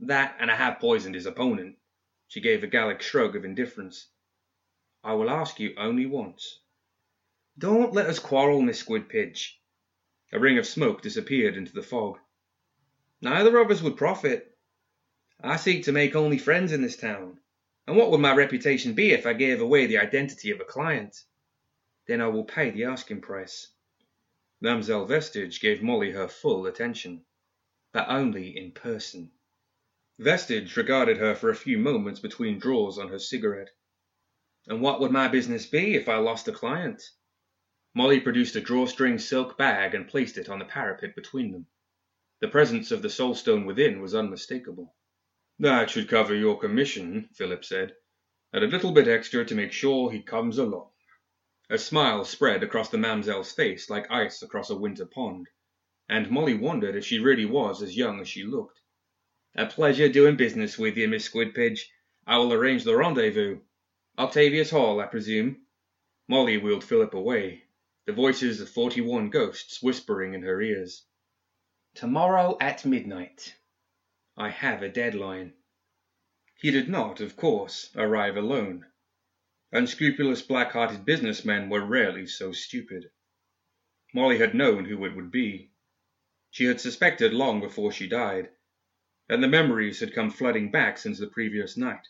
That, 0.00 0.36
and 0.40 0.50
I 0.50 0.56
have 0.56 0.80
poisoned 0.80 1.14
his 1.14 1.26
opponent. 1.26 1.76
She 2.28 2.40
gave 2.40 2.64
a 2.64 2.66
Gallic 2.66 3.02
shrug 3.02 3.36
of 3.36 3.44
indifference. 3.44 4.08
I 5.04 5.12
will 5.12 5.28
ask 5.28 5.60
you 5.60 5.74
only 5.76 6.06
once. 6.06 6.60
Don't 7.58 7.92
let 7.92 8.06
us 8.06 8.18
quarrel, 8.18 8.62
Miss 8.62 8.82
Squidpiddge. 8.82 9.58
A 10.32 10.38
ring 10.38 10.56
of 10.56 10.66
smoke 10.66 11.02
disappeared 11.02 11.56
into 11.56 11.72
the 11.72 11.82
fog. 11.82 12.18
Neither 13.20 13.58
of 13.58 13.70
us 13.70 13.82
would 13.82 13.98
profit. 13.98 14.56
I 15.38 15.56
seek 15.56 15.84
to 15.84 15.92
make 15.92 16.16
only 16.16 16.38
friends 16.38 16.72
in 16.72 16.80
this 16.80 16.96
town, 16.96 17.40
And 17.86 17.96
what 17.96 18.10
would 18.10 18.20
my 18.20 18.34
reputation 18.34 18.94
be 18.94 19.10
if 19.10 19.26
I 19.26 19.34
gave 19.34 19.60
away 19.60 19.86
the 19.86 19.98
identity 19.98 20.50
of 20.50 20.60
a 20.60 20.64
client? 20.64 21.24
Then 22.06 22.22
I 22.22 22.28
will 22.28 22.44
pay 22.44 22.70
the 22.70 22.84
asking 22.84 23.20
price. 23.20 23.72
Mamselle 24.62 25.06
Vestige 25.06 25.58
gave 25.60 25.82
Molly 25.82 26.10
her 26.10 26.28
full 26.28 26.66
attention, 26.66 27.24
but 27.92 28.08
only 28.08 28.56
in 28.56 28.72
person. 28.72 29.32
Vestige 30.18 30.76
regarded 30.76 31.16
her 31.16 31.34
for 31.34 31.48
a 31.48 31.56
few 31.56 31.78
moments 31.78 32.20
between 32.20 32.58
draws 32.58 32.98
on 32.98 33.08
her 33.08 33.18
cigarette. 33.18 33.70
And 34.66 34.82
what 34.82 35.00
would 35.00 35.12
my 35.12 35.28
business 35.28 35.64
be 35.64 35.94
if 35.94 36.10
I 36.10 36.16
lost 36.16 36.46
a 36.46 36.52
client? 36.52 37.02
Molly 37.94 38.20
produced 38.20 38.54
a 38.54 38.60
drawstring 38.60 39.18
silk 39.18 39.56
bag 39.56 39.94
and 39.94 40.06
placed 40.06 40.36
it 40.36 40.50
on 40.50 40.58
the 40.58 40.66
parapet 40.66 41.16
between 41.16 41.52
them. 41.52 41.66
The 42.40 42.48
presence 42.48 42.90
of 42.90 43.00
the 43.00 43.08
soulstone 43.08 43.64
within 43.64 44.02
was 44.02 44.14
unmistakable. 44.14 44.94
That 45.58 45.88
should 45.88 46.08
cover 46.08 46.34
your 46.34 46.58
commission, 46.60 47.30
Philip 47.32 47.64
said, 47.64 47.94
and 48.52 48.62
a 48.62 48.66
little 48.66 48.92
bit 48.92 49.08
extra 49.08 49.44
to 49.44 49.54
make 49.54 49.72
sure 49.72 50.10
he 50.10 50.22
comes 50.22 50.58
along. 50.58 50.90
A 51.72 51.78
smile 51.78 52.24
spread 52.24 52.64
across 52.64 52.88
the 52.88 52.98
mamselle's 52.98 53.52
face 53.52 53.88
like 53.88 54.10
ice 54.10 54.42
across 54.42 54.70
a 54.70 54.76
winter 54.76 55.06
pond, 55.06 55.48
and 56.08 56.28
Molly 56.28 56.54
wondered 56.54 56.96
if 56.96 57.04
she 57.04 57.20
really 57.20 57.44
was 57.44 57.80
as 57.80 57.96
young 57.96 58.18
as 58.20 58.28
she 58.28 58.42
looked. 58.42 58.80
A 59.54 59.66
pleasure 59.66 60.08
doing 60.08 60.34
business 60.34 60.76
with 60.76 60.96
you, 60.96 61.06
Miss 61.06 61.28
Squidpiddge. 61.28 61.82
I 62.26 62.38
will 62.38 62.52
arrange 62.52 62.82
the 62.82 62.96
rendezvous. 62.96 63.60
Octavius 64.18 64.70
Hall, 64.70 65.00
I 65.00 65.06
presume. 65.06 65.64
Molly 66.26 66.58
wheeled 66.58 66.82
Philip 66.82 67.14
away, 67.14 67.62
the 68.04 68.12
voices 68.12 68.60
of 68.60 68.68
forty 68.68 69.00
one 69.00 69.30
ghosts 69.30 69.80
whispering 69.80 70.34
in 70.34 70.42
her 70.42 70.60
ears. 70.60 71.04
Tomorrow 71.94 72.56
at 72.60 72.84
midnight. 72.84 73.54
I 74.36 74.48
have 74.48 74.82
a 74.82 74.88
deadline. 74.88 75.52
He 76.56 76.72
did 76.72 76.88
not, 76.88 77.20
of 77.20 77.36
course, 77.36 77.92
arrive 77.94 78.36
alone. 78.36 78.86
Unscrupulous 79.72 80.42
black 80.42 80.72
hearted 80.72 81.04
businessmen 81.04 81.68
were 81.68 81.84
rarely 81.84 82.26
so 82.26 82.50
stupid. 82.50 83.10
Molly 84.12 84.38
had 84.38 84.54
known 84.54 84.84
who 84.84 85.04
it 85.04 85.14
would 85.14 85.30
be. 85.30 85.70
She 86.50 86.64
had 86.64 86.80
suspected 86.80 87.32
long 87.32 87.60
before 87.60 87.92
she 87.92 88.08
died 88.08 88.50
and 89.30 89.40
the 89.44 89.46
memories 89.48 90.00
had 90.00 90.12
come 90.12 90.28
flooding 90.28 90.72
back 90.72 90.98
since 90.98 91.20
the 91.20 91.26
previous 91.28 91.76
night. 91.76 92.04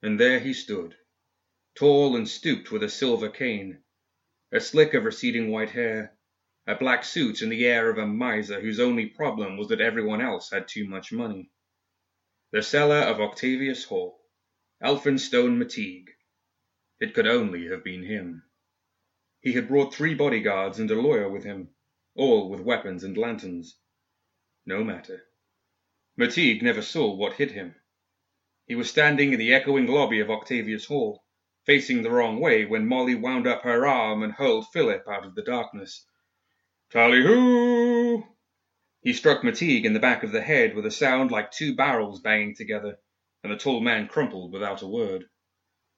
And 0.00 0.18
there 0.18 0.38
he 0.40 0.54
stood, 0.54 0.96
tall 1.74 2.16
and 2.16 2.26
stooped 2.26 2.72
with 2.72 2.82
a 2.82 2.88
silver 2.88 3.28
cane, 3.28 3.82
a 4.50 4.58
slick 4.58 4.94
of 4.94 5.04
receding 5.04 5.50
white 5.50 5.68
hair, 5.68 6.16
a 6.66 6.76
black 6.76 7.04
suit 7.04 7.42
and 7.42 7.52
the 7.52 7.66
air 7.66 7.90
of 7.90 7.98
a 7.98 8.06
miser 8.06 8.58
whose 8.58 8.80
only 8.80 9.04
problem 9.04 9.58
was 9.58 9.68
that 9.68 9.82
everyone 9.82 10.22
else 10.22 10.50
had 10.50 10.66
too 10.66 10.86
much 10.88 11.12
money. 11.12 11.50
The 12.52 12.62
cellar 12.62 13.00
of 13.02 13.20
Octavius 13.20 13.84
Hall, 13.84 14.18
Elphinstone 14.82 15.58
Mactigue. 15.58 16.08
It 17.00 17.14
could 17.14 17.26
only 17.26 17.66
have 17.68 17.82
been 17.82 18.02
him. 18.02 18.42
He 19.40 19.54
had 19.54 19.68
brought 19.68 19.94
three 19.94 20.14
bodyguards 20.14 20.78
and 20.78 20.90
a 20.90 21.00
lawyer 21.00 21.30
with 21.30 21.44
him, 21.44 21.70
all 22.14 22.50
with 22.50 22.60
weapons 22.60 23.04
and 23.04 23.16
lanterns. 23.16 23.78
No 24.66 24.84
matter. 24.84 25.26
Mactigue 26.18 26.60
never 26.60 26.82
saw 26.82 27.14
what 27.14 27.32
hit 27.36 27.52
him. 27.52 27.74
He 28.66 28.74
was 28.74 28.90
standing 28.90 29.32
in 29.32 29.38
the 29.38 29.54
echoing 29.54 29.86
lobby 29.86 30.20
of 30.20 30.30
Octavius 30.30 30.84
Hall, 30.84 31.24
facing 31.64 32.02
the 32.02 32.10
wrong 32.10 32.38
way 32.38 32.66
when 32.66 32.86
Molly 32.86 33.14
wound 33.14 33.46
up 33.46 33.62
her 33.62 33.86
arm 33.86 34.22
and 34.22 34.34
hurled 34.34 34.68
Philip 34.70 35.08
out 35.08 35.24
of 35.24 35.34
the 35.34 35.42
darkness. 35.42 36.06
Tally 36.90 37.22
ho! 37.22 38.36
He 39.00 39.14
struck 39.14 39.42
Mactigue 39.42 39.86
in 39.86 39.94
the 39.94 40.00
back 40.00 40.22
of 40.22 40.32
the 40.32 40.42
head 40.42 40.74
with 40.74 40.84
a 40.84 40.90
sound 40.90 41.30
like 41.30 41.50
two 41.50 41.74
barrels 41.74 42.20
banging 42.20 42.56
together, 42.56 42.98
and 43.42 43.50
the 43.50 43.56
tall 43.56 43.80
man 43.80 44.06
crumpled 44.06 44.52
without 44.52 44.82
a 44.82 44.86
word. 44.86 45.24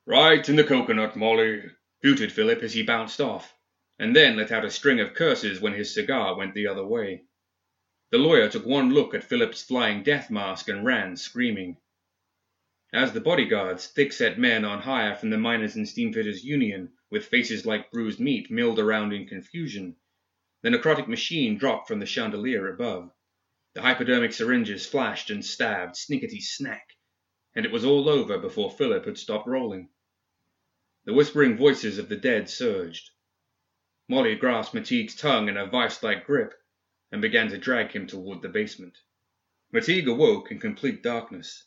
Right 0.05 0.46
in 0.48 0.57
the 0.57 0.64
coconut, 0.64 1.14
Molly, 1.14 1.62
hooted 2.03 2.32
Philip 2.32 2.61
as 2.64 2.74
he 2.74 2.82
bounced 2.82 3.20
off, 3.20 3.57
and 4.00 4.16
then 4.16 4.36
let 4.36 4.50
out 4.50 4.64
a 4.64 4.70
string 4.70 4.98
of 4.98 5.14
curses 5.14 5.61
when 5.61 5.74
his 5.74 5.94
cigar 5.94 6.36
went 6.36 6.55
the 6.55 6.66
other 6.66 6.84
way. 6.84 7.22
The 8.11 8.18
lawyer 8.18 8.48
took 8.48 8.66
one 8.66 8.90
look 8.92 9.14
at 9.14 9.22
Philip's 9.22 9.62
flying 9.62 10.03
death 10.03 10.28
mask 10.28 10.68
and 10.68 10.84
ran, 10.84 11.16
screaming. 11.16 11.76
As 12.92 13.12
the 13.12 13.20
bodyguards, 13.20 13.86
thick-set 13.86 14.38
men 14.38 14.64
on 14.64 14.82
hire 14.82 15.14
from 15.14 15.30
the 15.30 15.38
Miners 15.38 15.76
and 15.76 15.86
Steamfitters 15.86 16.42
Union, 16.42 16.92
with 17.09 17.26
faces 17.26 17.64
like 17.64 17.92
bruised 17.92 18.18
meat, 18.18 18.50
milled 18.50 18.80
around 18.80 19.12
in 19.12 19.28
confusion, 19.28 19.96
the 20.62 20.70
necrotic 20.70 21.07
machine 21.07 21.57
dropped 21.57 21.86
from 21.86 22.00
the 22.00 22.07
chandelier 22.07 22.68
above. 22.68 23.12
The 23.74 23.82
hypodermic 23.82 24.32
syringes 24.32 24.84
flashed 24.84 25.30
and 25.30 25.44
stabbed, 25.44 25.94
snickety 25.96 26.42
snack, 26.42 26.88
and 27.55 27.64
it 27.64 27.70
was 27.70 27.84
all 27.84 28.09
over 28.09 28.36
before 28.36 28.70
Philip 28.70 29.07
had 29.07 29.16
stopped 29.16 29.46
rolling. 29.46 29.88
The 31.05 31.12
whispering 31.12 31.57
voices 31.57 31.98
of 31.98 32.09
the 32.09 32.16
dead 32.16 32.48
surged. 32.48 33.11
Molly 34.09 34.36
grasped 34.36 34.72
Mactigue's 34.72 35.16
tongue 35.16 35.48
in 35.48 35.57
a 35.57 35.66
vice-like 35.66 36.24
grip, 36.24 36.55
and 37.11 37.20
began 37.20 37.48
to 37.48 37.59
drag 37.59 37.90
him 37.90 38.07
toward 38.07 38.40
the 38.40 38.48
basement. 38.48 38.96
Mactigue 39.72 40.07
awoke 40.07 40.53
in 40.53 40.61
complete 40.61 41.03
darkness. 41.03 41.66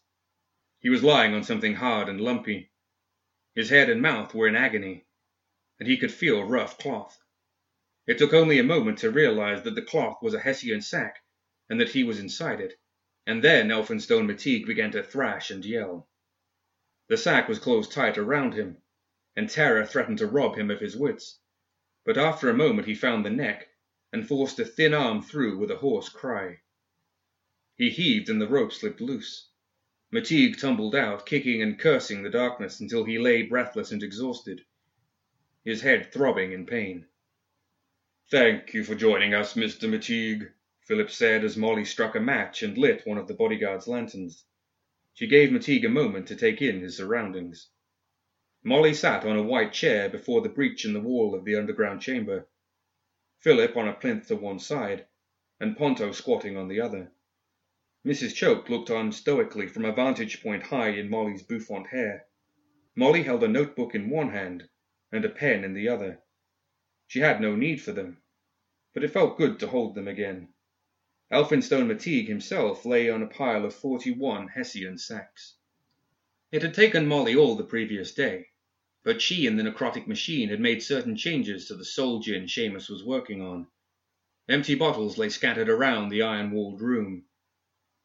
He 0.80 0.88
was 0.88 1.04
lying 1.04 1.34
on 1.34 1.44
something 1.44 1.76
hard 1.76 2.08
and 2.08 2.22
lumpy. 2.22 2.72
His 3.54 3.70
head 3.70 3.90
and 3.90 4.02
mouth 4.02 4.34
were 4.34 4.48
in 4.48 4.56
agony, 4.56 5.06
and 5.82 5.90
he 5.90 5.98
could 5.98 6.14
feel 6.14 6.46
rough 6.46 6.78
cloth. 6.78 7.22
It 8.08 8.18
took 8.18 8.32
only 8.32 8.58
a 8.58 8.64
moment 8.64 9.00
to 9.00 9.12
realize 9.12 9.64
that 9.64 9.76
the 9.76 9.82
cloth 9.82 10.22
was 10.22 10.34
a 10.34 10.40
Hessian 10.40 10.82
sack, 10.82 11.22
and 11.70 11.78
that 11.82 11.90
he 11.90 12.06
was 12.06 12.22
inside 12.22 12.62
it, 12.62 12.80
and 13.28 13.44
then 13.44 13.68
Elphinstone 13.68 14.28
Mactigue 14.28 14.66
began 14.66 14.92
to 14.92 15.04
thrash 15.04 15.52
and 15.52 15.66
yell. 15.66 16.08
The 17.10 17.18
sack 17.18 17.50
was 17.50 17.60
closed 17.60 17.92
tight 17.92 18.18
around 18.18 18.54
him, 18.54 18.78
and 19.36 19.50
terror 19.50 19.86
threatened 19.86 20.18
to 20.20 20.28
rob 20.28 20.56
him 20.56 20.72
of 20.72 20.80
his 20.80 20.96
wits. 20.96 21.40
But 22.06 22.18
after 22.18 22.50
a 22.50 22.54
moment 22.54 22.88
he 22.88 22.96
found 22.96 23.26
the 23.26 23.30
neck, 23.30 23.68
and 24.16 24.26
forced 24.26 24.58
a 24.60 24.66
thin 24.66 24.94
arm 24.94 25.22
through 25.22 25.58
with 25.58 25.70
a 25.70 25.76
hoarse 25.76 26.08
cry. 26.08 26.60
He 27.76 27.90
heaved 27.90 28.30
and 28.30 28.42
the 28.42 28.48
rope 28.48 28.72
slipped 28.72 29.02
loose. 29.02 29.50
Mactigue 30.10 30.58
tumbled 30.58 30.96
out, 30.96 31.26
kicking 31.26 31.62
and 31.62 31.78
cursing 31.78 32.24
the 32.24 32.30
darkness 32.30 32.80
until 32.80 33.04
he 33.04 33.20
lay 33.20 33.42
breathless 33.42 33.92
and 33.92 34.02
exhausted, 34.02 34.64
his 35.66 35.82
head 35.82 36.14
throbbing 36.14 36.54
in 36.54 36.66
pain. 36.66 37.06
Thank 38.30 38.74
you 38.74 38.86
for 38.86 38.96
joining 38.96 39.34
us, 39.34 39.56
Mr. 39.56 39.90
Mactigue, 39.90 40.50
Philip 40.88 41.12
said 41.12 41.44
as 41.44 41.58
Molly 41.58 41.84
struck 41.84 42.16
a 42.16 42.20
match 42.22 42.64
and 42.64 42.78
lit 42.78 43.06
one 43.06 43.18
of 43.18 43.28
the 43.28 43.34
bodyguard's 43.34 43.88
lanterns. 43.88 44.46
She 45.14 45.28
gave 45.28 45.52
Mactigue 45.52 45.86
a 45.86 45.90
moment 45.90 46.28
to 46.28 46.38
take 46.38 46.62
in 46.62 46.80
his 46.80 46.96
surroundings. 46.96 47.68
Molly 48.68 48.96
sat 48.96 49.24
on 49.24 49.38
a 49.38 49.44
white 49.44 49.74
chair 49.74 50.10
before 50.10 50.42
the 50.42 50.50
breach 50.50 50.86
in 50.86 50.94
the 50.94 51.00
wall 51.00 51.36
of 51.36 51.46
the 51.46 51.56
underground 51.56 52.02
chamber. 52.02 52.48
Philip 53.38 53.78
on 53.78 53.88
a 53.88 53.94
plinth 53.94 54.28
to 54.30 54.36
one 54.36 54.58
side, 54.58 55.06
and 55.60 55.78
Ponto 55.78 56.12
squatting 56.12 56.58
on 56.58 56.68
the 56.68 56.82
other. 56.82 57.12
Mrs. 58.04 58.34
Choke 58.34 58.68
looked 58.68 58.90
on 58.90 59.12
stoically 59.12 59.68
from 59.68 59.86
a 59.86 59.92
vantage 59.92 60.42
point 60.42 60.64
high 60.64 60.90
in 60.90 61.12
Molly's 61.12 61.44
bouffant 61.44 61.86
hair. 61.90 62.26
Molly 62.96 63.22
held 63.22 63.44
a 63.44 63.48
notebook 63.48 63.94
in 63.94 64.10
one 64.10 64.32
hand 64.32 64.68
and 65.12 65.24
a 65.24 65.30
pen 65.30 65.64
in 65.64 65.76
the 65.76 65.88
other. 65.88 66.24
She 67.06 67.20
had 67.20 67.40
no 67.40 67.56
need 67.56 67.84
for 67.84 67.92
them, 67.92 68.24
but 68.96 69.04
it 69.04 69.12
felt 69.12 69.38
good 69.38 69.60
to 69.60 69.68
hold 69.68 69.94
them 69.94 70.08
again. 70.08 70.56
Elphinstone 71.32 71.86
Mactigue 71.88 72.28
himself 72.28 72.84
lay 72.84 73.12
on 73.12 73.22
a 73.22 73.28
pile 73.28 73.64
of 73.64 73.76
forty-one 73.76 74.48
Hessian 74.48 74.98
sacks. 74.98 75.54
It 76.52 76.64
had 76.64 76.74
taken 76.74 77.06
Molly 77.06 77.36
all 77.36 77.56
the 77.56 77.64
previous 77.64 78.12
day, 78.16 78.48
but 79.06 79.22
she 79.22 79.46
and 79.46 79.60
the 79.60 79.64
necrotic 79.64 80.08
machine 80.08 80.50
had 80.50 80.60
made 80.60 80.82
certain 80.82 81.16
changes 81.16 81.68
to 81.68 81.76
the 81.76 81.86
soul 81.86 82.20
gin 82.20 82.46
Seamus 82.48 82.90
was 82.90 83.04
working 83.04 83.40
on. 83.40 83.68
Empty 84.50 84.74
bottles 84.74 85.16
lay 85.20 85.30
scattered 85.30 85.70
around 85.70 86.10
the 86.10 86.24
iron-walled 86.24 86.82
room, 86.82 87.24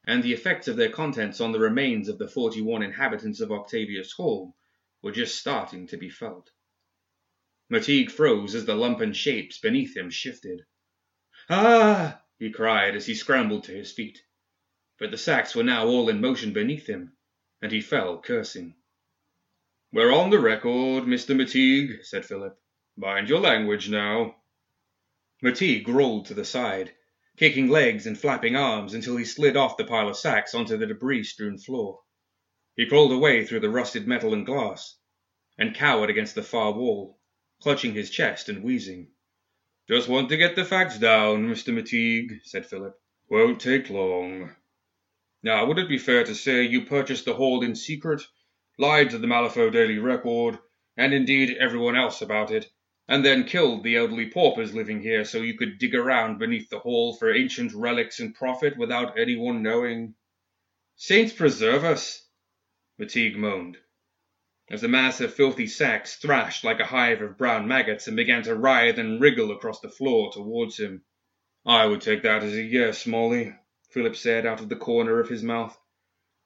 and 0.04 0.22
the 0.22 0.34
effects 0.34 0.68
of 0.68 0.76
their 0.76 0.90
contents 0.90 1.40
on 1.40 1.52
the 1.52 1.58
remains 1.58 2.06
of 2.10 2.18
the 2.18 2.28
forty-one 2.28 2.82
inhabitants 2.82 3.40
of 3.40 3.50
Octavius 3.50 4.12
Hall 4.12 4.54
were 5.00 5.10
just 5.10 5.38
starting 5.38 5.86
to 5.86 5.96
be 5.96 6.10
felt. 6.10 6.50
Mactigue 7.70 8.10
froze 8.10 8.54
as 8.54 8.66
the 8.66 8.74
lumpen 8.74 9.14
shapes 9.14 9.56
beneath 9.58 9.96
him 9.96 10.10
shifted. 10.10 10.66
Ah! 11.48 12.22
he 12.38 12.50
cried 12.50 12.94
as 12.94 13.06
he 13.06 13.14
scrambled 13.14 13.64
to 13.64 13.72
his 13.72 13.90
feet. 13.90 14.22
But 14.98 15.12
the 15.12 15.16
sacks 15.16 15.54
were 15.54 15.64
now 15.64 15.86
all 15.86 16.10
in 16.10 16.20
motion 16.20 16.52
beneath 16.52 16.86
him, 16.86 17.16
and 17.62 17.72
he 17.72 17.80
fell 17.80 18.20
cursing. 18.20 18.74
We're 19.92 20.12
on 20.12 20.30
the 20.30 20.38
record, 20.38 21.04
Mr. 21.06 21.34
Mactigue, 21.34 22.04
said 22.04 22.24
Philip. 22.24 22.56
Mind 22.96 23.28
your 23.28 23.40
language 23.40 23.90
now. 23.90 24.36
Mactigue 25.42 25.88
rolled 25.88 26.26
to 26.26 26.34
the 26.34 26.44
side, 26.44 26.92
kicking 27.36 27.68
legs 27.68 28.06
and 28.06 28.16
flapping 28.16 28.54
arms 28.54 28.94
until 28.94 29.16
he 29.16 29.24
slid 29.24 29.56
off 29.56 29.76
the 29.76 29.84
pile 29.84 30.08
of 30.08 30.16
sacks 30.16 30.54
onto 30.54 30.76
the 30.76 30.86
debris-strewn 30.86 31.58
floor. 31.58 32.02
He 32.76 32.86
crawled 32.86 33.10
away 33.10 33.44
through 33.44 33.60
the 33.60 33.68
rusted 33.68 34.06
metal 34.06 34.32
and 34.32 34.46
glass, 34.46 34.96
and 35.58 35.74
cowered 35.74 36.08
against 36.08 36.36
the 36.36 36.44
far 36.44 36.70
wall, 36.70 37.18
clutching 37.60 37.92
his 37.92 38.10
chest 38.10 38.48
and 38.48 38.62
wheezing. 38.62 39.08
Just 39.88 40.08
want 40.08 40.28
to 40.28 40.36
get 40.36 40.54
the 40.54 40.64
facts 40.64 41.00
down, 41.00 41.48
Mr. 41.48 41.74
Mactigue, 41.74 42.42
said 42.44 42.64
Philip. 42.64 42.94
Won't 43.28 43.60
take 43.60 43.90
long. 43.90 44.54
Now, 45.42 45.66
would 45.66 45.78
it 45.78 45.88
be 45.88 45.98
fair 45.98 46.22
to 46.22 46.34
say 46.36 46.62
you 46.62 46.84
purchased 46.84 47.24
the 47.24 47.34
hall 47.34 47.64
in 47.64 47.74
secret 47.74 48.22
lied 48.80 49.10
to 49.10 49.18
the 49.18 49.26
Malifaux 49.26 49.70
Daily 49.70 49.98
Record, 49.98 50.58
and 50.96 51.12
indeed 51.12 51.54
everyone 51.60 51.96
else 51.96 52.22
about 52.22 52.50
it, 52.50 52.66
and 53.06 53.22
then 53.22 53.44
killed 53.44 53.84
the 53.84 53.94
elderly 53.94 54.30
paupers 54.30 54.74
living 54.74 55.02
here 55.02 55.22
so 55.22 55.42
you 55.42 55.54
could 55.54 55.78
dig 55.78 55.94
around 55.94 56.38
beneath 56.38 56.70
the 56.70 56.78
hall 56.78 57.14
for 57.14 57.30
ancient 57.30 57.74
relics 57.74 58.20
and 58.20 58.34
profit 58.34 58.78
without 58.78 59.18
anyone 59.18 59.62
knowing. 59.62 60.14
Saints 60.96 61.30
preserve 61.30 61.84
us! 61.84 62.26
McTeague 62.98 63.36
moaned, 63.36 63.76
as 64.70 64.80
the 64.80 64.88
mass 64.88 65.20
of 65.20 65.34
filthy 65.34 65.66
sacks 65.66 66.16
thrashed 66.16 66.64
like 66.64 66.80
a 66.80 66.86
hive 66.86 67.20
of 67.20 67.36
brown 67.36 67.68
maggots 67.68 68.06
and 68.06 68.16
began 68.16 68.42
to 68.44 68.54
writhe 68.54 68.96
and 68.96 69.20
wriggle 69.20 69.52
across 69.52 69.80
the 69.80 69.90
floor 69.90 70.32
towards 70.32 70.80
him. 70.80 71.04
I 71.66 71.84
would 71.84 72.00
take 72.00 72.22
that 72.22 72.42
as 72.42 72.54
a 72.54 72.62
yes, 72.62 73.06
Molly, 73.06 73.54
Philip 73.90 74.16
said 74.16 74.46
out 74.46 74.60
of 74.60 74.70
the 74.70 74.76
corner 74.76 75.20
of 75.20 75.28
his 75.28 75.42
mouth. 75.42 75.78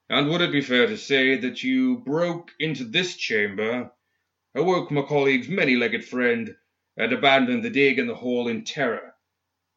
And 0.07 0.29
would 0.29 0.41
it 0.41 0.51
be 0.51 0.61
fair 0.61 0.85
to 0.85 0.97
say 0.97 1.35
that 1.37 1.63
you 1.63 1.97
broke 1.97 2.51
into 2.59 2.83
this 2.83 3.15
chamber 3.15 3.91
awoke 4.53 4.91
my 4.91 5.01
colleague's 5.01 5.49
many-legged 5.49 6.05
friend, 6.05 6.55
and 6.95 7.11
abandoned 7.11 7.63
the 7.63 7.71
dig 7.71 7.97
in 7.97 8.05
the 8.05 8.13
hole 8.13 8.47
in 8.47 8.63
terror, 8.63 9.15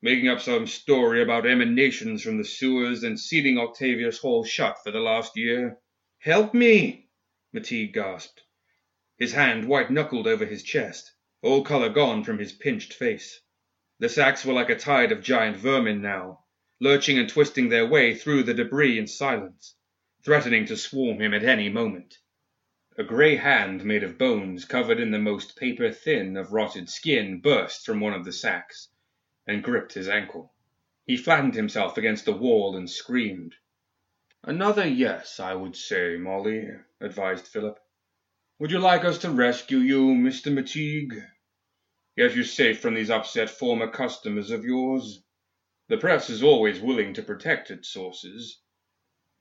making 0.03 0.29
up 0.29 0.43
some 0.43 0.67
story 0.67 1.23
about 1.23 1.47
emanations 1.47 2.23
from 2.23 2.37
the 2.37 2.45
sewers 2.45 3.05
and 3.05 3.19
sealing 3.19 3.57
Octavius 3.59 4.19
Hall 4.19 4.45
shut 4.45 4.77
for 4.85 4.91
the 4.91 5.01
last 5.01 5.35
year. 5.35 5.79
Help 6.19 6.53
me! 6.53 7.09
McTeague 7.57 7.95
gasped, 7.95 8.43
his 9.17 9.33
hand 9.33 9.67
white-knuckled 9.67 10.27
over 10.27 10.45
his 10.45 10.63
chest, 10.63 11.11
all 11.41 11.65
colour 11.65 11.89
gone 11.89 12.23
from 12.23 12.39
his 12.39 12.53
pinched 12.53 12.93
face. 12.93 13.41
The 13.99 14.11
sacks 14.11 14.45
were 14.45 14.53
like 14.53 14.69
a 14.69 14.77
tide 14.77 15.11
of 15.11 15.23
giant 15.23 15.57
vermin 15.57 16.03
now, 16.03 16.45
lurching 16.83 17.19
and 17.19 17.31
twisting 17.31 17.71
their 17.71 17.87
way 17.87 18.15
through 18.15 18.43
the 18.43 18.53
debris 18.53 18.99
in 18.99 19.07
silence, 19.07 19.75
threatening 20.25 20.67
to 20.67 20.77
swarm 20.77 21.21
him 21.21 21.33
at 21.33 21.45
any 21.45 21.69
moment. 21.69 22.19
A 22.97 23.05
grey 23.05 23.37
hand 23.37 23.85
made 23.85 24.03
of 24.03 24.19
bones 24.19 24.65
covered 24.65 24.99
in 24.99 25.13
the 25.13 25.19
most 25.19 25.57
paper 25.57 25.93
thin 25.93 26.37
of 26.37 26.53
rotted 26.53 26.91
skin 26.91 27.41
burst 27.41 27.87
from 27.87 28.01
one 28.01 28.13
of 28.13 28.25
the 28.25 28.33
sacks 28.33 28.89
and 29.47 29.63
gripped 29.63 29.95
his 29.95 30.09
ankle. 30.09 30.53
He 31.07 31.17
flattened 31.17 31.55
himself 31.55 31.97
against 31.97 32.25
the 32.25 32.33
wall 32.33 32.77
and 32.77 32.91
screamed. 32.91 33.55
Another 34.43 34.87
yes, 34.87 35.39
I 35.39 35.55
would 35.55 35.77
say, 35.77 36.17
Molly, 36.17 36.69
advised 37.01 37.47
Philip. 37.47 37.79
Would 38.59 38.73
you 38.73 38.81
like 38.81 39.05
us 39.05 39.19
to 39.19 39.31
rescue 39.31 39.79
you, 39.79 40.07
Mr. 40.09 40.53
McTeague? 40.53 41.25
Get 42.17 42.35
you 42.35 42.43
safe 42.43 42.81
from 42.81 42.95
these 42.95 43.11
upset 43.11 43.49
former 43.49 43.89
customers 43.89 44.51
of 44.51 44.65
yours? 44.65 45.23
The 45.87 45.99
press 45.99 46.29
is 46.29 46.43
always 46.43 46.81
willing 46.81 47.15
to 47.15 47.23
protect 47.23 47.71
its 47.71 47.89
sources. 47.89 48.61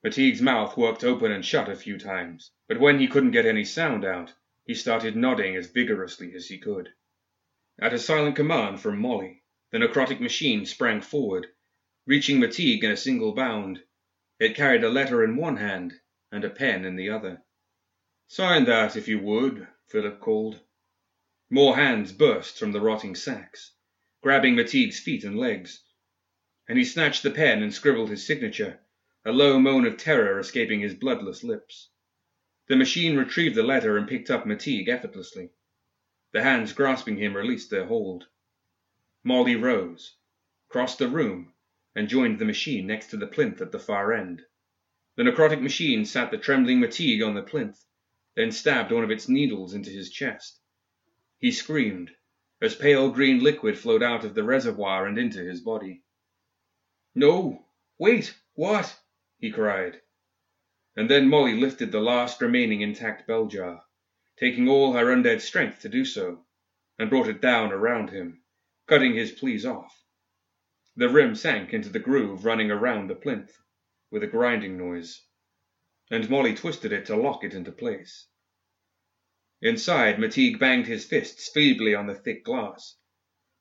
McTeague's 0.05 0.43
mouth 0.43 0.77
worked 0.77 1.03
open 1.03 1.31
and 1.31 1.43
shut 1.43 1.67
a 1.67 1.75
few 1.75 1.97
times, 1.97 2.51
but 2.67 2.79
when 2.79 2.99
he 2.99 3.07
couldn't 3.07 3.31
get 3.31 3.47
any 3.47 3.63
sound 3.63 4.05
out, 4.05 4.31
he 4.63 4.75
started 4.75 5.15
nodding 5.15 5.55
as 5.55 5.71
vigorously 5.71 6.35
as 6.35 6.47
he 6.49 6.59
could. 6.59 6.93
At 7.79 7.93
a 7.93 7.97
silent 7.97 8.35
command 8.35 8.79
from 8.79 8.99
Molly, 9.01 9.41
the 9.71 9.79
necrotic 9.79 10.19
machine 10.19 10.67
sprang 10.67 11.01
forward, 11.01 11.47
reaching 12.05 12.39
McTeague 12.39 12.83
in 12.83 12.91
a 12.91 12.95
single 12.95 13.33
bound. 13.33 13.81
It 14.39 14.55
carried 14.55 14.83
a 14.83 14.89
letter 14.89 15.23
in 15.23 15.35
one 15.35 15.57
hand 15.57 15.99
and 16.31 16.43
a 16.43 16.49
pen 16.51 16.85
in 16.85 16.95
the 16.95 17.09
other. 17.09 17.41
Sign 18.27 18.65
that, 18.65 18.95
if 18.95 19.07
you 19.07 19.17
would, 19.19 19.67
Philip 19.87 20.19
called. 20.19 20.61
More 21.49 21.75
hands 21.75 22.11
burst 22.11 22.59
from 22.59 22.71
the 22.71 22.81
rotting 22.81 23.15
sacks, 23.15 23.73
grabbing 24.21 24.53
McTeague's 24.55 24.99
feet 24.99 25.23
and 25.23 25.39
legs, 25.39 25.83
and 26.69 26.77
he 26.77 26.85
snatched 26.85 27.23
the 27.23 27.31
pen 27.31 27.63
and 27.63 27.73
scribbled 27.73 28.11
his 28.11 28.23
signature 28.23 28.79
a 29.27 29.33
low 29.33 29.59
moan 29.59 29.85
of 29.85 29.97
terror 29.97 30.39
escaping 30.39 30.79
his 30.79 30.95
bloodless 30.95 31.43
lips. 31.43 31.89
The 32.67 32.77
machine 32.77 33.17
retrieved 33.17 33.55
the 33.55 33.61
letter 33.61 33.97
and 33.97 34.07
picked 34.07 34.29
up 34.29 34.45
McTeague 34.45 34.87
effortlessly. 34.87 35.49
The 36.31 36.43
hands 36.43 36.71
grasping 36.71 37.17
him 37.17 37.35
released 37.35 37.69
their 37.69 37.87
hold. 37.87 38.27
Molly 39.25 39.57
rose, 39.57 40.15
crossed 40.69 40.99
the 40.99 41.09
room, 41.09 41.51
and 41.93 42.07
joined 42.07 42.39
the 42.39 42.45
machine 42.45 42.87
next 42.87 43.07
to 43.07 43.17
the 43.17 43.27
plinth 43.27 43.59
at 43.59 43.73
the 43.73 43.79
far 43.79 44.13
end. 44.13 44.43
The 45.17 45.23
necrotic 45.23 45.61
machine 45.61 46.05
sat 46.05 46.31
the 46.31 46.37
trembling 46.37 46.79
McTeague 46.79 47.27
on 47.27 47.35
the 47.35 47.43
plinth, 47.43 47.83
then 48.35 48.53
stabbed 48.53 48.93
one 48.93 49.03
of 49.03 49.11
its 49.11 49.27
needles 49.27 49.73
into 49.73 49.89
his 49.89 50.09
chest. 50.09 50.61
He 51.37 51.51
screamed 51.51 52.11
as 52.61 52.75
pale 52.75 53.11
green 53.11 53.43
liquid 53.43 53.77
flowed 53.77 54.03
out 54.03 54.23
of 54.23 54.35
the 54.35 54.45
reservoir 54.45 55.05
and 55.05 55.17
into 55.17 55.39
his 55.39 55.59
body. 55.59 56.01
No! 57.13 57.65
Wait! 57.97 58.33
What? 58.53 58.97
He 59.39 59.51
cried. 59.51 60.01
And 60.95 61.09
then 61.09 61.29
Molly 61.29 61.53
lifted 61.53 61.91
the 61.91 62.01
last 62.01 62.41
remaining 62.41 62.81
intact 62.81 63.27
bell 63.27 63.45
jar, 63.45 63.83
taking 64.39 64.67
all 64.67 64.93
her 64.93 65.05
undead 65.05 65.41
strength 65.41 65.81
to 65.81 65.89
do 65.89 66.05
so, 66.05 66.45
and 66.97 67.09
brought 67.09 67.27
it 67.27 67.39
down 67.39 67.71
around 67.71 68.09
him, 68.09 68.41
cutting 68.87 69.13
his 69.13 69.31
pleas 69.31 69.65
off. 69.65 70.03
The 70.95 71.09
rim 71.09 71.35
sank 71.35 71.71
into 71.71 71.89
the 71.89 71.99
groove 71.99 72.45
running 72.45 72.71
around 72.71 73.07
the 73.07 73.15
plinth, 73.15 73.55
with 74.09 74.23
a 74.23 74.27
grinding 74.27 74.75
noise, 74.75 75.23
and 76.09 76.27
Molly 76.27 76.55
twisted 76.55 76.91
it 76.91 77.05
to 77.05 77.15
lock 77.15 77.43
it 77.43 77.53
into 77.53 77.71
place. 77.71 78.27
Inside, 79.61 80.17
McTeague 80.17 80.57
banged 80.57 80.87
his 80.87 81.05
fists 81.05 81.49
feebly 81.49 81.93
on 81.93 82.07
the 82.07 82.15
thick 82.15 82.43
glass, 82.43 82.97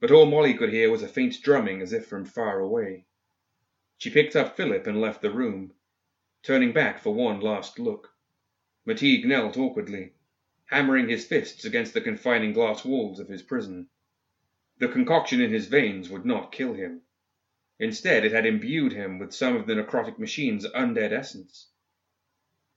but 0.00 0.10
all 0.10 0.24
Molly 0.24 0.54
could 0.54 0.72
hear 0.72 0.90
was 0.90 1.02
a 1.02 1.08
faint 1.08 1.36
drumming 1.42 1.82
as 1.82 1.92
if 1.92 2.06
from 2.06 2.24
far 2.24 2.60
away. 2.60 3.06
She 3.98 4.10
picked 4.10 4.36
up 4.36 4.58
Philip 4.58 4.86
and 4.86 5.00
left 5.00 5.22
the 5.22 5.30
room, 5.30 5.72
turning 6.42 6.72
back 6.74 6.98
for 7.00 7.14
one 7.14 7.40
last 7.40 7.78
look. 7.78 8.14
McTeague 8.86 9.24
knelt 9.24 9.56
awkwardly, 9.56 10.12
hammering 10.66 11.08
his 11.08 11.26
fists 11.26 11.64
against 11.64 11.94
the 11.94 12.02
confining 12.02 12.52
glass 12.52 12.84
walls 12.84 13.18
of 13.20 13.28
his 13.28 13.40
prison. 13.42 13.88
The 14.76 14.88
concoction 14.88 15.40
in 15.40 15.50
his 15.50 15.68
veins 15.68 16.10
would 16.10 16.26
not 16.26 16.52
kill 16.52 16.74
him. 16.74 17.04
Instead, 17.78 18.26
it 18.26 18.32
had 18.32 18.44
imbued 18.44 18.92
him 18.92 19.18
with 19.18 19.32
some 19.32 19.56
of 19.56 19.66
the 19.66 19.74
necrotic 19.74 20.18
machine's 20.18 20.66
undead 20.66 21.12
essence. 21.12 21.70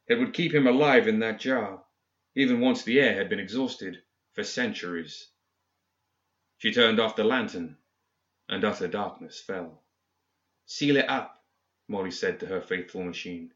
It 0.08 0.20
would 0.20 0.34
keep 0.34 0.54
him 0.54 0.68
alive 0.68 1.06
in 1.06 1.20
that 1.20 1.42
jar, 1.42 1.86
even 2.34 2.62
once 2.62 2.84
the 2.84 2.98
air 2.98 3.16
had 3.16 3.28
been 3.28 3.42
exhausted, 3.42 4.02
for 4.32 4.44
centuries. 4.46 5.28
She 6.60 6.72
turned 6.72 7.02
off 7.02 7.18
the 7.18 7.26
lantern, 7.26 7.78
and 8.48 8.64
utter 8.64 8.88
darkness 8.88 9.42
fell. 9.42 9.84
Seal 10.72 10.98
it 10.98 11.10
up, 11.10 11.44
Molly 11.88 12.12
said 12.12 12.40
to 12.40 12.46
her 12.46 12.62
faithful 12.62 13.04
machine. 13.04 13.52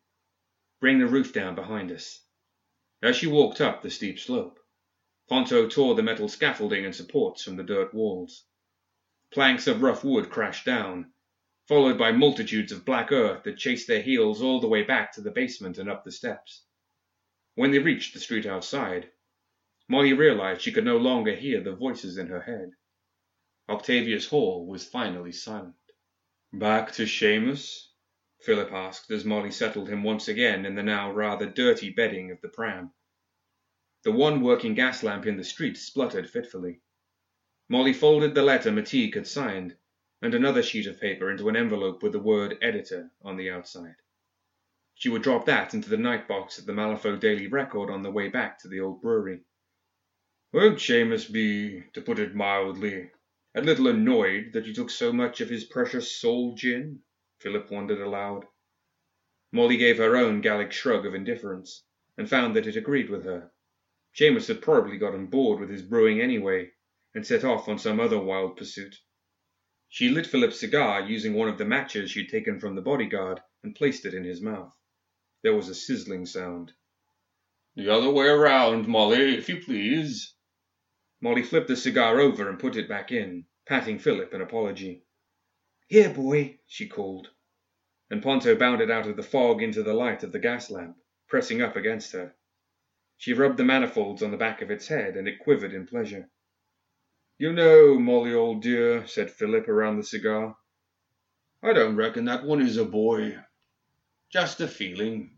Bring 0.80 0.98
the 0.98 1.06
roof 1.06 1.32
down 1.32 1.54
behind 1.54 1.92
us. 1.92 2.26
As 3.04 3.16
she 3.16 3.28
walked 3.28 3.62
up 3.62 3.84
the 3.84 3.92
steep 3.92 4.18
slope, 4.18 4.60
Ponto 5.30 5.70
tore 5.70 5.94
the 5.94 6.02
metal 6.02 6.28
scaffolding 6.28 6.86
and 6.86 6.96
supports 6.96 7.44
from 7.44 7.56
the 7.56 7.62
dirt 7.64 7.94
walls. 7.94 8.48
Planks 9.30 9.68
of 9.68 9.84
rough 9.84 10.04
wood 10.04 10.32
crashed 10.32 10.66
down, 10.66 11.14
followed 11.68 12.00
by 12.00 12.12
multitudes 12.12 12.72
of 12.72 12.84
black 12.84 13.12
earth 13.12 13.44
that 13.44 13.60
chased 13.60 13.88
their 13.88 14.02
heels 14.02 14.42
all 14.42 14.60
the 14.60 14.68
way 14.68 14.82
back 14.82 15.12
to 15.12 15.22
the 15.22 15.30
basement 15.30 15.78
and 15.78 15.92
up 15.92 16.04
the 16.04 16.12
steps. 16.12 16.66
When 17.54 17.70
they 17.70 17.78
reached 17.78 18.16
the 18.16 18.20
street 18.22 18.48
outside, 18.48 19.12
Molly 19.88 20.14
realized 20.14 20.62
she 20.62 20.72
could 20.72 20.84
no 20.84 20.98
longer 20.98 21.36
hear 21.36 21.62
the 21.62 21.76
voices 21.76 22.18
in 22.18 22.26
her 22.26 22.42
head. 22.42 22.72
Octavius 23.70 24.28
Hall 24.30 24.66
was 24.66 24.84
finally 24.84 25.32
silent. 25.32 25.76
Back 26.56 26.92
to 26.94 27.08
Seamus? 27.08 27.88
Philip 28.42 28.72
asked 28.72 29.10
as 29.10 29.26
Molly 29.26 29.50
settled 29.50 29.90
him 29.90 30.04
once 30.04 30.28
again 30.28 30.68
in 30.68 30.76
the 30.76 30.84
now 30.84 31.12
rather 31.12 31.50
dirty 31.50 31.90
bedding 31.90 32.30
of 32.30 32.42
the 32.42 32.48
pram. 32.48 32.94
The 34.04 34.12
one 34.12 34.40
working 34.42 34.76
gas 34.76 35.02
lamp 35.02 35.26
in 35.26 35.36
the 35.36 35.44
street 35.44 35.78
spluttered 35.78 36.30
fitfully. 36.30 36.82
Molly 37.70 37.92
folded 37.92 38.36
the 38.36 38.44
letter 38.44 38.70
McTeague 38.70 39.16
had 39.16 39.26
signed 39.26 39.76
and 40.22 40.36
another 40.36 40.62
sheet 40.62 40.86
of 40.86 41.02
paper 41.02 41.32
into 41.32 41.50
an 41.50 41.56
envelope 41.56 42.04
with 42.04 42.12
the 42.12 42.20
word 42.20 42.60
editor 42.62 43.10
on 43.24 43.36
the 43.36 43.50
outside. 43.50 43.96
She 44.94 45.10
would 45.10 45.24
drop 45.24 45.48
that 45.48 45.74
into 45.74 45.90
the 45.90 45.98
night 45.98 46.28
box 46.28 46.60
at 46.60 46.68
the 46.68 46.74
Malifaux 46.74 47.20
Daily 47.20 47.48
Record 47.48 47.90
on 47.90 48.04
the 48.04 48.12
way 48.12 48.30
back 48.30 48.60
to 48.60 48.68
the 48.68 48.80
old 48.80 49.02
brewery. 49.02 49.44
Won't 50.52 50.78
Seamus 50.78 51.26
be, 51.26 51.82
to 51.94 52.02
put 52.02 52.20
it 52.20 52.36
mildly, 52.36 53.10
a 53.56 53.62
little 53.62 53.88
annoyed 53.88 54.52
that 54.54 54.66
you 54.66 54.74
took 54.74 54.90
so 54.90 55.14
much 55.14 55.42
of 55.42 55.50
his 55.50 55.64
precious 55.64 56.12
soul 56.12 56.56
gin? 56.56 57.00
Philip 57.40 57.70
wondered 57.70 58.02
aloud. 58.02 58.46
Molly 59.52 59.78
gave 59.78 59.98
her 59.98 60.16
own 60.16 60.42
Gallic 60.42 60.72
shrug 60.72 61.06
of 61.06 61.14
indifference, 61.14 61.86
and 62.18 62.30
found 62.30 62.56
that 62.56 62.66
it 62.66 62.76
agreed 62.76 63.10
with 63.10 63.26
her. 63.26 63.52
Seamus 64.16 64.48
had 64.48 64.62
probably 64.62 64.98
gotten 64.98 65.28
bored 65.28 65.60
with 65.60 65.70
his 65.70 65.84
brewing 65.84 66.20
anyway, 66.20 66.72
and 67.14 67.26
set 67.26 67.44
off 67.44 67.68
on 67.68 67.78
some 67.78 68.00
other 68.00 68.20
wild 68.20 68.58
pursuit. 68.58 68.96
She 69.90 70.10
lit 70.10 70.26
Philip's 70.26 70.60
cigar 70.60 71.02
using 71.02 71.36
one 71.36 71.50
of 71.50 71.60
the 71.60 71.66
matches 71.66 72.10
she'd 72.10 72.30
taken 72.30 72.60
from 72.60 72.74
the 72.74 72.82
bodyguard 72.82 73.40
and 73.62 73.76
placed 73.76 74.06
it 74.06 74.16
in 74.16 74.24
his 74.24 74.42
mouth. 74.42 74.76
There 75.44 75.56
was 75.56 75.70
a 75.70 75.76
sizzling 75.76 76.26
sound. 76.26 76.72
The 77.76 77.90
other 77.90 78.10
way 78.10 78.28
around, 78.28 78.88
Molly, 78.88 79.36
if 79.36 79.50
you 79.50 79.62
please, 79.62 80.34
Molly 81.24 81.42
flipped 81.42 81.70
the 81.70 81.78
cigar 81.78 82.20
over 82.20 82.50
and 82.50 82.60
put 82.60 82.76
it 82.76 82.90
back 82.90 83.10
in, 83.10 83.46
patting 83.66 83.98
Philip 83.98 84.34
in 84.34 84.42
apology. 84.42 85.06
Here, 85.88 86.10
boy, 86.10 86.60
she 86.68 86.86
called, 86.90 87.30
and 88.10 88.22
Ponto 88.22 88.58
bounded 88.58 88.92
out 88.92 89.08
of 89.08 89.16
the 89.16 89.24
fog 89.24 89.64
into 89.64 89.84
the 89.84 89.94
light 89.94 90.24
of 90.24 90.34
the 90.34 90.40
gas 90.40 90.70
lamp, 90.70 90.98
pressing 91.30 91.62
up 91.62 91.78
against 91.78 92.12
her. 92.12 92.36
She 93.18 93.32
rubbed 93.32 93.56
the 93.56 93.64
manifolds 93.64 94.22
on 94.22 94.32
the 94.32 94.38
back 94.38 94.62
of 94.62 94.70
its 94.70 94.90
head, 94.90 95.16
and 95.16 95.26
it 95.26 95.40
quivered 95.40 95.74
in 95.74 95.88
pleasure. 95.88 96.30
You 97.38 97.54
know, 97.54 97.98
Molly, 97.98 98.34
old 98.34 98.62
dear, 98.62 99.08
said 99.08 99.32
Philip 99.32 99.70
around 99.70 99.96
the 99.96 100.04
cigar, 100.04 100.58
I 101.64 101.72
don't 101.72 101.96
reckon 101.96 102.26
that 102.26 102.44
one 102.44 102.62
is 102.62 102.76
a 102.76 102.84
boy. 102.84 103.38
Just 104.30 104.60
a 104.60 104.68
feeling. 104.68 105.38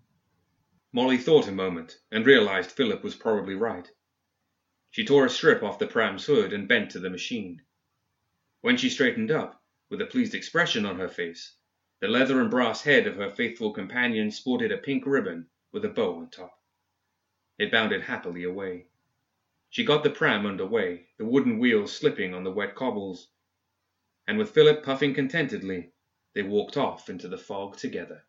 Molly 0.91 1.19
thought 1.19 1.47
a 1.47 1.51
moment 1.51 1.99
and 2.11 2.25
realized 2.25 2.71
Philip 2.71 3.03
was 3.03 3.13
probably 3.13 3.53
right. 3.53 3.87
She 4.95 5.03
tore 5.03 5.25
a 5.25 5.29
strip 5.29 5.61
off 5.61 5.77
the 5.77 5.87
pram's 5.87 6.25
hood 6.25 6.53
and 6.53 6.69
bent 6.69 6.91
to 6.91 7.01
the 7.01 7.09
machine. 7.09 7.61
When 8.61 8.77
she 8.77 8.89
straightened 8.89 9.29
up, 9.29 9.61
with 9.89 9.99
a 9.99 10.05
pleased 10.05 10.33
expression 10.33 10.85
on 10.85 10.99
her 10.99 11.09
face, 11.09 11.57
the 11.99 12.07
leather 12.07 12.39
and 12.39 12.49
brass 12.49 12.81
head 12.83 13.05
of 13.05 13.17
her 13.17 13.29
faithful 13.29 13.73
companion 13.73 14.31
sported 14.31 14.71
a 14.71 14.77
pink 14.77 15.05
ribbon 15.05 15.49
with 15.73 15.83
a 15.83 15.89
bow 15.89 16.15
on 16.15 16.29
top. 16.29 16.57
It 17.57 17.73
bounded 17.73 18.03
happily 18.03 18.45
away. 18.45 18.87
She 19.69 19.83
got 19.83 20.01
the 20.01 20.09
pram 20.09 20.45
under 20.45 20.65
way, 20.65 21.09
the 21.17 21.25
wooden 21.25 21.59
wheels 21.59 21.93
slipping 21.93 22.33
on 22.33 22.45
the 22.45 22.53
wet 22.53 22.73
cobbles, 22.73 23.27
and 24.25 24.37
with 24.37 24.51
Philip 24.51 24.81
puffing 24.81 25.13
contentedly, 25.13 25.91
they 26.31 26.43
walked 26.43 26.77
off 26.77 27.09
into 27.09 27.27
the 27.27 27.37
fog 27.37 27.75
together. 27.75 28.23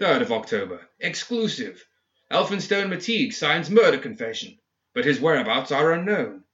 3rd 0.00 0.22
of 0.22 0.32
October. 0.32 0.88
Exclusive. 1.00 1.86
Elphinstone 2.30 2.88
Matigue 2.88 3.34
signs 3.34 3.68
murder 3.68 3.98
confession 3.98 4.58
but 4.94 5.04
his 5.04 5.20
whereabouts 5.20 5.72
are 5.72 5.92
unknown. 5.92 6.44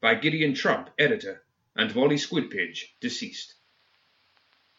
By 0.00 0.16
Gideon 0.16 0.54
Trump, 0.54 0.90
editor, 0.98 1.44
and 1.76 1.92
Wally 1.92 2.16
Squidpiddge, 2.16 2.80
deceased. 3.00 3.54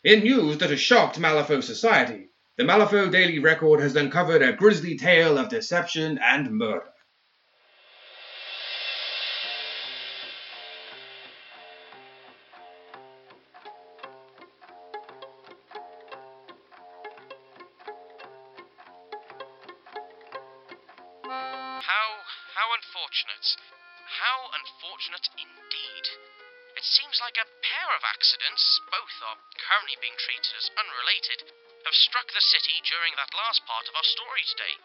In 0.04 0.24
news 0.24 0.58
that 0.58 0.72
has 0.72 0.82
shocked 0.82 1.20
Malifaux 1.20 1.64
society, 1.64 2.30
the 2.58 2.64
Malifaux 2.64 3.10
Daily 3.10 3.40
Record 3.40 3.80
has 3.80 3.96
uncovered 3.96 4.42
a 4.42 4.54
grisly 4.54 4.98
tale 4.98 5.38
of 5.38 5.48
deception 5.48 6.18
and 6.18 6.52
murder. 6.52 6.94
Unfortunate. 22.54 23.58
How 24.06 24.54
unfortunate 24.54 25.26
indeed. 25.42 26.06
It 26.78 26.86
seems 26.86 27.18
like 27.18 27.38
a 27.42 27.50
pair 27.66 27.90
of 27.98 28.06
accidents, 28.06 28.62
both 28.94 29.16
are 29.26 29.42
currently 29.58 29.98
being 29.98 30.14
treated 30.22 30.54
as 30.54 30.70
unrelated, 30.78 31.50
have 31.86 31.98
struck 31.98 32.30
the 32.30 32.46
city 32.46 32.78
during 32.86 33.18
that 33.18 33.34
last 33.34 33.66
part 33.66 33.90
of 33.90 33.96
our 33.98 34.06
story 34.06 34.46
today. 34.46 34.76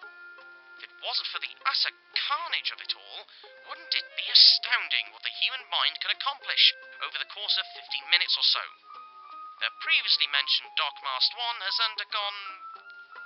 If 0.80 0.88
it 0.88 1.04
wasn't 1.04 1.28
for 1.28 1.44
the 1.44 1.52
utter 1.68 1.92
carnage 2.16 2.70
of 2.72 2.80
it 2.80 2.96
all, 2.96 3.20
wouldn't 3.68 3.92
it 3.92 4.16
be 4.16 4.32
astounding 4.32 5.12
what 5.12 5.20
the 5.26 5.38
human 5.42 5.68
mind 5.68 6.00
can 6.00 6.14
accomplish 6.14 6.72
over 7.04 7.18
the 7.18 7.32
course 7.34 7.56
of 7.60 7.68
15 7.74 8.08
minutes 8.08 8.32
or 8.38 8.46
so? 8.48 8.64
The 9.60 9.74
previously 9.82 10.30
mentioned 10.30 10.72
Dockmast 10.78 11.36
1 11.36 11.66
has 11.68 11.84
undergone 11.84 12.40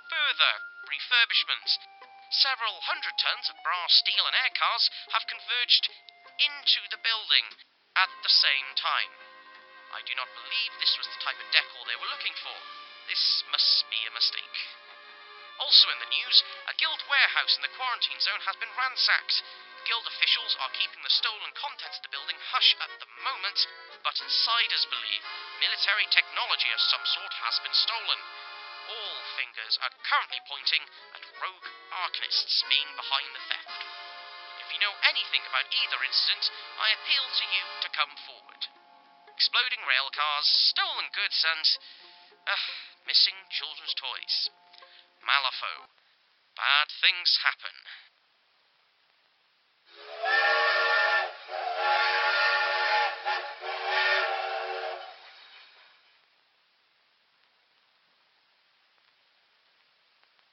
further 0.08 0.54
refurbishment 0.88 1.91
Several 2.32 2.80
hundred 2.88 3.12
tons 3.20 3.52
of 3.52 3.60
brass, 3.60 3.92
steel, 3.92 4.24
and 4.24 4.32
air 4.32 4.52
cars 4.56 4.88
have 5.12 5.28
converged 5.28 5.92
into 6.40 6.80
the 6.88 6.96
building 7.04 7.44
at 7.92 8.08
the 8.24 8.32
same 8.32 8.72
time. 8.72 9.12
I 9.92 10.00
do 10.08 10.16
not 10.16 10.32
believe 10.32 10.72
this 10.80 10.96
was 10.96 11.04
the 11.12 11.20
type 11.20 11.36
of 11.36 11.52
decor 11.52 11.84
they 11.84 12.00
were 12.00 12.08
looking 12.08 12.32
for. 12.40 12.56
This 13.04 13.44
must 13.52 13.84
be 13.92 14.00
a 14.08 14.16
mistake. 14.16 14.56
Also 15.60 15.92
in 15.92 16.00
the 16.00 16.08
news, 16.08 16.40
a 16.72 16.74
guild 16.80 17.04
warehouse 17.04 17.52
in 17.60 17.62
the 17.68 17.76
quarantine 17.76 18.20
zone 18.24 18.40
has 18.48 18.56
been 18.56 18.72
ransacked. 18.80 19.44
Guild 19.84 20.08
officials 20.08 20.56
are 20.64 20.72
keeping 20.72 21.04
the 21.04 21.12
stolen 21.12 21.52
contents 21.52 22.00
of 22.00 22.08
the 22.08 22.14
building 22.16 22.40
hush 22.48 22.72
at 22.80 22.96
the 22.96 23.12
moment, 23.28 23.68
but 24.00 24.16
insiders 24.24 24.88
believe 24.88 25.22
military 25.60 26.08
technology 26.08 26.72
of 26.72 26.80
some 26.80 27.04
sort 27.04 27.34
has 27.44 27.60
been 27.60 27.76
stolen. 27.76 28.20
All 28.92 29.16
fingers 29.40 29.80
are 29.80 30.04
currently 30.04 30.40
pointing 30.44 30.84
at 31.16 31.24
rogue 31.40 31.68
arcanists 32.04 32.60
being 32.68 32.92
behind 32.92 33.32
the 33.32 33.44
theft. 33.48 33.80
If 34.60 34.68
you 34.68 34.84
know 34.84 34.92
anything 35.08 35.40
about 35.48 35.64
either 35.72 36.00
incident, 36.04 36.44
I 36.76 36.92
appeal 36.92 37.24
to 37.24 37.46
you 37.56 37.64
to 37.88 37.96
come 37.96 38.14
forward. 38.28 38.62
Exploding 39.32 39.80
rail 39.88 40.12
cars, 40.12 40.48
stolen 40.76 41.08
goods, 41.16 41.40
and. 41.40 41.64
Uh, 42.42 42.58
missing 43.06 43.34
children's 43.50 43.94
toys. 43.94 44.50
Malifaux. 45.22 45.86
Bad 46.58 46.88
things 47.00 47.38
happen. 47.42 47.76